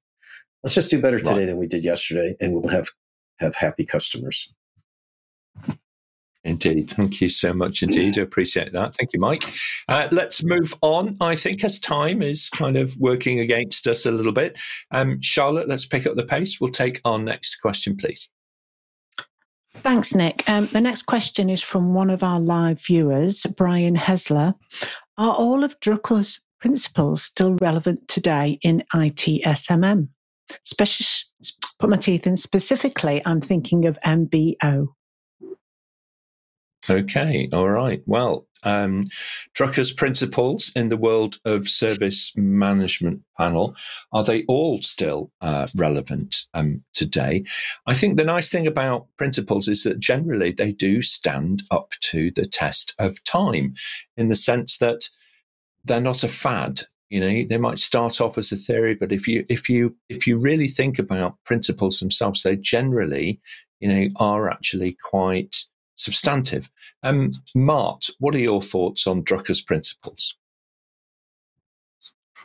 Let's 0.61 0.75
just 0.75 0.91
do 0.91 1.01
better 1.01 1.19
today 1.19 1.37
right. 1.39 1.45
than 1.45 1.57
we 1.57 1.67
did 1.67 1.85
yesterday, 1.85 2.35
and 2.41 2.53
we'll 2.53 2.69
have 2.69 2.89
have 3.39 3.55
happy 3.55 3.85
customers. 3.85 4.53
Indeed. 6.43 6.89
Thank 6.91 7.21
you 7.21 7.29
so 7.29 7.53
much 7.53 7.83
indeed. 7.83 8.17
I 8.17 8.23
appreciate 8.23 8.73
that. 8.73 8.95
Thank 8.95 9.13
you, 9.13 9.19
Mike. 9.19 9.43
Uh, 9.87 10.07
let's 10.11 10.43
move 10.43 10.73
on, 10.81 11.15
I 11.21 11.35
think, 11.35 11.63
as 11.63 11.79
time 11.79 12.23
is 12.23 12.49
kind 12.49 12.77
of 12.77 12.97
working 12.97 13.39
against 13.39 13.85
us 13.85 14.07
a 14.07 14.11
little 14.11 14.31
bit. 14.31 14.57
Um, 14.89 15.21
Charlotte, 15.21 15.67
let's 15.67 15.85
pick 15.85 16.07
up 16.07 16.15
the 16.15 16.25
pace. 16.25 16.59
We'll 16.59 16.71
take 16.71 16.99
our 17.05 17.19
next 17.19 17.57
question, 17.57 17.95
please. 17.95 18.27
Thanks, 19.75 20.15
Nick. 20.15 20.47
Um, 20.49 20.65
the 20.67 20.81
next 20.81 21.03
question 21.03 21.49
is 21.49 21.61
from 21.61 21.93
one 21.93 22.09
of 22.09 22.23
our 22.23 22.39
live 22.39 22.83
viewers, 22.83 23.45
Brian 23.55 23.95
Hesler. 23.95 24.55
Are 25.17 25.33
all 25.35 25.63
of 25.63 25.79
Drucker's 25.79 26.39
principles 26.59 27.23
still 27.23 27.55
relevant 27.61 28.07
today 28.07 28.57
in 28.63 28.83
ITSMM? 28.95 30.07
Especially, 30.65 31.05
put 31.79 31.89
my 31.89 31.97
teeth 31.97 32.25
in, 32.25 32.35
specifically, 32.35 33.21
I'm 33.25 33.41
thinking 33.41 33.85
of 33.85 33.97
MBO. 34.03 34.87
Okay, 36.89 37.47
all 37.53 37.69
right. 37.69 38.01
Well, 38.05 38.47
um, 38.63 39.05
Drucker's 39.55 39.91
principles 39.91 40.71
in 40.75 40.89
the 40.89 40.97
world 40.97 41.37
of 41.45 41.67
service 41.67 42.31
management 42.35 43.21
panel 43.37 43.75
are 44.11 44.23
they 44.23 44.43
all 44.47 44.79
still 44.79 45.31
uh, 45.41 45.67
relevant 45.75 46.37
um, 46.53 46.83
today? 46.93 47.43
I 47.87 47.93
think 47.93 48.17
the 48.17 48.23
nice 48.23 48.49
thing 48.49 48.67
about 48.67 49.07
principles 49.17 49.67
is 49.67 49.83
that 49.83 49.99
generally 49.99 50.51
they 50.51 50.71
do 50.71 51.01
stand 51.01 51.63
up 51.71 51.91
to 52.01 52.31
the 52.31 52.45
test 52.45 52.93
of 52.99 53.23
time, 53.23 53.73
in 54.17 54.29
the 54.29 54.35
sense 54.35 54.77
that 54.77 55.09
they're 55.83 56.01
not 56.01 56.23
a 56.23 56.27
fad. 56.27 56.83
You 57.09 57.19
know, 57.19 57.45
they 57.47 57.57
might 57.57 57.79
start 57.79 58.21
off 58.21 58.37
as 58.37 58.51
a 58.51 58.55
theory, 58.55 58.95
but 58.95 59.11
if 59.11 59.27
you 59.27 59.45
if 59.49 59.67
you 59.67 59.95
if 60.07 60.25
you 60.25 60.37
really 60.37 60.69
think 60.69 60.97
about 60.97 61.35
principles 61.45 61.99
themselves, 61.99 62.43
they 62.43 62.55
generally, 62.55 63.41
you 63.79 63.89
know, 63.89 64.07
are 64.17 64.49
actually 64.49 64.95
quite 65.03 65.57
substantive. 66.01 66.69
Um, 67.03 67.41
Mart, 67.53 68.09
what 68.19 68.33
are 68.33 68.39
your 68.39 68.61
thoughts 68.61 69.05
on 69.05 69.23
Drucker's 69.23 69.61
principles? 69.61 70.35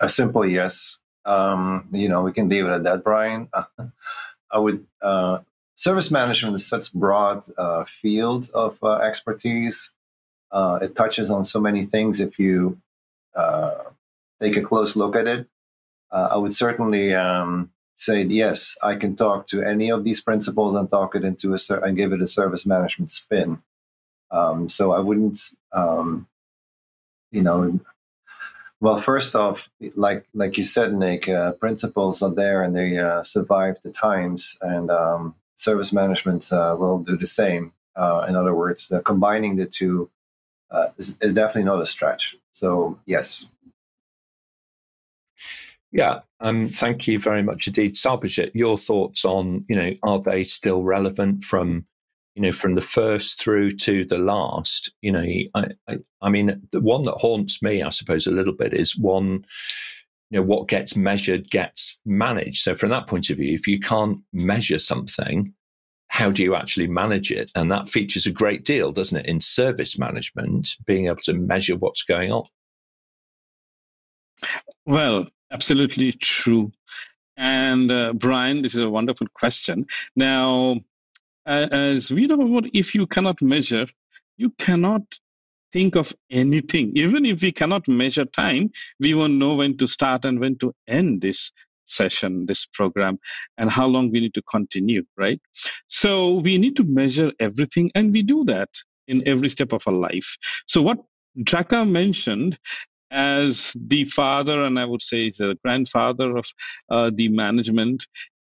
A 0.00 0.08
simple 0.08 0.44
yes. 0.46 0.98
Um, 1.24 1.88
you 1.90 2.08
know, 2.08 2.22
we 2.22 2.32
can 2.32 2.48
leave 2.48 2.66
it 2.66 2.70
at 2.70 2.84
that, 2.84 3.02
Brian. 3.02 3.48
I 4.50 4.58
would. 4.58 4.86
Uh, 5.00 5.38
service 5.74 6.10
management 6.10 6.54
is 6.54 6.66
such 6.66 6.92
broad 6.92 7.46
uh, 7.56 7.84
field 7.84 8.50
of 8.54 8.78
uh, 8.82 8.96
expertise. 8.98 9.92
Uh, 10.52 10.78
it 10.82 10.94
touches 10.94 11.30
on 11.30 11.44
so 11.44 11.58
many 11.58 11.84
things. 11.84 12.20
If 12.20 12.38
you 12.38 12.78
uh, 13.34 13.74
take 14.40 14.56
a 14.56 14.62
close 14.62 14.96
look 14.96 15.16
at 15.16 15.26
it, 15.26 15.46
uh, 16.10 16.28
I 16.32 16.36
would 16.36 16.54
certainly 16.54 17.14
um, 17.14 17.70
say 17.96 18.22
yes. 18.22 18.76
I 18.82 18.94
can 18.94 19.16
talk 19.16 19.48
to 19.48 19.62
any 19.62 19.90
of 19.90 20.04
these 20.04 20.20
principles 20.20 20.76
and 20.76 20.88
talk 20.88 21.16
it 21.16 21.24
into 21.24 21.54
a 21.54 21.58
ser- 21.58 21.84
and 21.84 21.96
give 21.96 22.12
it 22.12 22.22
a 22.22 22.26
service 22.26 22.64
management 22.64 23.10
spin. 23.10 23.62
Um, 24.30 24.68
so 24.68 24.92
I 24.92 25.00
wouldn't, 25.00 25.50
um, 25.72 26.28
you 27.32 27.42
know, 27.42 27.80
well, 28.80 28.96
first 28.96 29.34
off, 29.34 29.70
like 29.94 30.26
like 30.34 30.58
you 30.58 30.64
said, 30.64 30.92
Nick, 30.92 31.28
uh, 31.28 31.52
principles 31.52 32.22
are 32.22 32.34
there 32.34 32.62
and 32.62 32.76
they 32.76 32.98
uh, 32.98 33.22
survive 33.24 33.76
the 33.82 33.90
times, 33.90 34.58
and 34.60 34.90
um, 34.90 35.34
service 35.54 35.92
management 35.92 36.52
uh, 36.52 36.76
will 36.78 36.98
do 36.98 37.16
the 37.16 37.26
same. 37.26 37.72
Uh, 37.96 38.26
in 38.28 38.36
other 38.36 38.54
words, 38.54 38.88
the 38.88 39.00
combining 39.00 39.56
the 39.56 39.64
two 39.64 40.10
uh, 40.70 40.88
is, 40.98 41.16
is, 41.22 41.32
definitely 41.32 41.64
not 41.64 41.80
a 41.80 41.86
stretch. 41.86 42.36
So, 42.52 42.98
yes. 43.06 43.50
Yeah, 45.92 46.20
um, 46.40 46.68
thank 46.68 47.06
you 47.06 47.18
very 47.18 47.42
much 47.42 47.66
indeed, 47.68 47.94
Sarbojit. 47.94 48.50
Your 48.54 48.76
thoughts 48.78 49.24
on 49.24 49.64
you 49.68 49.76
know 49.76 49.92
are 50.02 50.20
they 50.20 50.44
still 50.44 50.82
relevant 50.82 51.44
from 51.44 51.86
you 52.36 52.42
know, 52.42 52.52
from 52.52 52.74
the 52.74 52.82
first 52.82 53.40
through 53.40 53.70
to 53.70 54.04
the 54.04 54.18
last, 54.18 54.92
you 55.00 55.10
know, 55.10 55.24
I, 55.54 55.68
I, 55.88 55.98
I 56.20 56.28
mean, 56.28 56.62
the 56.70 56.82
one 56.82 57.04
that 57.04 57.14
haunts 57.14 57.62
me, 57.62 57.82
I 57.82 57.88
suppose, 57.88 58.26
a 58.26 58.30
little 58.30 58.52
bit 58.52 58.74
is 58.74 58.96
one, 58.96 59.46
you 60.30 60.38
know, 60.38 60.42
what 60.42 60.68
gets 60.68 60.94
measured 60.96 61.48
gets 61.50 61.98
managed. 62.04 62.62
So 62.62 62.74
from 62.74 62.90
that 62.90 63.06
point 63.06 63.30
of 63.30 63.38
view, 63.38 63.54
if 63.54 63.66
you 63.66 63.80
can't 63.80 64.20
measure 64.34 64.78
something, 64.78 65.54
how 66.08 66.30
do 66.30 66.42
you 66.42 66.54
actually 66.54 66.88
manage 66.88 67.32
it? 67.32 67.50
And 67.54 67.72
that 67.72 67.88
features 67.88 68.26
a 68.26 68.32
great 68.32 68.64
deal, 68.66 68.92
doesn't 68.92 69.18
it, 69.18 69.26
in 69.26 69.40
service 69.40 69.98
management, 69.98 70.76
being 70.84 71.06
able 71.06 71.16
to 71.24 71.32
measure 71.32 71.76
what's 71.76 72.02
going 72.02 72.32
on. 72.32 72.44
Well, 74.86 75.26
absolutely 75.50 76.12
true. 76.12 76.72
And 77.36 77.90
uh, 77.90 78.12
Brian, 78.14 78.62
this 78.62 78.74
is 78.74 78.80
a 78.80 78.90
wonderful 78.90 79.26
question. 79.34 79.86
Now, 80.14 80.80
as 81.44 82.10
we 82.10 82.26
know 82.26 82.40
about 82.40 82.70
if 82.74 82.94
you 82.94 83.06
cannot 83.06 83.42
measure, 83.42 83.86
you 84.36 84.50
cannot 84.50 85.02
think 85.72 85.96
of 85.96 86.14
anything. 86.30 86.92
Even 86.96 87.26
if 87.26 87.42
we 87.42 87.52
cannot 87.52 87.88
measure 87.88 88.24
time, 88.24 88.70
we 89.00 89.14
won't 89.14 89.34
know 89.34 89.56
when 89.56 89.76
to 89.78 89.86
start 89.86 90.24
and 90.24 90.40
when 90.40 90.56
to 90.58 90.72
end 90.88 91.20
this 91.20 91.50
session, 91.84 92.46
this 92.46 92.66
program, 92.66 93.18
and 93.58 93.70
how 93.70 93.86
long 93.86 94.10
we 94.10 94.20
need 94.20 94.34
to 94.34 94.42
continue, 94.42 95.04
right? 95.16 95.40
So 95.88 96.34
we 96.34 96.58
need 96.58 96.76
to 96.76 96.84
measure 96.84 97.32
everything, 97.40 97.90
and 97.94 98.12
we 98.12 98.22
do 98.22 98.44
that 98.44 98.70
in 99.08 99.26
every 99.26 99.48
step 99.48 99.72
of 99.72 99.82
our 99.86 99.94
life. 99.94 100.36
So 100.66 100.82
what 100.82 100.98
Drucker 101.38 101.88
mentioned 101.88 102.58
as 103.10 103.72
the 103.74 104.04
father, 104.04 104.62
and 104.62 104.78
I 104.78 104.84
would 104.84 105.02
say 105.02 105.30
the 105.30 105.56
grandfather 105.64 106.36
of 106.36 106.46
uh, 106.90 107.10
the 107.14 107.28
management, 107.28 108.06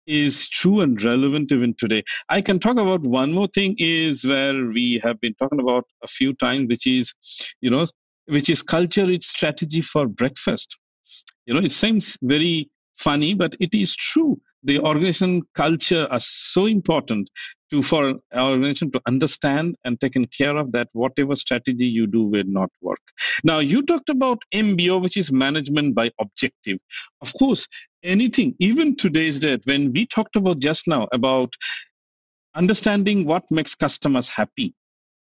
is 0.09 0.49
true 0.49 0.81
and 0.81 1.01
relevant 1.03 1.51
even 1.51 1.75
today. 1.75 2.03
I 2.29 2.41
can 2.41 2.59
talk 2.59 2.77
about 2.77 3.01
one 3.01 3.31
more 3.31 3.47
thing 3.47 3.75
is 3.77 4.25
where 4.25 4.65
we 4.65 4.99
have 5.03 5.21
been 5.21 5.35
talking 5.35 5.59
about 5.59 5.85
a 6.03 6.07
few 6.07 6.33
times, 6.33 6.67
which 6.67 6.87
is, 6.87 7.13
you 7.61 7.69
know, 7.69 7.85
which 8.25 8.49
is 8.49 8.63
culture, 8.63 9.09
its 9.09 9.27
strategy 9.27 9.81
for 9.81 10.07
breakfast. 10.07 10.77
You 11.45 11.53
know, 11.53 11.61
it 11.61 11.71
seems 11.71 12.17
very 12.23 12.69
funny, 12.97 13.35
but 13.35 13.55
it 13.59 13.73
is 13.73 13.95
true. 13.95 14.41
The 14.63 14.79
organization 14.79 15.43
culture 15.55 16.07
are 16.09 16.19
so 16.19 16.65
important 16.65 17.29
to 17.71 17.81
for 17.81 18.09
uh, 18.09 18.13
our 18.33 18.51
organization 18.51 18.91
to 18.91 19.01
understand 19.07 19.75
and 19.83 19.99
taken 19.99 20.25
care 20.25 20.57
of 20.57 20.71
that 20.71 20.89
whatever 20.93 21.35
strategy 21.35 21.85
you 21.85 22.07
do 22.07 22.23
will 22.23 22.45
not 22.45 22.69
work. 22.81 22.99
Now 23.43 23.59
you 23.59 23.83
talked 23.83 24.09
about 24.09 24.39
MBO, 24.53 25.01
which 25.01 25.17
is 25.17 25.31
management 25.31 25.95
by 25.95 26.11
objective. 26.19 26.79
Of 27.21 27.33
course, 27.33 27.67
anything, 28.03 28.55
even 28.59 28.95
today's 28.95 29.39
date, 29.39 29.61
when 29.65 29.93
we 29.93 30.05
talked 30.05 30.35
about 30.35 30.59
just 30.59 30.87
now 30.87 31.07
about 31.11 31.53
understanding 32.55 33.25
what 33.25 33.49
makes 33.51 33.75
customers 33.75 34.29
happy 34.29 34.73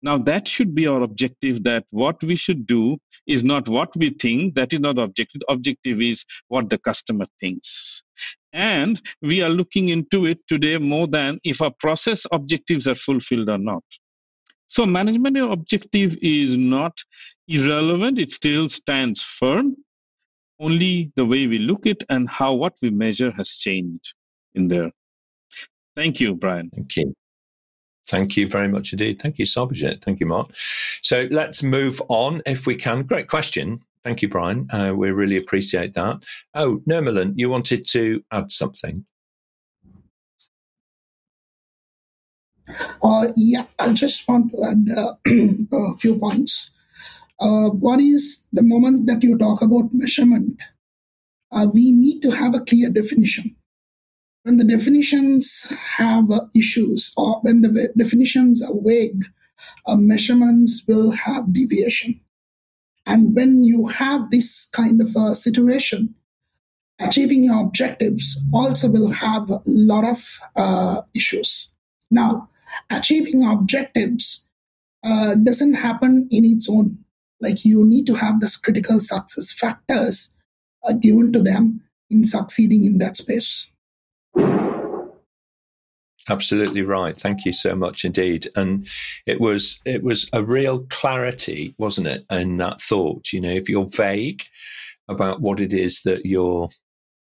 now, 0.03 0.17
that 0.19 0.47
should 0.47 0.75
be 0.75 0.88
our 0.88 1.01
objective 1.01 1.63
that 1.63 1.85
what 1.89 2.23
we 2.23 2.35
should 2.35 2.67
do 2.67 2.97
is 3.25 3.43
not 3.43 3.67
what 3.67 3.95
we 3.95 4.11
think, 4.11 4.53
that 4.55 4.71
is 4.71 4.79
not 4.79 4.95
the 4.95 5.01
objective. 5.01 5.41
The 5.41 5.51
objective 5.51 6.01
is 6.01 6.23
what 6.49 6.69
the 6.69 6.77
customer 6.77 7.25
thinks. 7.39 8.03
And 8.57 8.99
we 9.21 9.43
are 9.43 9.49
looking 9.49 9.89
into 9.89 10.25
it 10.25 10.39
today 10.47 10.79
more 10.79 11.07
than 11.07 11.39
if 11.43 11.61
our 11.61 11.71
process 11.79 12.25
objectives 12.31 12.87
are 12.87 12.95
fulfilled 12.95 13.49
or 13.49 13.59
not. 13.59 13.83
So, 14.65 14.83
management 14.85 15.37
objective 15.37 16.17
is 16.23 16.57
not 16.57 16.97
irrelevant, 17.47 18.17
it 18.17 18.31
still 18.31 18.67
stands 18.67 19.21
firm. 19.21 19.75
Only 20.59 21.11
the 21.15 21.23
way 21.23 21.45
we 21.45 21.59
look 21.59 21.85
at 21.85 22.03
and 22.09 22.27
how 22.27 22.55
what 22.55 22.73
we 22.81 22.89
measure 22.89 23.31
has 23.37 23.49
changed 23.51 24.15
in 24.55 24.67
there. 24.67 24.89
Thank 25.95 26.19
you, 26.19 26.33
Brian. 26.33 26.71
Thank 26.73 26.95
you. 26.95 27.13
Thank 28.07 28.37
you 28.37 28.47
very 28.47 28.69
much 28.69 28.91
indeed. 28.91 29.21
Thank 29.21 29.37
you, 29.37 29.45
Sarbojit. 29.45 30.03
Thank 30.03 30.19
you, 30.19 30.25
Mark. 30.25 30.49
So 31.03 31.27
let's 31.29 31.61
move 31.61 32.01
on 32.07 32.41
if 32.47 32.65
we 32.65 32.75
can. 32.75 33.03
Great 33.03 33.27
question. 33.27 33.83
Thank 34.07 34.21
you, 34.21 34.29
Brian. 34.29 34.69
Uh, 34.71 34.93
we 34.95 35.11
really 35.11 35.35
appreciate 35.35 35.93
that. 35.95 36.23
Oh, 36.55 36.81
Nirmalan, 36.89 37.33
you 37.35 37.49
wanted 37.49 37.85
to 37.87 38.23
add 38.31 38.53
something. 38.53 39.03
Uh, 43.03 43.27
yeah, 43.35 43.65
I 43.77 43.91
just 43.91 44.25
want 44.25 44.51
to 44.51 44.63
add 44.63 44.87
uh, 44.97 45.15
a 45.91 45.97
few 45.99 46.17
points. 46.17 46.73
Uh, 47.41 47.67
one 47.69 47.99
is 47.99 48.47
the 48.53 48.63
moment 48.63 49.07
that 49.07 49.21
you 49.23 49.37
talk 49.37 49.61
about 49.61 49.89
measurement, 49.91 50.57
uh, 51.51 51.67
we 51.73 51.91
need 51.91 52.21
to 52.21 52.31
have 52.31 52.55
a 52.55 52.61
clear 52.61 52.89
definition 52.89 53.57
when 54.43 54.55
the 54.55 54.63
definitions 54.63 55.73
have 55.97 56.29
issues 56.55 57.11
or 57.17 57.41
when 57.41 57.59
the 57.59 57.91
definitions 57.97 58.63
are 58.63 58.73
vague, 58.85 59.25
uh, 59.85 59.97
measurements 59.97 60.83
will 60.87 61.11
have 61.11 61.51
deviation. 61.51 62.21
And 63.07 63.33
when 63.33 63.63
you 63.63 63.87
have 63.87 64.29
this 64.29 64.69
kind 64.73 65.01
of 65.01 65.15
a 65.15 65.33
situation, 65.33 66.13
achieving 66.99 67.43
your 67.43 67.61
objectives 67.61 68.39
also 68.53 68.89
will 68.89 69.11
have 69.11 69.49
a 69.49 69.61
lot 69.65 70.03
of 70.05 70.39
uh, 70.55 71.01
issues. 71.15 71.73
Now, 72.11 72.49
achieving 72.89 73.45
objectives 73.45 74.45
uh, 75.03 75.35
doesn't 75.35 75.75
happen 75.75 76.27
in 76.31 76.43
its 76.43 76.69
own. 76.69 76.97
Like 77.39 77.63
you 77.63 77.85
need 77.85 78.05
to 78.07 78.15
have 78.15 78.39
the 78.41 78.55
critical 78.61 78.99
success 78.99 79.53
factors 79.53 80.35
uh, 80.83 80.93
given 80.93 81.31
to 81.33 81.41
them 81.41 81.81
in 82.09 82.25
succeeding 82.25 82.83
in 82.83 82.97
that 82.97 83.15
space. 83.15 83.71
Absolutely 86.30 86.82
right. 86.82 87.19
Thank 87.19 87.45
you 87.45 87.53
so 87.53 87.75
much 87.75 88.03
indeed. 88.03 88.47
And 88.55 88.88
it 89.25 89.39
was 89.39 89.82
it 89.86 90.03
was 90.03 90.30
a 90.34 90.43
real 90.43 90.86
clarity, 90.89 91.73
wasn't 91.78 92.07
it, 92.07 92.25
in 92.30 92.57
that 92.57 92.82
thought. 92.82 93.32
You 93.32 93.41
know, 93.41 93.49
if 93.49 93.69
you're 93.69 93.86
vague 93.86 94.43
about 95.07 95.41
what 95.41 95.59
it 95.59 95.73
is 95.73 96.01
that 96.03 96.25
you're 96.25 96.69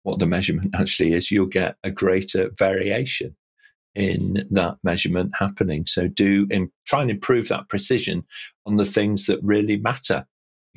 what 0.03 0.19
the 0.19 0.25
measurement 0.25 0.75
actually 0.79 1.13
is, 1.13 1.31
you'll 1.31 1.45
get 1.45 1.75
a 1.83 1.91
greater 1.91 2.49
variation 2.57 3.35
in 3.95 4.45
that 4.51 4.77
measurement 4.83 5.31
happening. 5.37 5.85
So 5.87 6.07
do 6.07 6.45
in, 6.51 6.71
try 6.85 7.01
and 7.01 7.09
improve 7.09 7.47
that 7.47 7.67
precision 7.67 8.23
on 8.65 8.75
the 8.75 8.85
things 8.85 9.25
that 9.25 9.39
really 9.41 9.77
matter, 9.77 10.25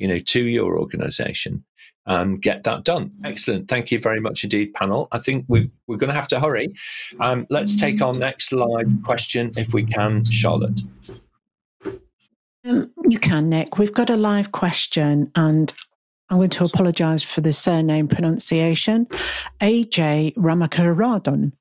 you 0.01 0.07
know, 0.07 0.17
to 0.17 0.41
your 0.41 0.79
organization 0.79 1.63
and 2.07 2.41
get 2.41 2.63
that 2.63 2.83
done. 2.83 3.11
Excellent. 3.23 3.67
Thank 3.67 3.91
you 3.91 3.99
very 3.99 4.19
much 4.19 4.43
indeed, 4.43 4.73
panel. 4.73 5.07
I 5.11 5.19
think 5.19 5.45
we, 5.47 5.69
we're 5.85 5.97
going 5.97 6.09
to 6.09 6.15
have 6.15 6.27
to 6.29 6.39
hurry. 6.39 6.73
Um, 7.19 7.45
let's 7.51 7.75
take 7.75 8.01
our 8.01 8.13
next 8.13 8.51
live 8.51 8.91
question 9.03 9.51
if 9.55 9.73
we 9.73 9.85
can, 9.85 10.25
Charlotte. 10.25 10.81
Um, 12.65 12.91
you 13.07 13.19
can, 13.19 13.49
Nick. 13.49 13.77
We've 13.77 13.93
got 13.93 14.09
a 14.09 14.17
live 14.17 14.51
question, 14.51 15.31
and 15.35 15.71
I'm 16.29 16.37
going 16.37 16.49
to 16.49 16.65
apologise 16.65 17.21
for 17.21 17.41
the 17.41 17.53
surname 17.53 18.07
pronunciation. 18.07 19.05
AJ 19.61 20.33
Ramakaradon. 20.35 21.51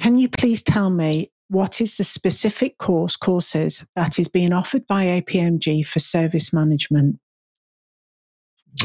Can 0.00 0.18
you 0.18 0.28
please 0.28 0.62
tell 0.62 0.90
me 0.90 1.26
what 1.48 1.80
is 1.80 1.96
the 1.96 2.04
specific 2.04 2.78
course 2.78 3.16
courses 3.16 3.86
that 3.94 4.18
is 4.18 4.28
being 4.28 4.52
offered 4.52 4.86
by 4.86 5.04
APMG 5.04 5.86
for 5.86 6.00
service 6.00 6.52
management? 6.52 7.18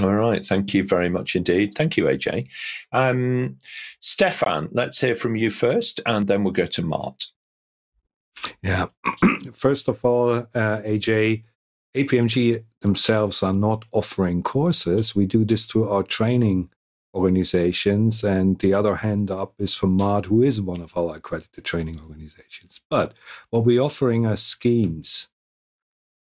All 0.02 0.14
right. 0.14 0.44
Thank 0.46 0.74
you 0.74 0.88
very 0.88 1.10
much 1.10 1.36
indeed. 1.36 1.76
Thank 1.76 1.98
you, 1.98 2.06
AJ. 2.06 2.48
Um, 2.92 3.58
Stephan, 4.00 4.70
let's 4.72 5.00
hear 5.00 5.16
from 5.16 5.36
you 5.36 5.50
first, 5.50 6.00
and 6.06 6.28
then 6.28 6.44
we'll 6.44 6.54
go 6.54 6.66
to 6.66 6.82
Mart. 6.82 7.26
Yeah. 8.62 8.88
First 9.54 9.88
of 9.88 10.04
all, 10.04 10.32
uh, 10.32 10.46
AJ, 10.82 11.44
APMG 11.96 12.64
themselves 12.82 13.44
are 13.44 13.54
not 13.54 13.86
offering 13.92 14.42
courses. 14.42 15.16
We 15.16 15.26
do 15.26 15.46
this 15.46 15.66
through 15.66 15.90
our 15.90 16.04
training 16.04 16.70
organizations. 17.14 18.24
And 18.24 18.58
the 18.60 18.74
other 18.74 18.96
hand 18.96 19.30
up 19.30 19.54
is 19.60 19.76
from 19.76 19.92
Mart, 19.92 20.26
who 20.26 20.42
is 20.42 20.62
one 20.62 20.82
of 20.82 20.98
our 20.98 21.16
accredited 21.16 21.64
training 21.64 22.00
organizations. 22.02 22.82
But 22.90 23.14
what 23.50 23.66
we're 23.66 23.82
offering 23.82 24.26
are 24.26 24.38
schemes. 24.38 25.28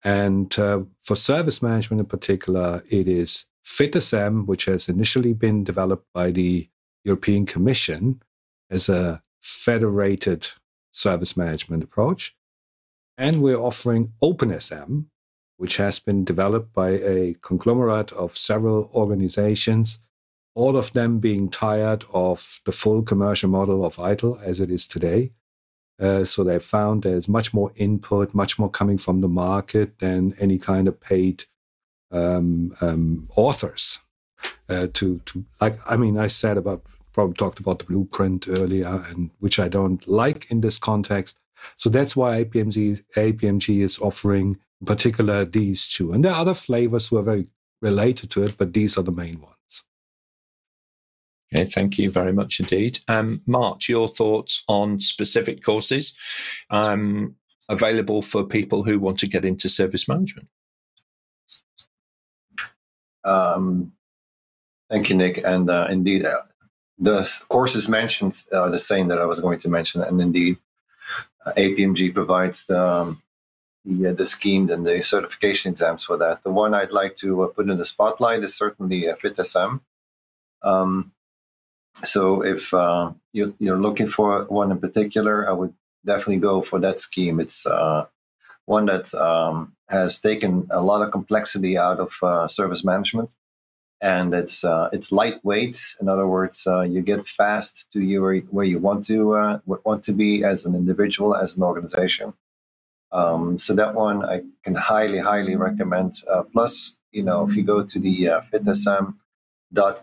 And 0.05 0.57
uh, 0.59 0.83
for 1.01 1.16
service 1.16 1.62
management 1.62 2.01
in 2.01 2.07
particular, 2.07 2.83
it 2.91 3.09
is 3.09 3.47
FitSM, 3.65 4.47
which 4.47 4.65
has 4.67 4.89
initially 4.89 5.33
been 5.33 5.65
developed 5.65 6.07
by 6.13 6.31
the 6.31 6.69
European 7.05 7.47
Commission 7.47 8.23
as 8.71 8.89
a 8.89 9.23
federated 9.41 10.49
service 10.93 11.37
management 11.37 11.83
approach. 11.83 12.35
And 13.19 13.43
we're 13.43 13.61
offering 13.61 14.13
OpenSM, 14.23 15.07
which 15.57 15.77
has 15.77 15.99
been 15.99 16.25
developed 16.25 16.73
by 16.73 16.91
a 16.91 17.35
conglomerate 17.43 18.13
of 18.13 18.37
several 18.37 18.91
organizations, 18.95 19.99
all 20.55 20.77
of 20.77 20.93
them 20.93 21.19
being 21.19 21.49
tired 21.49 22.05
of 22.13 22.61
the 22.67 22.73
full 22.73 23.03
commercial 23.03 23.49
model 23.49 23.85
of 23.85 23.97
ITIL 23.97 24.43
as 24.43 24.61
it 24.61 24.71
is 24.71 24.87
today. 24.87 25.33
Uh, 26.01 26.25
so 26.25 26.43
they 26.43 26.59
found 26.59 27.03
there's 27.03 27.29
much 27.29 27.55
more 27.55 27.71
input, 27.77 28.35
much 28.35 28.59
more 28.59 28.71
coming 28.71 28.99
from 28.99 29.21
the 29.21 29.29
market 29.29 29.99
than 29.99 30.35
any 30.41 30.59
kind 30.59 30.89
of 30.89 31.01
paid 31.01 31.45
um, 32.13 32.77
um, 32.81 33.29
authors. 33.37 34.01
Uh, 34.69 34.89
to 34.93 35.21
to 35.27 35.45
like, 35.61 35.79
I 35.87 35.97
mean, 35.97 36.19
I 36.19 36.27
said 36.27 36.57
about 36.57 36.83
probably 37.13 37.35
talked 37.35 37.61
about 37.61 37.79
the 37.79 37.85
blueprint 37.85 38.49
earlier, 38.49 39.05
and 39.09 39.31
which 39.39 39.59
I 39.59 39.69
don't 39.69 40.07
like 40.09 40.51
in 40.51 40.63
this 40.63 40.79
context. 40.79 41.39
So 41.77 41.91
that's 41.91 42.17
why 42.17 42.43
APMG 42.43 43.03
APMG 43.17 43.81
is 43.81 43.99
offering 44.01 44.59
in 44.81 44.87
particular 44.87 45.45
these 45.45 45.87
two, 45.87 46.13
and 46.13 46.25
there 46.25 46.33
are 46.33 46.41
other 46.41 46.55
flavors 46.55 47.09
who 47.09 47.19
are 47.19 47.23
very 47.23 47.47
related 47.81 48.31
to 48.31 48.45
it, 48.45 48.57
but 48.59 48.73
these 48.73 48.97
are 48.97 49.03
the 49.03 49.13
main 49.13 49.41
ones. 49.41 49.85
Okay, 51.55 51.67
thank 51.67 51.99
you 51.99 52.11
very 52.11 52.33
much 52.33 52.61
indeed. 52.61 53.01
Um, 53.09 53.43
Mart, 53.47 53.89
your 53.89 54.09
thoughts 54.09 54.65
on 54.69 55.01
specific 55.01 55.63
courses 55.63 56.15
um, 56.71 57.37
available 57.69 58.23
for 58.23 58.45
people 58.45 58.83
who 58.83 58.99
want 58.99 59.19
to 59.19 59.27
get 59.27 59.45
into 59.45 59.69
service 59.69 60.09
management? 60.09 60.49
Um, 63.25 63.93
thank 64.91 65.11
you, 65.11 65.16
Nick. 65.16 65.39
And 65.45 65.70
uh, 65.70 65.87
indeed, 65.91 66.25
uh, 66.25 66.43
the 66.99 67.29
courses 67.49 67.89
mentioned 67.89 68.45
are 68.53 68.70
the 68.70 68.79
same 68.79 69.09
that 69.09 69.18
I 69.18 69.25
was 69.25 69.41
going 69.41 69.59
to 69.61 69.68
mention. 69.68 70.03
And 70.03 70.20
indeed, 70.20 70.59
uh, 71.45 71.53
APMG 71.57 72.14
provides 72.14 72.66
the, 72.66 72.87
um, 72.87 73.23
the, 73.85 74.09
uh, 74.09 74.12
the 74.12 74.27
scheme 74.27 74.70
and 74.70 74.87
the 74.87 75.03
certification 75.03 75.73
exams 75.73 76.05
for 76.05 76.16
that. 76.18 76.43
The 76.43 76.51
one 76.51 76.75
I'd 76.75 76.93
like 76.93 77.16
to 77.16 77.43
uh, 77.43 77.49
put 77.49 77.68
in 77.68 77.79
the 77.79 77.85
spotlight 77.85 78.45
is 78.45 78.57
certainly 78.57 79.09
uh, 79.09 79.16
FitSM. 79.16 79.81
Um, 80.62 81.12
so 82.05 82.43
if 82.43 82.73
uh, 82.73 83.12
you, 83.33 83.55
you're 83.59 83.81
looking 83.81 84.09
for 84.09 84.45
one 84.45 84.70
in 84.70 84.79
particular, 84.79 85.49
I 85.49 85.53
would 85.53 85.75
definitely 86.05 86.39
go 86.39 86.62
for 86.62 86.79
that 86.81 87.01
scheme. 87.01 87.41
It's 87.41 87.66
uh, 87.66 88.07
one 88.67 88.87
that 88.87 89.15
um, 89.15 89.75
has 89.89 90.19
taken 90.19 90.67
a 90.71 90.81
lot 90.81 91.03
of 91.03 91.11
complexity 91.11 91.77
out 91.77 91.99
of 91.99 92.13
uh, 92.23 92.49
service 92.49 92.85
management, 92.85 93.35
and 94.01 94.33
it's 94.35 94.65
uh, 94.65 94.89
it's 94.93 95.13
lightweight. 95.13 95.97
In 96.01 96.09
other 96.09 96.27
words, 96.27 96.67
uh, 96.67 96.83
you 96.83 97.03
get 97.03 97.27
fast 97.27 97.87
to 97.93 98.01
your 98.01 98.37
where 98.51 98.65
you 98.65 98.79
want 98.79 99.05
to 99.07 99.35
uh, 99.35 99.59
want 99.67 100.05
to 100.05 100.13
be 100.13 100.45
as 100.45 100.65
an 100.65 100.75
individual, 100.75 101.35
as 101.35 101.57
an 101.57 101.63
organization. 101.63 102.35
Um, 103.11 103.59
so 103.59 103.75
that 103.75 103.95
one 103.95 104.25
I 104.25 104.41
can 104.65 104.75
highly, 104.75 105.19
highly 105.19 105.55
recommend. 105.55 106.23
plus, 106.51 106.99
you 107.11 107.23
know, 107.23 107.47
if 107.47 107.55
you 107.55 107.63
go 107.63 107.83
to 107.85 107.99
the 107.99 108.29
uh, 108.29 108.41
FitSM 108.51 109.17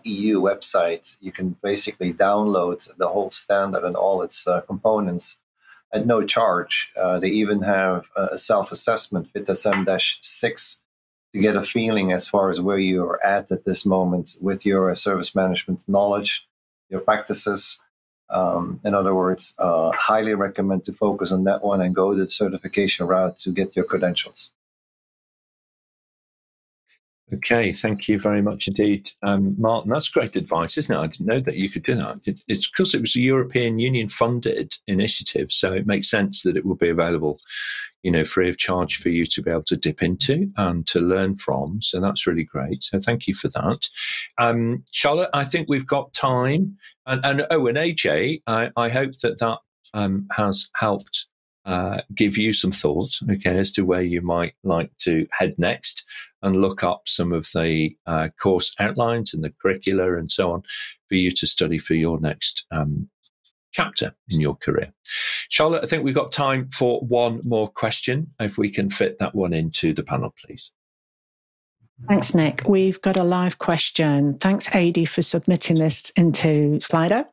.eu 0.04 0.40
website, 0.40 1.16
you 1.20 1.30
can 1.32 1.56
basically 1.62 2.12
download 2.12 2.88
the 2.98 3.08
whole 3.08 3.30
standard 3.30 3.84
and 3.84 3.96
all 3.96 4.22
its 4.22 4.46
uh, 4.46 4.60
components 4.62 5.38
at 5.92 6.06
no 6.06 6.24
charge. 6.24 6.90
Uh, 6.96 7.18
they 7.18 7.28
even 7.28 7.62
have 7.62 8.06
a 8.16 8.38
self-assessment, 8.38 9.32
FitSM-6, 9.32 10.76
to 11.32 11.40
get 11.40 11.56
a 11.56 11.62
feeling 11.62 12.12
as 12.12 12.28
far 12.28 12.50
as 12.50 12.60
where 12.60 12.78
you're 12.78 13.24
at 13.24 13.50
at 13.52 13.64
this 13.64 13.86
moment 13.86 14.36
with 14.40 14.66
your 14.66 14.94
service 14.94 15.34
management 15.34 15.84
knowledge, 15.88 16.46
your 16.88 17.00
practices. 17.00 17.80
Um, 18.28 18.80
in 18.84 18.94
other 18.94 19.14
words, 19.14 19.54
uh, 19.58 19.90
highly 19.92 20.34
recommend 20.34 20.84
to 20.84 20.92
focus 20.92 21.32
on 21.32 21.44
that 21.44 21.64
one 21.64 21.80
and 21.80 21.94
go 21.94 22.14
the 22.14 22.30
certification 22.30 23.06
route 23.06 23.38
to 23.38 23.50
get 23.50 23.74
your 23.74 23.84
credentials. 23.84 24.50
Okay, 27.32 27.72
thank 27.72 28.08
you 28.08 28.18
very 28.18 28.42
much 28.42 28.66
indeed, 28.66 29.12
um, 29.22 29.54
Martin. 29.56 29.90
That's 29.90 30.08
great 30.08 30.34
advice, 30.34 30.76
isn't 30.76 30.94
it? 30.94 30.98
I 30.98 31.06
didn't 31.06 31.26
know 31.26 31.40
that 31.40 31.56
you 31.56 31.70
could 31.70 31.84
do 31.84 31.94
that. 31.94 32.18
It, 32.24 32.40
it's 32.48 32.68
because 32.68 32.92
it 32.92 33.00
was 33.00 33.14
a 33.14 33.20
European 33.20 33.78
Union 33.78 34.08
funded 34.08 34.74
initiative, 34.88 35.52
so 35.52 35.72
it 35.72 35.86
makes 35.86 36.10
sense 36.10 36.42
that 36.42 36.56
it 36.56 36.66
will 36.66 36.74
be 36.74 36.88
available, 36.88 37.38
you 38.02 38.10
know, 38.10 38.24
free 38.24 38.48
of 38.48 38.58
charge 38.58 38.96
for 38.96 39.10
you 39.10 39.24
to 39.26 39.42
be 39.42 39.50
able 39.50 39.62
to 39.64 39.76
dip 39.76 40.02
into 40.02 40.50
and 40.56 40.88
to 40.88 40.98
learn 40.98 41.36
from. 41.36 41.80
So 41.82 42.00
that's 42.00 42.26
really 42.26 42.44
great. 42.44 42.82
So 42.82 42.98
thank 42.98 43.28
you 43.28 43.34
for 43.34 43.48
that, 43.48 43.88
um, 44.38 44.82
Charlotte. 44.90 45.30
I 45.32 45.44
think 45.44 45.68
we've 45.68 45.86
got 45.86 46.12
time, 46.12 46.76
and, 47.06 47.24
and 47.24 47.46
oh, 47.52 47.68
and 47.68 47.78
AJ, 47.78 48.42
I, 48.48 48.70
I 48.76 48.88
hope 48.88 49.18
that 49.22 49.38
that 49.38 49.58
um, 49.94 50.26
has 50.32 50.68
helped 50.74 51.26
uh, 51.64 52.00
give 52.14 52.38
you 52.38 52.52
some 52.52 52.72
thoughts, 52.72 53.22
okay, 53.30 53.58
as 53.58 53.70
to 53.72 53.84
where 53.84 54.02
you 54.02 54.22
might 54.22 54.54
like 54.64 54.90
to 54.98 55.26
head 55.30 55.54
next 55.58 56.04
and 56.42 56.56
look 56.56 56.82
up 56.82 57.02
some 57.06 57.32
of 57.32 57.46
the 57.54 57.94
uh, 58.06 58.28
course 58.40 58.74
outlines 58.78 59.34
and 59.34 59.44
the 59.44 59.52
curricula 59.60 60.16
and 60.16 60.30
so 60.30 60.52
on 60.52 60.62
for 61.08 61.16
you 61.16 61.30
to 61.30 61.46
study 61.46 61.78
for 61.78 61.94
your 61.94 62.18
next 62.20 62.64
um, 62.70 63.08
chapter 63.72 64.14
in 64.28 64.40
your 64.40 64.56
career. 64.56 64.92
Charlotte, 65.48 65.84
I 65.84 65.86
think 65.86 66.02
we've 66.02 66.14
got 66.14 66.32
time 66.32 66.68
for 66.70 67.00
one 67.00 67.40
more 67.44 67.68
question. 67.68 68.28
If 68.40 68.58
we 68.58 68.70
can 68.70 68.90
fit 68.90 69.18
that 69.18 69.34
one 69.34 69.52
into 69.52 69.92
the 69.92 70.02
panel, 70.02 70.34
please. 70.44 70.72
Thanks, 72.08 72.34
Nick. 72.34 72.62
We've 72.66 73.00
got 73.02 73.16
a 73.16 73.22
live 73.22 73.58
question. 73.58 74.36
Thanks, 74.38 74.68
AD, 74.74 75.08
for 75.08 75.22
submitting 75.22 75.78
this 75.78 76.10
into 76.16 76.78
Slido. 76.78 77.24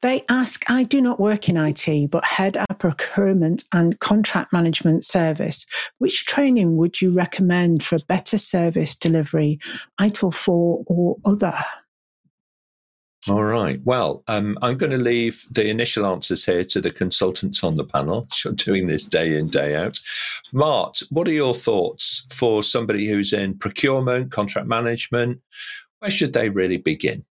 They 0.00 0.24
ask 0.28 0.68
I 0.68 0.82
do 0.84 1.00
not 1.00 1.20
work 1.20 1.48
in 1.48 1.56
IT, 1.56 2.10
but 2.10 2.24
head 2.24 2.56
a 2.68 2.74
procurement 2.74 3.64
and 3.72 3.98
contract 4.00 4.52
management 4.52 5.04
service. 5.04 5.64
Which 5.98 6.26
training 6.26 6.76
would 6.76 7.00
you 7.00 7.12
recommend 7.12 7.84
for 7.84 7.98
better 8.08 8.38
service 8.38 8.96
delivery, 8.96 9.60
ITIL 10.00 10.34
4 10.34 10.84
or 10.86 11.16
other? 11.24 11.54
All 13.28 13.42
right. 13.42 13.78
Well, 13.84 14.22
um, 14.28 14.56
I'm 14.62 14.76
going 14.76 14.92
to 14.92 14.98
leave 14.98 15.46
the 15.50 15.68
initial 15.68 16.06
answers 16.06 16.44
here 16.44 16.62
to 16.62 16.80
the 16.80 16.92
consultants 16.92 17.64
on 17.64 17.74
the 17.74 17.84
panel, 17.84 18.28
doing 18.54 18.86
this 18.86 19.04
day 19.04 19.36
in, 19.36 19.48
day 19.48 19.74
out. 19.74 19.98
Mart, 20.52 21.00
what 21.10 21.26
are 21.26 21.32
your 21.32 21.54
thoughts 21.54 22.24
for 22.32 22.62
somebody 22.62 23.08
who's 23.08 23.32
in 23.32 23.58
procurement, 23.58 24.30
contract 24.30 24.68
management? 24.68 25.40
Where 25.98 26.10
should 26.10 26.34
they 26.34 26.50
really 26.50 26.76
begin? 26.76 27.24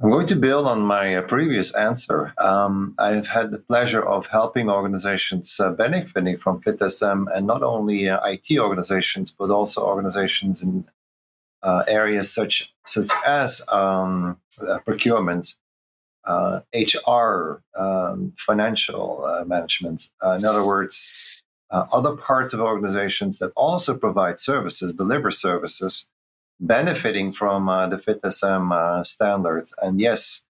I'm 0.00 0.10
going 0.10 0.26
to 0.26 0.36
build 0.36 0.66
on 0.66 0.82
my 0.82 1.16
uh, 1.16 1.22
previous 1.22 1.74
answer. 1.74 2.34
Um, 2.38 2.94
I've 2.98 3.26
had 3.26 3.50
the 3.50 3.58
pleasure 3.58 4.06
of 4.06 4.26
helping 4.26 4.68
organizations 4.68 5.58
uh, 5.58 5.70
benefiting 5.70 6.36
from 6.36 6.60
FitSM, 6.60 7.26
and 7.34 7.46
not 7.46 7.62
only 7.62 8.08
uh, 8.08 8.20
IT 8.24 8.58
organizations, 8.58 9.30
but 9.30 9.50
also 9.50 9.84
organizations 9.84 10.62
in 10.62 10.84
uh, 11.62 11.84
areas 11.88 12.32
such 12.32 12.72
such 12.86 13.10
as 13.26 13.60
um, 13.68 14.38
uh, 14.66 14.78
procurement, 14.78 15.56
uh, 16.26 16.60
HR, 16.74 17.62
um, 17.78 18.32
financial 18.36 19.24
uh, 19.24 19.44
management. 19.44 20.08
Uh, 20.24 20.32
in 20.32 20.44
other 20.44 20.64
words, 20.64 21.08
uh, 21.70 21.86
other 21.92 22.16
parts 22.16 22.52
of 22.52 22.60
organizations 22.60 23.38
that 23.38 23.52
also 23.56 23.96
provide 23.96 24.38
services, 24.38 24.94
deliver 24.94 25.30
services, 25.30 26.08
benefiting 26.60 27.32
from 27.32 27.66
the 27.66 27.96
FitSM 27.96 29.04
standards. 29.04 29.74
And 29.82 30.00
yes, 30.00 30.42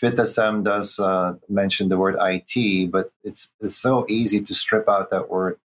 FitSM 0.00 0.64
does 0.64 1.00
mention 1.48 1.88
the 1.88 1.98
word 1.98 2.16
IT, 2.20 2.90
but 2.90 3.10
it's, 3.24 3.50
it's 3.60 3.74
so 3.74 4.06
easy 4.08 4.40
to 4.42 4.54
strip 4.54 4.88
out 4.88 5.10
that 5.10 5.30
word 5.30 5.58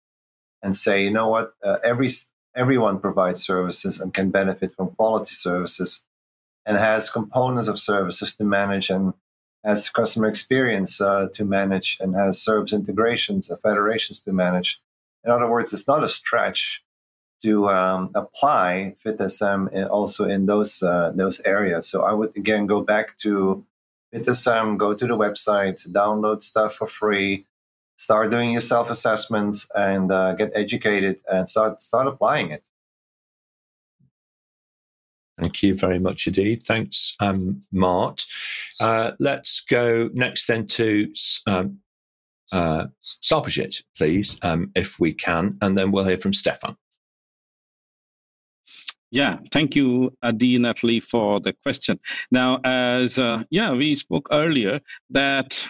and 0.61 0.77
say, 0.77 1.03
you 1.03 1.11
know 1.11 1.27
what, 1.27 1.53
every 1.83 2.09
everyone 2.55 2.99
provides 2.99 3.43
services 3.43 3.99
and 3.99 4.13
can 4.13 4.29
benefit 4.29 4.75
from 4.75 4.89
quality 4.91 5.33
services 5.33 6.05
and 6.65 6.77
has 6.77 7.09
components 7.09 7.67
of 7.67 7.79
services 7.79 8.33
to 8.35 8.43
manage 8.43 8.89
and 8.89 9.13
has 9.63 9.89
customer 9.89 10.27
experience 10.27 10.99
uh, 10.99 11.27
to 11.33 11.45
manage 11.45 11.97
and 11.99 12.15
has 12.15 12.41
service 12.41 12.73
integrations 12.73 13.49
and 13.49 13.59
federations 13.61 14.19
to 14.19 14.31
manage. 14.31 14.79
In 15.23 15.31
other 15.31 15.49
words, 15.49 15.73
it's 15.73 15.87
not 15.87 16.03
a 16.03 16.09
stretch 16.09 16.83
to 17.41 17.67
um, 17.69 18.11
apply 18.15 18.95
FitSM 19.03 19.89
also 19.89 20.25
in 20.25 20.45
those 20.45 20.81
uh, 20.81 21.11
those 21.13 21.41
areas. 21.41 21.87
So 21.87 22.03
I 22.03 22.13
would 22.13 22.35
again 22.37 22.67
go 22.67 22.81
back 22.81 23.17
to 23.19 23.65
FitSM, 24.13 24.77
go 24.77 24.93
to 24.93 25.07
the 25.07 25.17
website, 25.17 25.87
download 25.89 26.43
stuff 26.43 26.75
for 26.75 26.87
free, 26.87 27.45
start 28.03 28.31
doing 28.31 28.51
your 28.51 28.61
self 28.61 28.89
assessments, 28.89 29.67
and 29.75 30.11
uh, 30.11 30.33
get 30.33 30.51
educated 30.53 31.21
and 31.31 31.49
start 31.49 31.81
start 31.81 32.07
applying 32.07 32.51
it. 32.51 32.67
Thank 35.39 35.63
you 35.63 35.75
very 35.75 35.99
much 35.99 36.27
indeed. 36.27 36.61
Thanks, 36.61 37.15
um, 37.19 37.63
Mart. 37.71 38.25
Uh, 38.79 39.11
let's 39.19 39.61
go 39.61 40.09
next 40.13 40.45
then 40.47 40.67
to 40.67 41.11
um, 41.47 41.79
uh, 42.51 42.85
please, 43.97 44.39
um, 44.43 44.71
if 44.75 44.99
we 44.99 45.13
can, 45.13 45.57
and 45.61 45.77
then 45.77 45.91
we'll 45.91 46.05
hear 46.05 46.19
from 46.19 46.33
Stephan. 46.33 46.77
Yeah, 49.09 49.37
thank 49.51 49.75
you, 49.75 50.11
Adi 50.23 50.57
Natalie, 50.57 50.99
for 50.99 51.39
the 51.39 51.53
question. 51.53 51.99
Now, 52.31 52.59
as 52.63 53.19
uh, 53.19 53.43
yeah, 53.51 53.71
we 53.71 53.95
spoke 53.95 54.27
earlier 54.31 54.81
that 55.11 55.67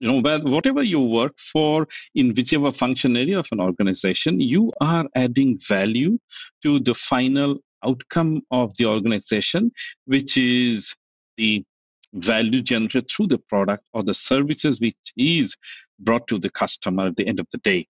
you 0.00 0.10
know 0.10 0.38
whatever 0.44 0.82
you 0.82 1.00
work 1.00 1.38
for 1.38 1.86
in 2.14 2.34
whichever 2.34 2.72
function 2.72 3.16
area 3.16 3.38
of 3.38 3.48
an 3.52 3.60
organization, 3.60 4.40
you 4.40 4.72
are 4.80 5.06
adding 5.14 5.58
value 5.68 6.18
to 6.62 6.80
the 6.80 6.94
final 6.94 7.58
outcome 7.84 8.42
of 8.50 8.76
the 8.76 8.86
organization, 8.86 9.70
which 10.06 10.36
is 10.36 10.94
the 11.36 11.64
value 12.14 12.62
generated 12.62 13.08
through 13.10 13.26
the 13.26 13.38
product 13.38 13.84
or 13.92 14.02
the 14.02 14.14
services 14.14 14.80
which 14.80 14.96
is 15.16 15.56
brought 15.98 16.26
to 16.28 16.38
the 16.38 16.50
customer 16.50 17.06
at 17.06 17.16
the 17.16 17.26
end 17.26 17.40
of 17.40 17.46
the 17.50 17.58
day 17.58 17.86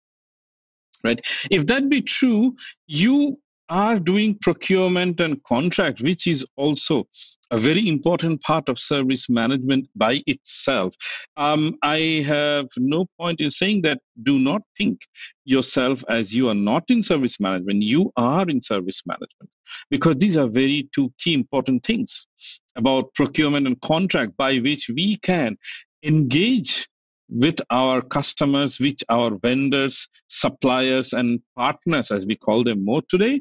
right? 1.04 1.20
If 1.50 1.66
that 1.66 1.88
be 1.88 2.00
true 2.00 2.56
you 2.86 3.38
are 3.68 3.98
doing 3.98 4.36
procurement 4.40 5.20
and 5.20 5.42
contract, 5.44 6.02
which 6.02 6.26
is 6.26 6.44
also 6.56 7.08
a 7.54 7.56
very 7.56 7.88
important 7.88 8.42
part 8.42 8.68
of 8.68 8.76
service 8.80 9.30
management 9.30 9.88
by 9.94 10.20
itself. 10.26 10.92
Um, 11.36 11.76
I 11.82 12.24
have 12.26 12.66
no 12.76 13.06
point 13.16 13.40
in 13.40 13.52
saying 13.52 13.82
that 13.82 14.00
do 14.24 14.40
not 14.40 14.62
think 14.76 15.02
yourself 15.44 16.02
as 16.08 16.34
you 16.34 16.48
are 16.48 16.60
not 16.70 16.82
in 16.88 17.04
service 17.04 17.38
management, 17.38 17.84
you 17.84 18.10
are 18.16 18.44
in 18.48 18.60
service 18.60 19.02
management 19.06 19.50
because 19.88 20.16
these 20.16 20.36
are 20.36 20.48
very 20.48 20.88
two 20.92 21.12
key 21.20 21.32
important 21.32 21.84
things 21.84 22.26
about 22.74 23.14
procurement 23.14 23.68
and 23.68 23.80
contract 23.82 24.36
by 24.36 24.58
which 24.58 24.90
we 24.92 25.16
can 25.18 25.56
engage 26.02 26.88
with 27.28 27.60
our 27.70 28.02
customers, 28.02 28.80
with 28.80 28.98
our 29.08 29.38
vendors, 29.38 30.08
suppliers, 30.26 31.12
and 31.12 31.40
partners, 31.56 32.10
as 32.10 32.26
we 32.26 32.34
call 32.34 32.64
them 32.64 32.84
more 32.84 33.02
today. 33.08 33.40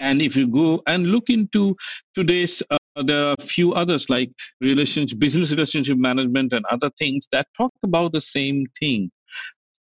And 0.00 0.20
if 0.22 0.36
you 0.36 0.46
go 0.48 0.82
and 0.86 1.06
look 1.06 1.30
into 1.30 1.76
today's, 2.14 2.62
uh, 2.70 2.78
there 3.02 3.26
are 3.26 3.36
a 3.38 3.42
few 3.42 3.72
others 3.74 4.08
like 4.08 4.30
relationship, 4.60 5.18
business 5.18 5.50
relationship 5.50 5.98
management, 5.98 6.52
and 6.52 6.64
other 6.66 6.90
things 6.98 7.26
that 7.32 7.46
talk 7.56 7.72
about 7.82 8.12
the 8.12 8.20
same 8.20 8.66
thing. 8.78 9.10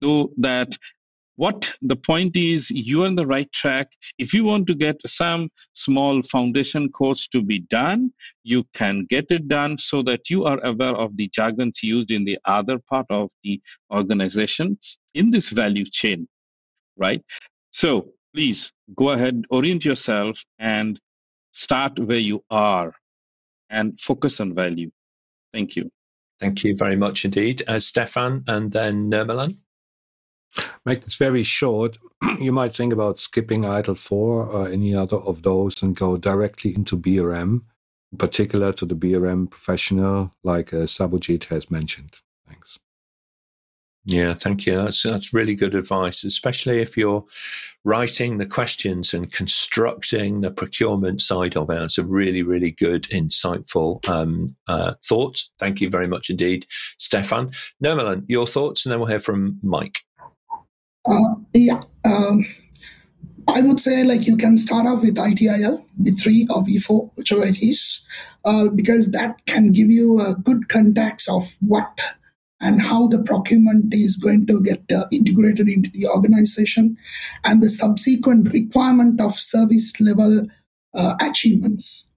So 0.01 0.31
that 0.37 0.77
what 1.35 1.73
the 1.81 1.95
point 1.95 2.35
is 2.37 2.69
you're 2.69 3.05
on 3.05 3.15
the 3.15 3.25
right 3.25 3.51
track. 3.51 3.91
If 4.17 4.33
you 4.33 4.43
want 4.43 4.67
to 4.67 4.75
get 4.75 4.97
some 5.07 5.49
small 5.73 6.21
foundation 6.23 6.89
course 6.91 7.27
to 7.29 7.41
be 7.41 7.59
done 7.69 8.11
you 8.43 8.63
can 8.73 9.05
get 9.09 9.25
it 9.31 9.47
done 9.47 9.77
so 9.77 10.01
that 10.03 10.29
you 10.29 10.45
are 10.45 10.59
aware 10.63 10.95
of 10.95 11.15
the 11.17 11.27
jargons 11.29 11.81
used 11.81 12.11
in 12.11 12.25
the 12.25 12.37
other 12.45 12.77
part 12.89 13.05
of 13.09 13.29
the 13.43 13.61
organization 13.91 14.77
in 15.13 15.31
this 15.31 15.49
value 15.49 15.85
chain 15.85 16.27
right? 16.97 17.23
So 17.71 18.09
please 18.33 18.71
go 18.95 19.09
ahead 19.11 19.43
orient 19.49 19.85
yourself 19.85 20.43
and 20.59 20.99
start 21.53 21.99
where 21.99 22.19
you 22.19 22.43
are 22.49 22.93
and 23.71 23.99
focus 23.99 24.39
on 24.39 24.53
value 24.53 24.91
thank 25.53 25.75
you 25.75 25.89
thank 26.39 26.63
you 26.63 26.75
very 26.77 26.95
much 26.95 27.25
indeed 27.25 27.63
uh, 27.67 27.79
Stephan 27.79 28.43
and 28.47 28.71
then 28.71 29.09
nirmalan 29.09 29.55
Make 30.85 31.03
this 31.05 31.15
very 31.15 31.43
short. 31.43 31.97
you 32.39 32.51
might 32.51 32.75
think 32.75 32.91
about 32.93 33.19
skipping 33.19 33.61
ITIL 33.63 33.97
4 33.97 34.45
or 34.45 34.67
any 34.67 34.95
other 34.95 35.17
of 35.17 35.43
those 35.43 35.81
and 35.81 35.95
go 35.95 36.17
directly 36.17 36.75
into 36.75 36.97
BRM, 36.97 37.61
in 38.11 38.17
particular 38.17 38.73
to 38.73 38.85
the 38.85 38.95
BRM 38.95 39.49
professional, 39.49 40.33
like 40.43 40.73
uh, 40.73 40.87
Sarbojit 40.87 41.45
has 41.45 41.71
mentioned. 41.71 42.17
Yeah, 44.05 44.33
thank 44.33 44.65
you. 44.65 44.75
That's 44.77 45.03
that's 45.03 45.33
really 45.33 45.53
good 45.53 45.75
advice, 45.75 46.23
especially 46.23 46.81
if 46.81 46.97
you're 46.97 47.23
writing 47.83 48.37
the 48.37 48.47
questions 48.47 49.13
and 49.13 49.31
constructing 49.31 50.41
the 50.41 50.49
procurement 50.49 51.21
side 51.21 51.55
of 51.55 51.69
it. 51.69 51.81
It's 51.83 51.99
a 51.99 52.03
really, 52.03 52.41
really 52.41 52.71
good, 52.71 53.03
insightful 53.03 54.07
um, 54.09 54.55
uh, 54.67 54.95
thought. 55.05 55.43
Thank 55.59 55.81
you 55.81 55.89
very 55.89 56.07
much 56.07 56.31
indeed, 56.31 56.65
Stephan. 56.97 57.51
Nirmalan, 57.83 58.25
your 58.27 58.47
thoughts, 58.47 58.85
and 58.85 58.91
then 58.91 58.99
we'll 58.99 59.09
hear 59.09 59.19
from 59.19 59.59
Mike. 59.61 59.99
Uh, 61.05 61.35
yeah. 61.53 61.81
Um, 62.03 62.45
I 63.47 63.61
would 63.61 63.79
say 63.79 64.03
like 64.03 64.25
you 64.25 64.37
can 64.37 64.57
start 64.57 64.87
off 64.87 65.01
with 65.01 65.15
ITIL, 65.15 65.83
V3 66.01 66.49
or 66.49 66.63
V4, 66.63 67.11
whichever 67.17 67.43
it 67.43 67.61
is, 67.61 68.05
uh, 68.45 68.69
because 68.69 69.11
that 69.11 69.45
can 69.45 69.71
give 69.71 69.87
you 69.87 70.19
a 70.21 70.35
good 70.35 70.69
context 70.69 71.29
of 71.29 71.55
what 71.59 71.99
and 72.61 72.81
how 72.81 73.07
the 73.07 73.21
procurement 73.23 73.93
is 73.93 74.15
going 74.15 74.45
to 74.47 74.61
get 74.61 74.83
uh, 74.91 75.05
integrated 75.11 75.67
into 75.67 75.89
the 75.91 76.07
organization 76.07 76.97
and 77.43 77.61
the 77.61 77.69
subsequent 77.69 78.53
requirement 78.53 79.19
of 79.19 79.35
service 79.35 79.99
level 79.99 80.47
uh, 80.93 81.15
achievements. 81.19 82.11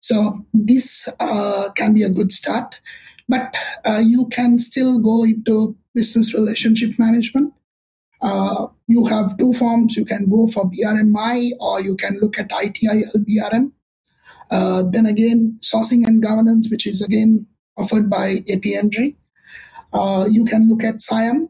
So 0.00 0.44
this 0.52 1.08
uh, 1.20 1.70
can 1.76 1.94
be 1.94 2.02
a 2.02 2.10
good 2.10 2.32
start, 2.32 2.80
but 3.28 3.56
uh, 3.84 4.02
you 4.04 4.28
can 4.28 4.58
still 4.58 4.98
go 4.98 5.24
into 5.24 5.76
business 5.94 6.34
relationship 6.34 6.98
management 6.98 7.54
uh, 8.22 8.66
you 8.86 9.06
have 9.06 9.36
two 9.38 9.52
forms. 9.52 9.96
You 9.96 10.04
can 10.04 10.28
go 10.28 10.46
for 10.46 10.70
BRMI 10.70 11.50
or 11.58 11.80
you 11.80 11.96
can 11.96 12.18
look 12.20 12.38
at 12.38 12.50
ITIL 12.50 13.24
BRM. 13.26 13.72
Uh, 14.50 14.82
then 14.82 15.06
again, 15.06 15.58
sourcing 15.60 16.06
and 16.06 16.22
governance, 16.22 16.68
which 16.70 16.86
is 16.86 17.00
again 17.00 17.46
offered 17.76 18.10
by 18.10 18.36
APMG. 18.48 19.16
Uh, 19.92 20.26
you 20.30 20.44
can 20.44 20.68
look 20.68 20.82
at 20.84 21.00
SIAM, 21.00 21.48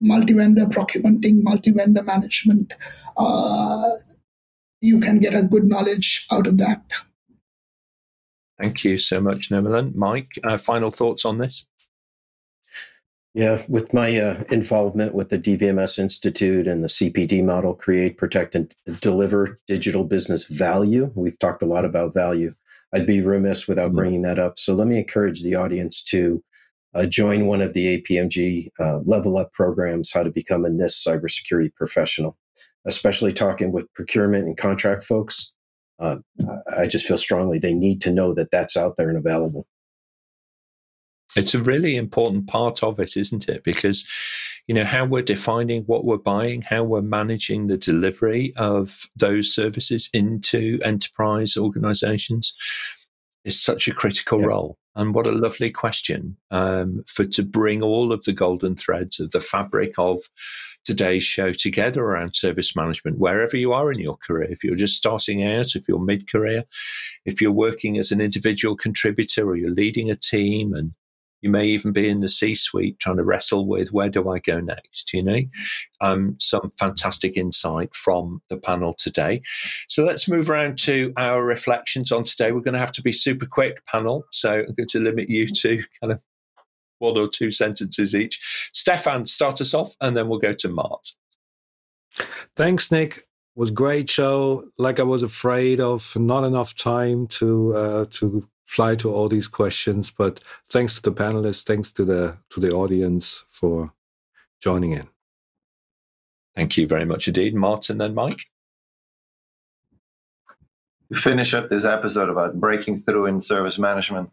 multi-vendor 0.00 0.66
procurementing, 0.66 1.42
multi-vendor 1.42 2.02
management. 2.02 2.72
Uh, 3.16 3.90
you 4.80 5.00
can 5.00 5.18
get 5.18 5.34
a 5.34 5.42
good 5.42 5.64
knowledge 5.64 6.26
out 6.32 6.46
of 6.46 6.58
that. 6.58 6.82
Thank 8.58 8.84
you 8.84 8.98
so 8.98 9.20
much, 9.20 9.50
Nirmalan. 9.50 9.94
Mike, 9.94 10.32
uh, 10.42 10.58
final 10.58 10.90
thoughts 10.90 11.24
on 11.24 11.38
this? 11.38 11.66
Yeah, 13.34 13.62
with 13.68 13.94
my 13.94 14.18
uh, 14.18 14.42
involvement 14.50 15.14
with 15.14 15.28
the 15.28 15.38
DVMS 15.38 15.98
Institute 15.98 16.66
and 16.66 16.82
the 16.82 16.88
CPD 16.88 17.44
model, 17.44 17.74
create, 17.74 18.16
protect, 18.16 18.54
and 18.56 18.74
deliver 19.00 19.60
digital 19.68 20.02
business 20.02 20.44
value. 20.44 21.12
We've 21.14 21.38
talked 21.38 21.62
a 21.62 21.66
lot 21.66 21.84
about 21.84 22.14
value. 22.14 22.54
I'd 22.92 23.06
be 23.06 23.20
remiss 23.20 23.68
without 23.68 23.88
mm-hmm. 23.88 23.96
bringing 23.96 24.22
that 24.22 24.38
up. 24.38 24.58
So 24.58 24.74
let 24.74 24.88
me 24.88 24.98
encourage 24.98 25.42
the 25.42 25.54
audience 25.54 26.02
to 26.04 26.42
uh, 26.98 27.06
join 27.06 27.46
one 27.46 27.60
of 27.60 27.74
the 27.74 28.00
APMG 28.00 28.70
uh, 28.80 28.98
level 29.04 29.38
up 29.38 29.52
programs, 29.52 30.12
how 30.12 30.22
to 30.22 30.30
become 30.30 30.64
a 30.64 30.68
NIST 30.68 31.06
cybersecurity 31.06 31.72
professional, 31.74 32.36
especially 32.86 33.32
talking 33.32 33.70
with 33.72 33.92
procurement 33.94 34.46
and 34.46 34.56
contract 34.56 35.04
folks. 35.04 35.52
Uh, 36.00 36.16
I 36.76 36.86
just 36.86 37.06
feel 37.06 37.18
strongly 37.18 37.58
they 37.58 37.74
need 37.74 38.00
to 38.02 38.12
know 38.12 38.34
that 38.34 38.50
that's 38.50 38.76
out 38.76 38.96
there 38.96 39.08
and 39.08 39.18
available. 39.18 39.66
It's 41.36 41.54
a 41.54 41.62
really 41.62 41.96
important 41.96 42.46
part 42.46 42.82
of 42.82 42.98
it, 42.98 43.16
isn't 43.16 43.48
it? 43.48 43.62
Because, 43.62 44.06
you 44.66 44.74
know, 44.74 44.84
how 44.84 45.04
we're 45.04 45.22
defining 45.22 45.82
what 45.82 46.04
we're 46.04 46.16
buying, 46.16 46.62
how 46.62 46.84
we're 46.84 47.02
managing 47.02 47.66
the 47.66 47.76
delivery 47.76 48.54
of 48.56 49.02
those 49.14 49.54
services 49.54 50.08
into 50.14 50.78
enterprise 50.82 51.56
organizations 51.56 52.54
is 53.44 53.60
such 53.60 53.88
a 53.88 53.94
critical 53.94 54.40
role. 54.40 54.78
And 54.96 55.14
what 55.14 55.28
a 55.28 55.32
lovely 55.32 55.70
question 55.70 56.36
um, 56.50 57.04
for 57.06 57.24
to 57.24 57.44
bring 57.44 57.82
all 57.82 58.12
of 58.12 58.24
the 58.24 58.32
golden 58.32 58.74
threads 58.74 59.20
of 59.20 59.30
the 59.30 59.40
fabric 59.40 59.92
of 59.96 60.20
today's 60.84 61.22
show 61.22 61.52
together 61.52 62.02
around 62.02 62.34
service 62.34 62.74
management, 62.74 63.18
wherever 63.18 63.56
you 63.56 63.72
are 63.72 63.92
in 63.92 64.00
your 64.00 64.16
career. 64.16 64.50
If 64.50 64.64
you're 64.64 64.74
just 64.74 64.96
starting 64.96 65.44
out, 65.44 65.76
if 65.76 65.84
you're 65.88 66.00
mid 66.00 66.28
career, 66.28 66.64
if 67.24 67.40
you're 67.40 67.52
working 67.52 67.96
as 67.96 68.10
an 68.10 68.20
individual 68.20 68.76
contributor 68.76 69.46
or 69.46 69.56
you're 69.56 69.70
leading 69.70 70.10
a 70.10 70.16
team 70.16 70.74
and 70.74 70.92
you 71.40 71.50
may 71.50 71.66
even 71.66 71.92
be 71.92 72.08
in 72.08 72.20
the 72.20 72.28
C 72.28 72.54
suite 72.54 72.98
trying 72.98 73.16
to 73.16 73.24
wrestle 73.24 73.66
with 73.66 73.92
where 73.92 74.08
do 74.08 74.28
I 74.28 74.38
go 74.38 74.60
next? 74.60 75.12
You 75.12 75.22
know, 75.22 75.40
um, 76.00 76.36
some 76.40 76.70
fantastic 76.78 77.36
insight 77.36 77.94
from 77.94 78.42
the 78.48 78.56
panel 78.56 78.94
today. 78.98 79.42
So 79.88 80.04
let's 80.04 80.28
move 80.28 80.50
around 80.50 80.78
to 80.78 81.12
our 81.16 81.44
reflections 81.44 82.10
on 82.12 82.24
today. 82.24 82.52
We're 82.52 82.60
going 82.60 82.74
to 82.74 82.80
have 82.80 82.92
to 82.92 83.02
be 83.02 83.12
super 83.12 83.46
quick, 83.46 83.84
panel. 83.86 84.24
So 84.30 84.64
I'm 84.68 84.74
going 84.74 84.88
to 84.88 85.00
limit 85.00 85.28
you 85.28 85.46
to 85.46 85.82
kind 86.00 86.12
of 86.12 86.20
one 86.98 87.16
or 87.16 87.28
two 87.28 87.52
sentences 87.52 88.14
each. 88.14 88.70
Stephan, 88.72 89.26
start 89.26 89.60
us 89.60 89.74
off, 89.74 89.94
and 90.00 90.16
then 90.16 90.28
we'll 90.28 90.40
go 90.40 90.52
to 90.52 90.68
Mart. 90.68 91.12
Thanks, 92.56 92.90
Nick. 92.90 93.24
Was 93.54 93.70
great 93.72 94.08
show. 94.08 94.66
Like 94.78 95.00
I 95.00 95.02
was 95.02 95.24
afraid 95.24 95.80
of, 95.80 96.14
not 96.16 96.44
enough 96.44 96.76
time 96.76 97.26
to 97.28 97.74
uh, 97.74 98.04
to 98.12 98.48
fly 98.68 98.94
to 98.94 99.10
all 99.10 99.28
these 99.28 99.48
questions. 99.48 100.10
But 100.10 100.40
thanks 100.68 100.94
to 100.96 101.02
the 101.02 101.12
panelists, 101.12 101.64
thanks 101.64 101.90
to 101.92 102.04
the 102.04 102.36
to 102.50 102.60
the 102.60 102.70
audience 102.70 103.42
for 103.46 103.92
joining 104.62 104.92
in. 104.92 105.08
Thank 106.54 106.76
you 106.76 106.86
very 106.86 107.04
much 107.04 107.26
indeed, 107.28 107.54
Martin 107.54 108.00
and 108.00 108.14
Mike. 108.14 108.42
To 111.10 111.18
finish 111.18 111.54
up 111.54 111.70
this 111.70 111.86
episode 111.86 112.28
about 112.28 112.60
breaking 112.60 112.98
through 112.98 113.26
in 113.26 113.40
service 113.40 113.78
management, 113.78 114.30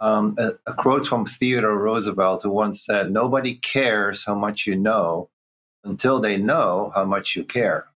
um, 0.00 0.34
a, 0.38 0.52
a, 0.66 0.72
quote 0.72 1.06
from 1.06 1.26
Theodore 1.26 1.78
Roosevelt, 1.78 2.42
who 2.42 2.50
once 2.50 2.82
said, 2.82 3.12
Nobody 3.12 3.56
cares 3.56 4.24
how 4.24 4.34
much 4.34 4.66
you 4.66 4.76
know 4.76 5.28
until 5.84 6.18
they 6.18 6.38
know 6.38 6.92
how 6.94 7.04
much 7.04 7.36
you 7.36 7.44
care. 7.44 7.89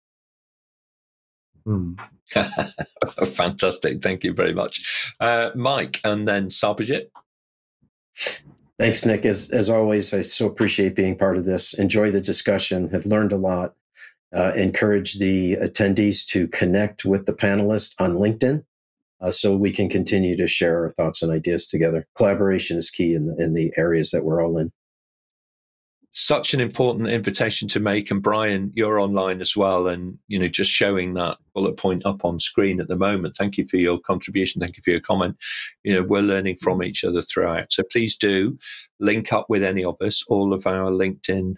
Hmm. 1.65 1.93
Fantastic. 3.25 4.01
Thank 4.01 4.23
you 4.23 4.33
very 4.33 4.53
much. 4.53 5.15
Uh, 5.19 5.51
Mike, 5.55 5.99
and 6.03 6.27
then 6.27 6.49
Sarbojit. 6.49 7.07
Thanks, 8.77 9.05
Nick. 9.05 9.25
As, 9.25 9.49
as 9.51 9.69
always, 9.69 10.13
I 10.13 10.21
so 10.21 10.45
appreciate 10.47 10.95
being 10.95 11.17
part 11.17 11.37
of 11.37 11.45
this. 11.45 11.73
Enjoy 11.73 12.11
the 12.11 12.21
discussion, 12.21 12.89
have 12.89 13.05
learned 13.05 13.31
a 13.31 13.37
lot. 13.37 13.73
Uh, 14.35 14.51
encourage 14.55 15.19
the 15.19 15.55
attendees 15.55 16.27
to 16.27 16.47
connect 16.49 17.05
with 17.05 17.25
the 17.25 17.31
panelists 17.33 17.95
on 17.99 18.15
LinkedIn 18.15 18.65
uh, 19.21 19.31
so 19.31 19.55
we 19.55 19.71
can 19.71 19.87
continue 19.87 20.35
to 20.35 20.47
share 20.47 20.83
our 20.83 20.89
thoughts 20.89 21.21
and 21.21 21.31
ideas 21.31 21.67
together. 21.67 22.05
Collaboration 22.15 22.75
is 22.75 22.89
key 22.89 23.13
in 23.13 23.27
the, 23.27 23.35
in 23.41 23.53
the 23.53 23.71
areas 23.77 24.11
that 24.11 24.25
we're 24.25 24.43
all 24.43 24.57
in 24.57 24.73
such 26.15 26.53
an 26.53 26.61
important 26.61 27.09
invitation 27.09 27.67
to 27.67 27.79
make. 27.81 28.09
And 28.09 28.23
Brian, 28.23 28.71
you're 28.73 28.99
online 28.99 29.41
as 29.41 29.55
well, 29.57 29.87
and 29.87 30.17
you 30.29 30.39
know, 30.39 30.47
just 30.47 30.71
showing 30.71 31.13
that 31.13 31.37
bullet 31.53 31.75
point 31.75 32.05
up 32.05 32.23
on 32.23 32.39
screen 32.39 32.79
at 32.79 32.87
the 32.87 32.95
moment. 32.95 33.35
Thank 33.35 33.57
you 33.57 33.67
for 33.67 33.75
your 33.75 33.99
contribution. 33.99 34.61
Thank 34.61 34.77
you 34.77 34.83
for 34.83 34.91
your 34.91 35.01
comment. 35.01 35.35
You 35.83 35.93
know, 35.93 36.03
we're 36.03 36.21
learning 36.21 36.57
from 36.61 36.81
each 36.81 37.03
other 37.03 37.21
throughout. 37.21 37.73
So 37.73 37.83
please 37.91 38.15
do 38.15 38.57
link 39.01 39.33
up 39.33 39.47
with 39.49 39.61
any 39.61 39.83
of 39.83 39.97
us. 39.99 40.23
All 40.29 40.53
of 40.53 40.65
our 40.65 40.89
LinkedIn 40.89 41.55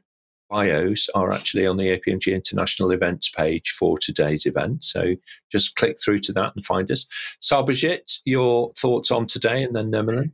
bios 0.49 1.08
are 1.14 1.32
actually 1.32 1.68
on 1.68 1.78
the 1.78 1.99
APMG 1.99 2.34
International 2.34 2.89
events 2.91 3.30
page 3.30 3.76
for 3.78 3.97
today's 3.99 4.47
event. 4.47 4.84
So 4.84 5.16
just 5.51 5.76
click 5.76 5.97
through 6.03 6.20
to 6.20 6.34
that 6.34 6.53
and 6.55 6.66
find 6.66 6.89
us. 6.89 7.05
Sarbojit, 7.43 8.22
your 8.26 8.72
thoughts 8.74 9.12
on 9.12 9.28
today, 9.28 9.62
and 9.62 9.76
then 9.76 9.91
Nirmalan. 9.91 10.32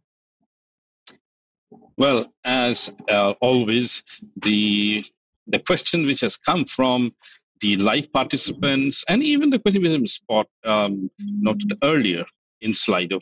Well, 1.97 2.33
as 2.43 2.91
uh, 3.09 3.33
always, 3.41 4.03
the 4.37 5.05
the 5.47 5.59
question 5.59 6.05
which 6.05 6.21
has 6.21 6.37
come 6.37 6.65
from 6.65 7.13
the 7.59 7.75
live 7.77 8.11
participants 8.11 9.03
and 9.09 9.21
even 9.21 9.49
the 9.49 9.59
question 9.59 9.83
which 9.83 10.11
spot 10.11 10.47
um, 10.63 11.09
noted 11.19 11.73
earlier 11.83 12.25
in 12.61 12.71
Slido. 12.71 13.21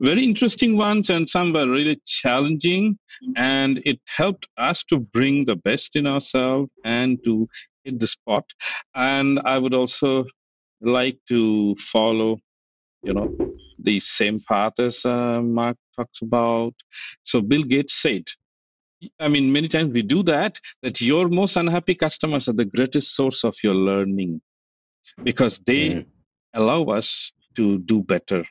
Very 0.00 0.22
interesting 0.22 0.76
ones, 0.76 1.10
and 1.10 1.28
some 1.28 1.52
were 1.52 1.68
really 1.68 2.00
challenging, 2.06 2.98
and 3.36 3.80
it 3.84 3.98
helped 4.06 4.46
us 4.58 4.84
to 4.84 4.98
bring 5.00 5.44
the 5.46 5.56
best 5.56 5.96
in 5.96 6.06
ourselves 6.06 6.70
and 6.84 7.22
to 7.24 7.48
hit 7.84 7.98
the 7.98 8.06
spot. 8.06 8.44
And 8.94 9.40
I 9.44 9.58
would 9.58 9.74
also 9.74 10.26
like 10.80 11.18
to 11.28 11.74
follow, 11.76 12.38
you 13.02 13.14
know, 13.14 13.28
the 13.78 14.00
same 14.00 14.40
path 14.40 14.74
as 14.78 15.04
uh, 15.04 15.40
Mark 15.40 15.76
talks 15.96 16.20
about. 16.22 16.74
So 17.24 17.40
Bill 17.40 17.62
Gates 17.62 17.94
said, 17.94 18.24
I 19.20 19.28
mean, 19.28 19.52
many 19.52 19.68
times 19.68 19.92
we 19.92 20.02
do 20.02 20.22
that, 20.24 20.58
that 20.82 21.00
your 21.00 21.28
most 21.28 21.56
unhappy 21.56 21.94
customers 21.94 22.48
are 22.48 22.54
the 22.54 22.64
greatest 22.64 23.14
source 23.14 23.44
of 23.44 23.54
your 23.62 23.74
learning 23.74 24.40
because 25.22 25.58
they 25.66 25.90
mm. 25.90 26.06
allow 26.54 26.84
us 26.84 27.32
to 27.56 27.78
do 27.78 28.02
better. 28.02 28.44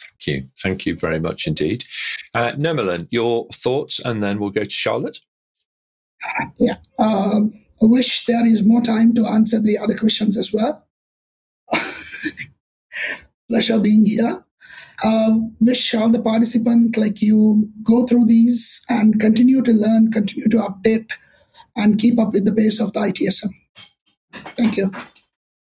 Thank 0.00 0.26
you. 0.26 0.48
Thank 0.62 0.86
you 0.86 0.96
very 0.96 1.20
much 1.20 1.46
indeed. 1.46 1.84
Uh, 2.34 2.52
Nirmalan, 2.52 3.06
your 3.10 3.46
thoughts, 3.52 4.00
and 4.04 4.20
then 4.20 4.38
we'll 4.38 4.50
go 4.50 4.64
to 4.64 4.70
Charlotte. 4.70 5.18
Yeah. 6.58 6.78
Um, 6.98 7.52
I 7.82 7.84
wish 7.84 8.24
there 8.24 8.46
is 8.46 8.64
more 8.64 8.80
time 8.80 9.14
to 9.14 9.26
answer 9.26 9.60
the 9.60 9.78
other 9.78 9.94
questions 9.96 10.36
as 10.36 10.52
well. 10.52 10.86
Pleasure 13.48 13.78
being 13.78 14.06
here 14.06 14.45
uh, 15.04 15.36
wish 15.60 15.94
all 15.94 16.08
the 16.08 16.22
participants 16.22 16.98
like 16.98 17.20
you 17.20 17.70
go 17.82 18.06
through 18.06 18.26
these 18.26 18.84
and 18.88 19.20
continue 19.20 19.62
to 19.62 19.72
learn, 19.72 20.10
continue 20.10 20.48
to 20.48 20.58
update, 20.58 21.10
and 21.76 21.98
keep 21.98 22.18
up 22.18 22.32
with 22.32 22.44
the 22.44 22.52
pace 22.52 22.80
of 22.80 22.92
the 22.92 23.00
ITSM. 23.00 23.52
Thank 24.56 24.76
you. 24.76 24.90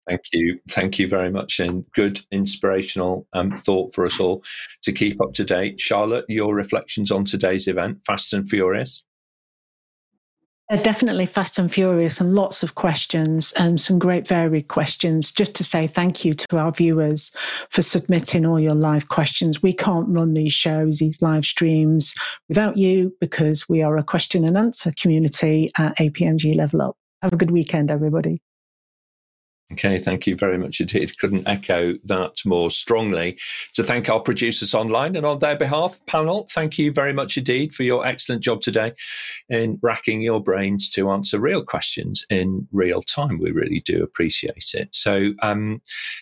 Thank 0.09 0.20
you. 0.32 0.61
Thank 0.68 0.99
you 0.99 1.09
very 1.09 1.30
much. 1.30 1.61
And 1.61 1.85
good 1.93 2.20
inspirational 2.30 3.26
um, 3.32 3.57
thought 3.57 3.95
for 3.95 4.05
us 4.05 4.20
all 4.20 4.45
to 4.82 4.93
keep 4.93 5.20
up 5.20 5.32
to 5.35 5.45
date. 5.45 5.80
Charlotte, 5.80 6.26
your 6.28 6.55
reflections 6.55 7.11
on 7.11 7.24
today's 7.24 7.66
event, 7.66 8.01
Fast 8.07 8.32
and 8.35 8.49
Furious? 8.49 9.05
Definitely 10.70 11.26
fast 11.26 11.58
and 11.58 11.70
furious 11.70 12.20
and 12.20 12.34
lots 12.34 12.62
of 12.62 12.74
questions 12.74 13.52
and 13.52 13.78
some 13.78 13.98
great 13.98 14.26
varied 14.26 14.68
questions. 14.68 15.30
Just 15.30 15.54
to 15.56 15.64
say 15.64 15.86
thank 15.86 16.24
you 16.24 16.32
to 16.32 16.56
our 16.56 16.72
viewers 16.72 17.30
for 17.68 17.82
submitting 17.82 18.46
all 18.46 18.58
your 18.58 18.74
live 18.74 19.08
questions. 19.10 19.62
We 19.62 19.74
can't 19.74 20.08
run 20.08 20.32
these 20.32 20.54
shows, 20.54 20.98
these 20.98 21.20
live 21.20 21.44
streams 21.44 22.14
without 22.48 22.78
you 22.78 23.14
because 23.20 23.68
we 23.68 23.82
are 23.82 23.98
a 23.98 24.02
question 24.02 24.42
and 24.42 24.56
answer 24.56 24.90
community 24.98 25.70
at 25.76 25.98
APMG 25.98 26.56
Level 26.56 26.80
Up. 26.80 26.96
Have 27.20 27.34
a 27.34 27.36
good 27.36 27.50
weekend, 27.50 27.90
everybody. 27.90 28.40
Okay, 29.72 29.98
thank 29.98 30.26
you 30.26 30.36
very 30.36 30.58
much 30.58 30.80
indeed. 30.80 31.18
Couldn't 31.18 31.48
echo 31.48 31.94
that 32.04 32.36
more 32.44 32.70
strongly. 32.70 33.38
To 33.72 33.82
thank 33.82 34.10
our 34.10 34.20
producers 34.20 34.74
online 34.74 35.16
and 35.16 35.24
on 35.24 35.38
their 35.38 35.56
behalf, 35.56 36.04
panel, 36.06 36.46
thank 36.50 36.78
you 36.78 36.92
very 36.92 37.14
much 37.14 37.38
indeed 37.38 37.74
for 37.74 37.82
your 37.82 38.06
excellent 38.06 38.42
job 38.42 38.60
today 38.60 38.92
in 39.48 39.78
racking 39.82 40.20
your 40.20 40.42
brains 40.42 40.90
to 40.90 41.10
answer 41.10 41.40
real 41.40 41.64
questions 41.64 42.26
in 42.28 42.68
real 42.72 43.00
time. 43.00 43.38
We 43.38 43.52
really 43.52 43.80
do 43.80 44.02
appreciate 44.02 44.74
it. 44.74 44.94
So, 44.94 45.32
um, 45.40 45.80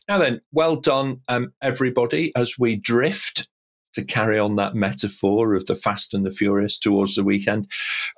now 0.08 0.18
then, 0.18 0.40
well 0.52 0.76
done, 0.76 1.20
um, 1.26 1.52
everybody, 1.60 2.32
as 2.36 2.58
we 2.60 2.76
drift 2.76 3.48
to 3.94 4.04
carry 4.04 4.38
on 4.38 4.54
that 4.56 4.74
metaphor 4.74 5.54
of 5.54 5.66
the 5.66 5.74
fast 5.74 6.14
and 6.14 6.24
the 6.24 6.30
furious 6.30 6.78
towards 6.78 7.14
the 7.14 7.24
weekend. 7.24 7.68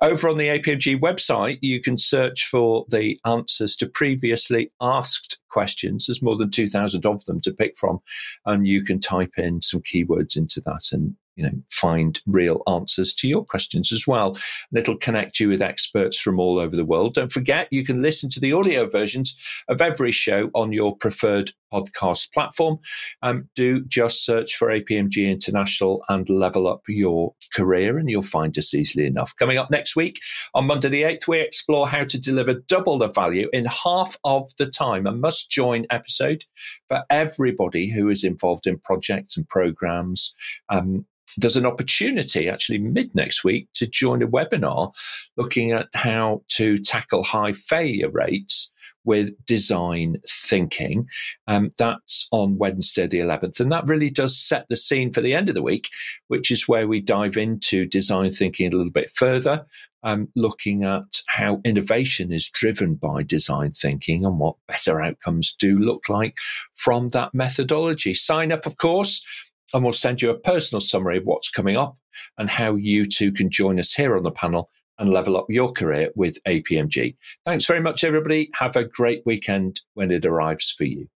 Over 0.01 0.29
on 0.29 0.37
the 0.37 0.47
APMG 0.47 0.99
website, 0.99 1.59
you 1.61 1.81
can 1.81 1.97
search 1.97 2.47
for 2.47 2.85
the 2.89 3.19
answers 3.25 3.75
to 3.77 3.87
previously 3.87 4.71
asked 4.81 5.39
questions. 5.49 6.05
There's 6.05 6.21
more 6.21 6.35
than 6.35 6.51
2,000 6.51 7.05
of 7.05 7.25
them 7.25 7.39
to 7.41 7.53
pick 7.53 7.77
from, 7.77 7.99
and 8.45 8.67
you 8.67 8.83
can 8.83 8.99
type 8.99 9.33
in 9.37 9.61
some 9.61 9.81
keywords 9.81 10.35
into 10.35 10.61
that 10.65 10.89
and 10.91 11.15
you 11.35 11.43
know, 11.43 11.51
find 11.69 12.19
real 12.25 12.63
answers 12.67 13.13
to 13.13 13.27
your 13.27 13.43
questions 13.43 13.91
as 13.91 14.07
well. 14.07 14.29
And 14.71 14.79
it'll 14.79 14.97
connect 14.97 15.39
you 15.39 15.49
with 15.49 15.61
experts 15.61 16.19
from 16.19 16.39
all 16.39 16.57
over 16.57 16.75
the 16.75 16.85
world. 16.85 17.13
Don't 17.13 17.31
forget, 17.31 17.67
you 17.71 17.85
can 17.85 18.01
listen 18.01 18.29
to 18.31 18.39
the 18.39 18.53
audio 18.53 18.87
versions 18.89 19.37
of 19.67 19.81
every 19.81 20.11
show 20.11 20.49
on 20.53 20.71
your 20.71 20.95
preferred 20.95 21.51
podcast 21.73 22.31
platform. 22.33 22.77
Um, 23.21 23.49
do 23.55 23.83
just 23.85 24.25
search 24.25 24.55
for 24.55 24.69
APMG 24.69 25.29
International 25.29 26.03
and 26.09 26.29
level 26.29 26.67
up 26.67 26.81
your 26.87 27.33
career, 27.53 27.97
and 27.97 28.09
you'll 28.09 28.23
find 28.23 28.57
us 28.57 28.73
easily 28.73 29.05
enough. 29.05 29.35
Coming 29.37 29.57
up 29.57 29.71
next 29.71 29.95
week 29.95 30.19
on 30.53 30.67
Monday 30.67 30.89
the 30.89 31.03
8th, 31.03 31.27
we 31.27 31.39
explore 31.39 31.87
how 31.87 32.03
to 32.03 32.19
deliver 32.19 32.53
double 32.53 32.97
the 32.97 33.07
value 33.07 33.49
in 33.53 33.65
half 33.65 34.17
of 34.23 34.47
the 34.57 34.65
time. 34.65 35.07
A 35.07 35.11
must 35.11 35.51
join 35.51 35.85
episode 35.89 36.45
for 36.87 37.03
everybody 37.09 37.91
who 37.91 38.09
is 38.09 38.23
involved 38.23 38.67
in 38.67 38.79
projects 38.79 39.37
and 39.37 39.47
programs. 39.47 40.33
Um, 40.69 41.05
there's 41.37 41.57
an 41.57 41.65
opportunity 41.65 42.47
actually 42.49 42.77
mid 42.77 43.13
next 43.15 43.43
week 43.43 43.67
to 43.73 43.87
join 43.87 44.21
a 44.21 44.27
webinar 44.27 44.93
looking 45.37 45.71
at 45.71 45.87
how 45.93 46.43
to 46.49 46.77
tackle 46.77 47.23
high 47.23 47.51
failure 47.51 48.09
rates 48.09 48.71
with 49.05 49.33
design 49.45 50.17
thinking. 50.27 51.07
Um, 51.47 51.69
that's 51.77 52.27
on 52.31 52.57
Wednesday, 52.57 53.07
the 53.07 53.19
11th. 53.19 53.59
And 53.59 53.71
that 53.71 53.87
really 53.87 54.09
does 54.09 54.37
set 54.37 54.67
the 54.69 54.75
scene 54.75 55.13
for 55.13 55.21
the 55.21 55.33
end 55.33 55.49
of 55.49 55.55
the 55.55 55.61
week, 55.61 55.89
which 56.27 56.51
is 56.51 56.67
where 56.67 56.87
we 56.87 57.01
dive 57.01 57.37
into 57.37 57.85
design 57.85 58.31
thinking 58.31 58.67
a 58.67 58.75
little 58.75 58.91
bit 58.91 59.11
further, 59.11 59.65
um, 60.03 60.27
looking 60.35 60.83
at 60.83 61.21
how 61.27 61.61
innovation 61.63 62.31
is 62.31 62.49
driven 62.49 62.95
by 62.95 63.23
design 63.23 63.71
thinking 63.71 64.25
and 64.25 64.39
what 64.39 64.55
better 64.67 65.01
outcomes 65.01 65.55
do 65.57 65.79
look 65.79 66.09
like 66.09 66.35
from 66.73 67.09
that 67.09 67.33
methodology. 67.33 68.13
Sign 68.13 68.51
up, 68.51 68.65
of 68.65 68.77
course 68.77 69.25
and 69.73 69.83
we'll 69.83 69.93
send 69.93 70.21
you 70.21 70.29
a 70.29 70.39
personal 70.39 70.79
summary 70.79 71.17
of 71.17 71.25
what's 71.25 71.49
coming 71.49 71.75
up 71.75 71.97
and 72.37 72.49
how 72.49 72.75
you 72.75 73.05
too 73.05 73.31
can 73.31 73.49
join 73.49 73.79
us 73.79 73.93
here 73.93 74.15
on 74.15 74.23
the 74.23 74.31
panel 74.31 74.69
and 74.97 75.11
level 75.11 75.37
up 75.37 75.45
your 75.49 75.71
career 75.71 76.11
with 76.15 76.37
APMG. 76.47 77.15
Thanks 77.45 77.65
very 77.65 77.81
much, 77.81 78.03
everybody. 78.03 78.49
Have 78.55 78.75
a 78.75 78.85
great 78.85 79.23
weekend 79.25 79.81
when 79.93 80.11
it 80.11 80.25
arrives 80.25 80.73
for 80.75 80.85
you. 80.85 81.07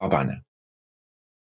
Bye 0.00 0.08
bye 0.08 0.24
now. 0.24 0.38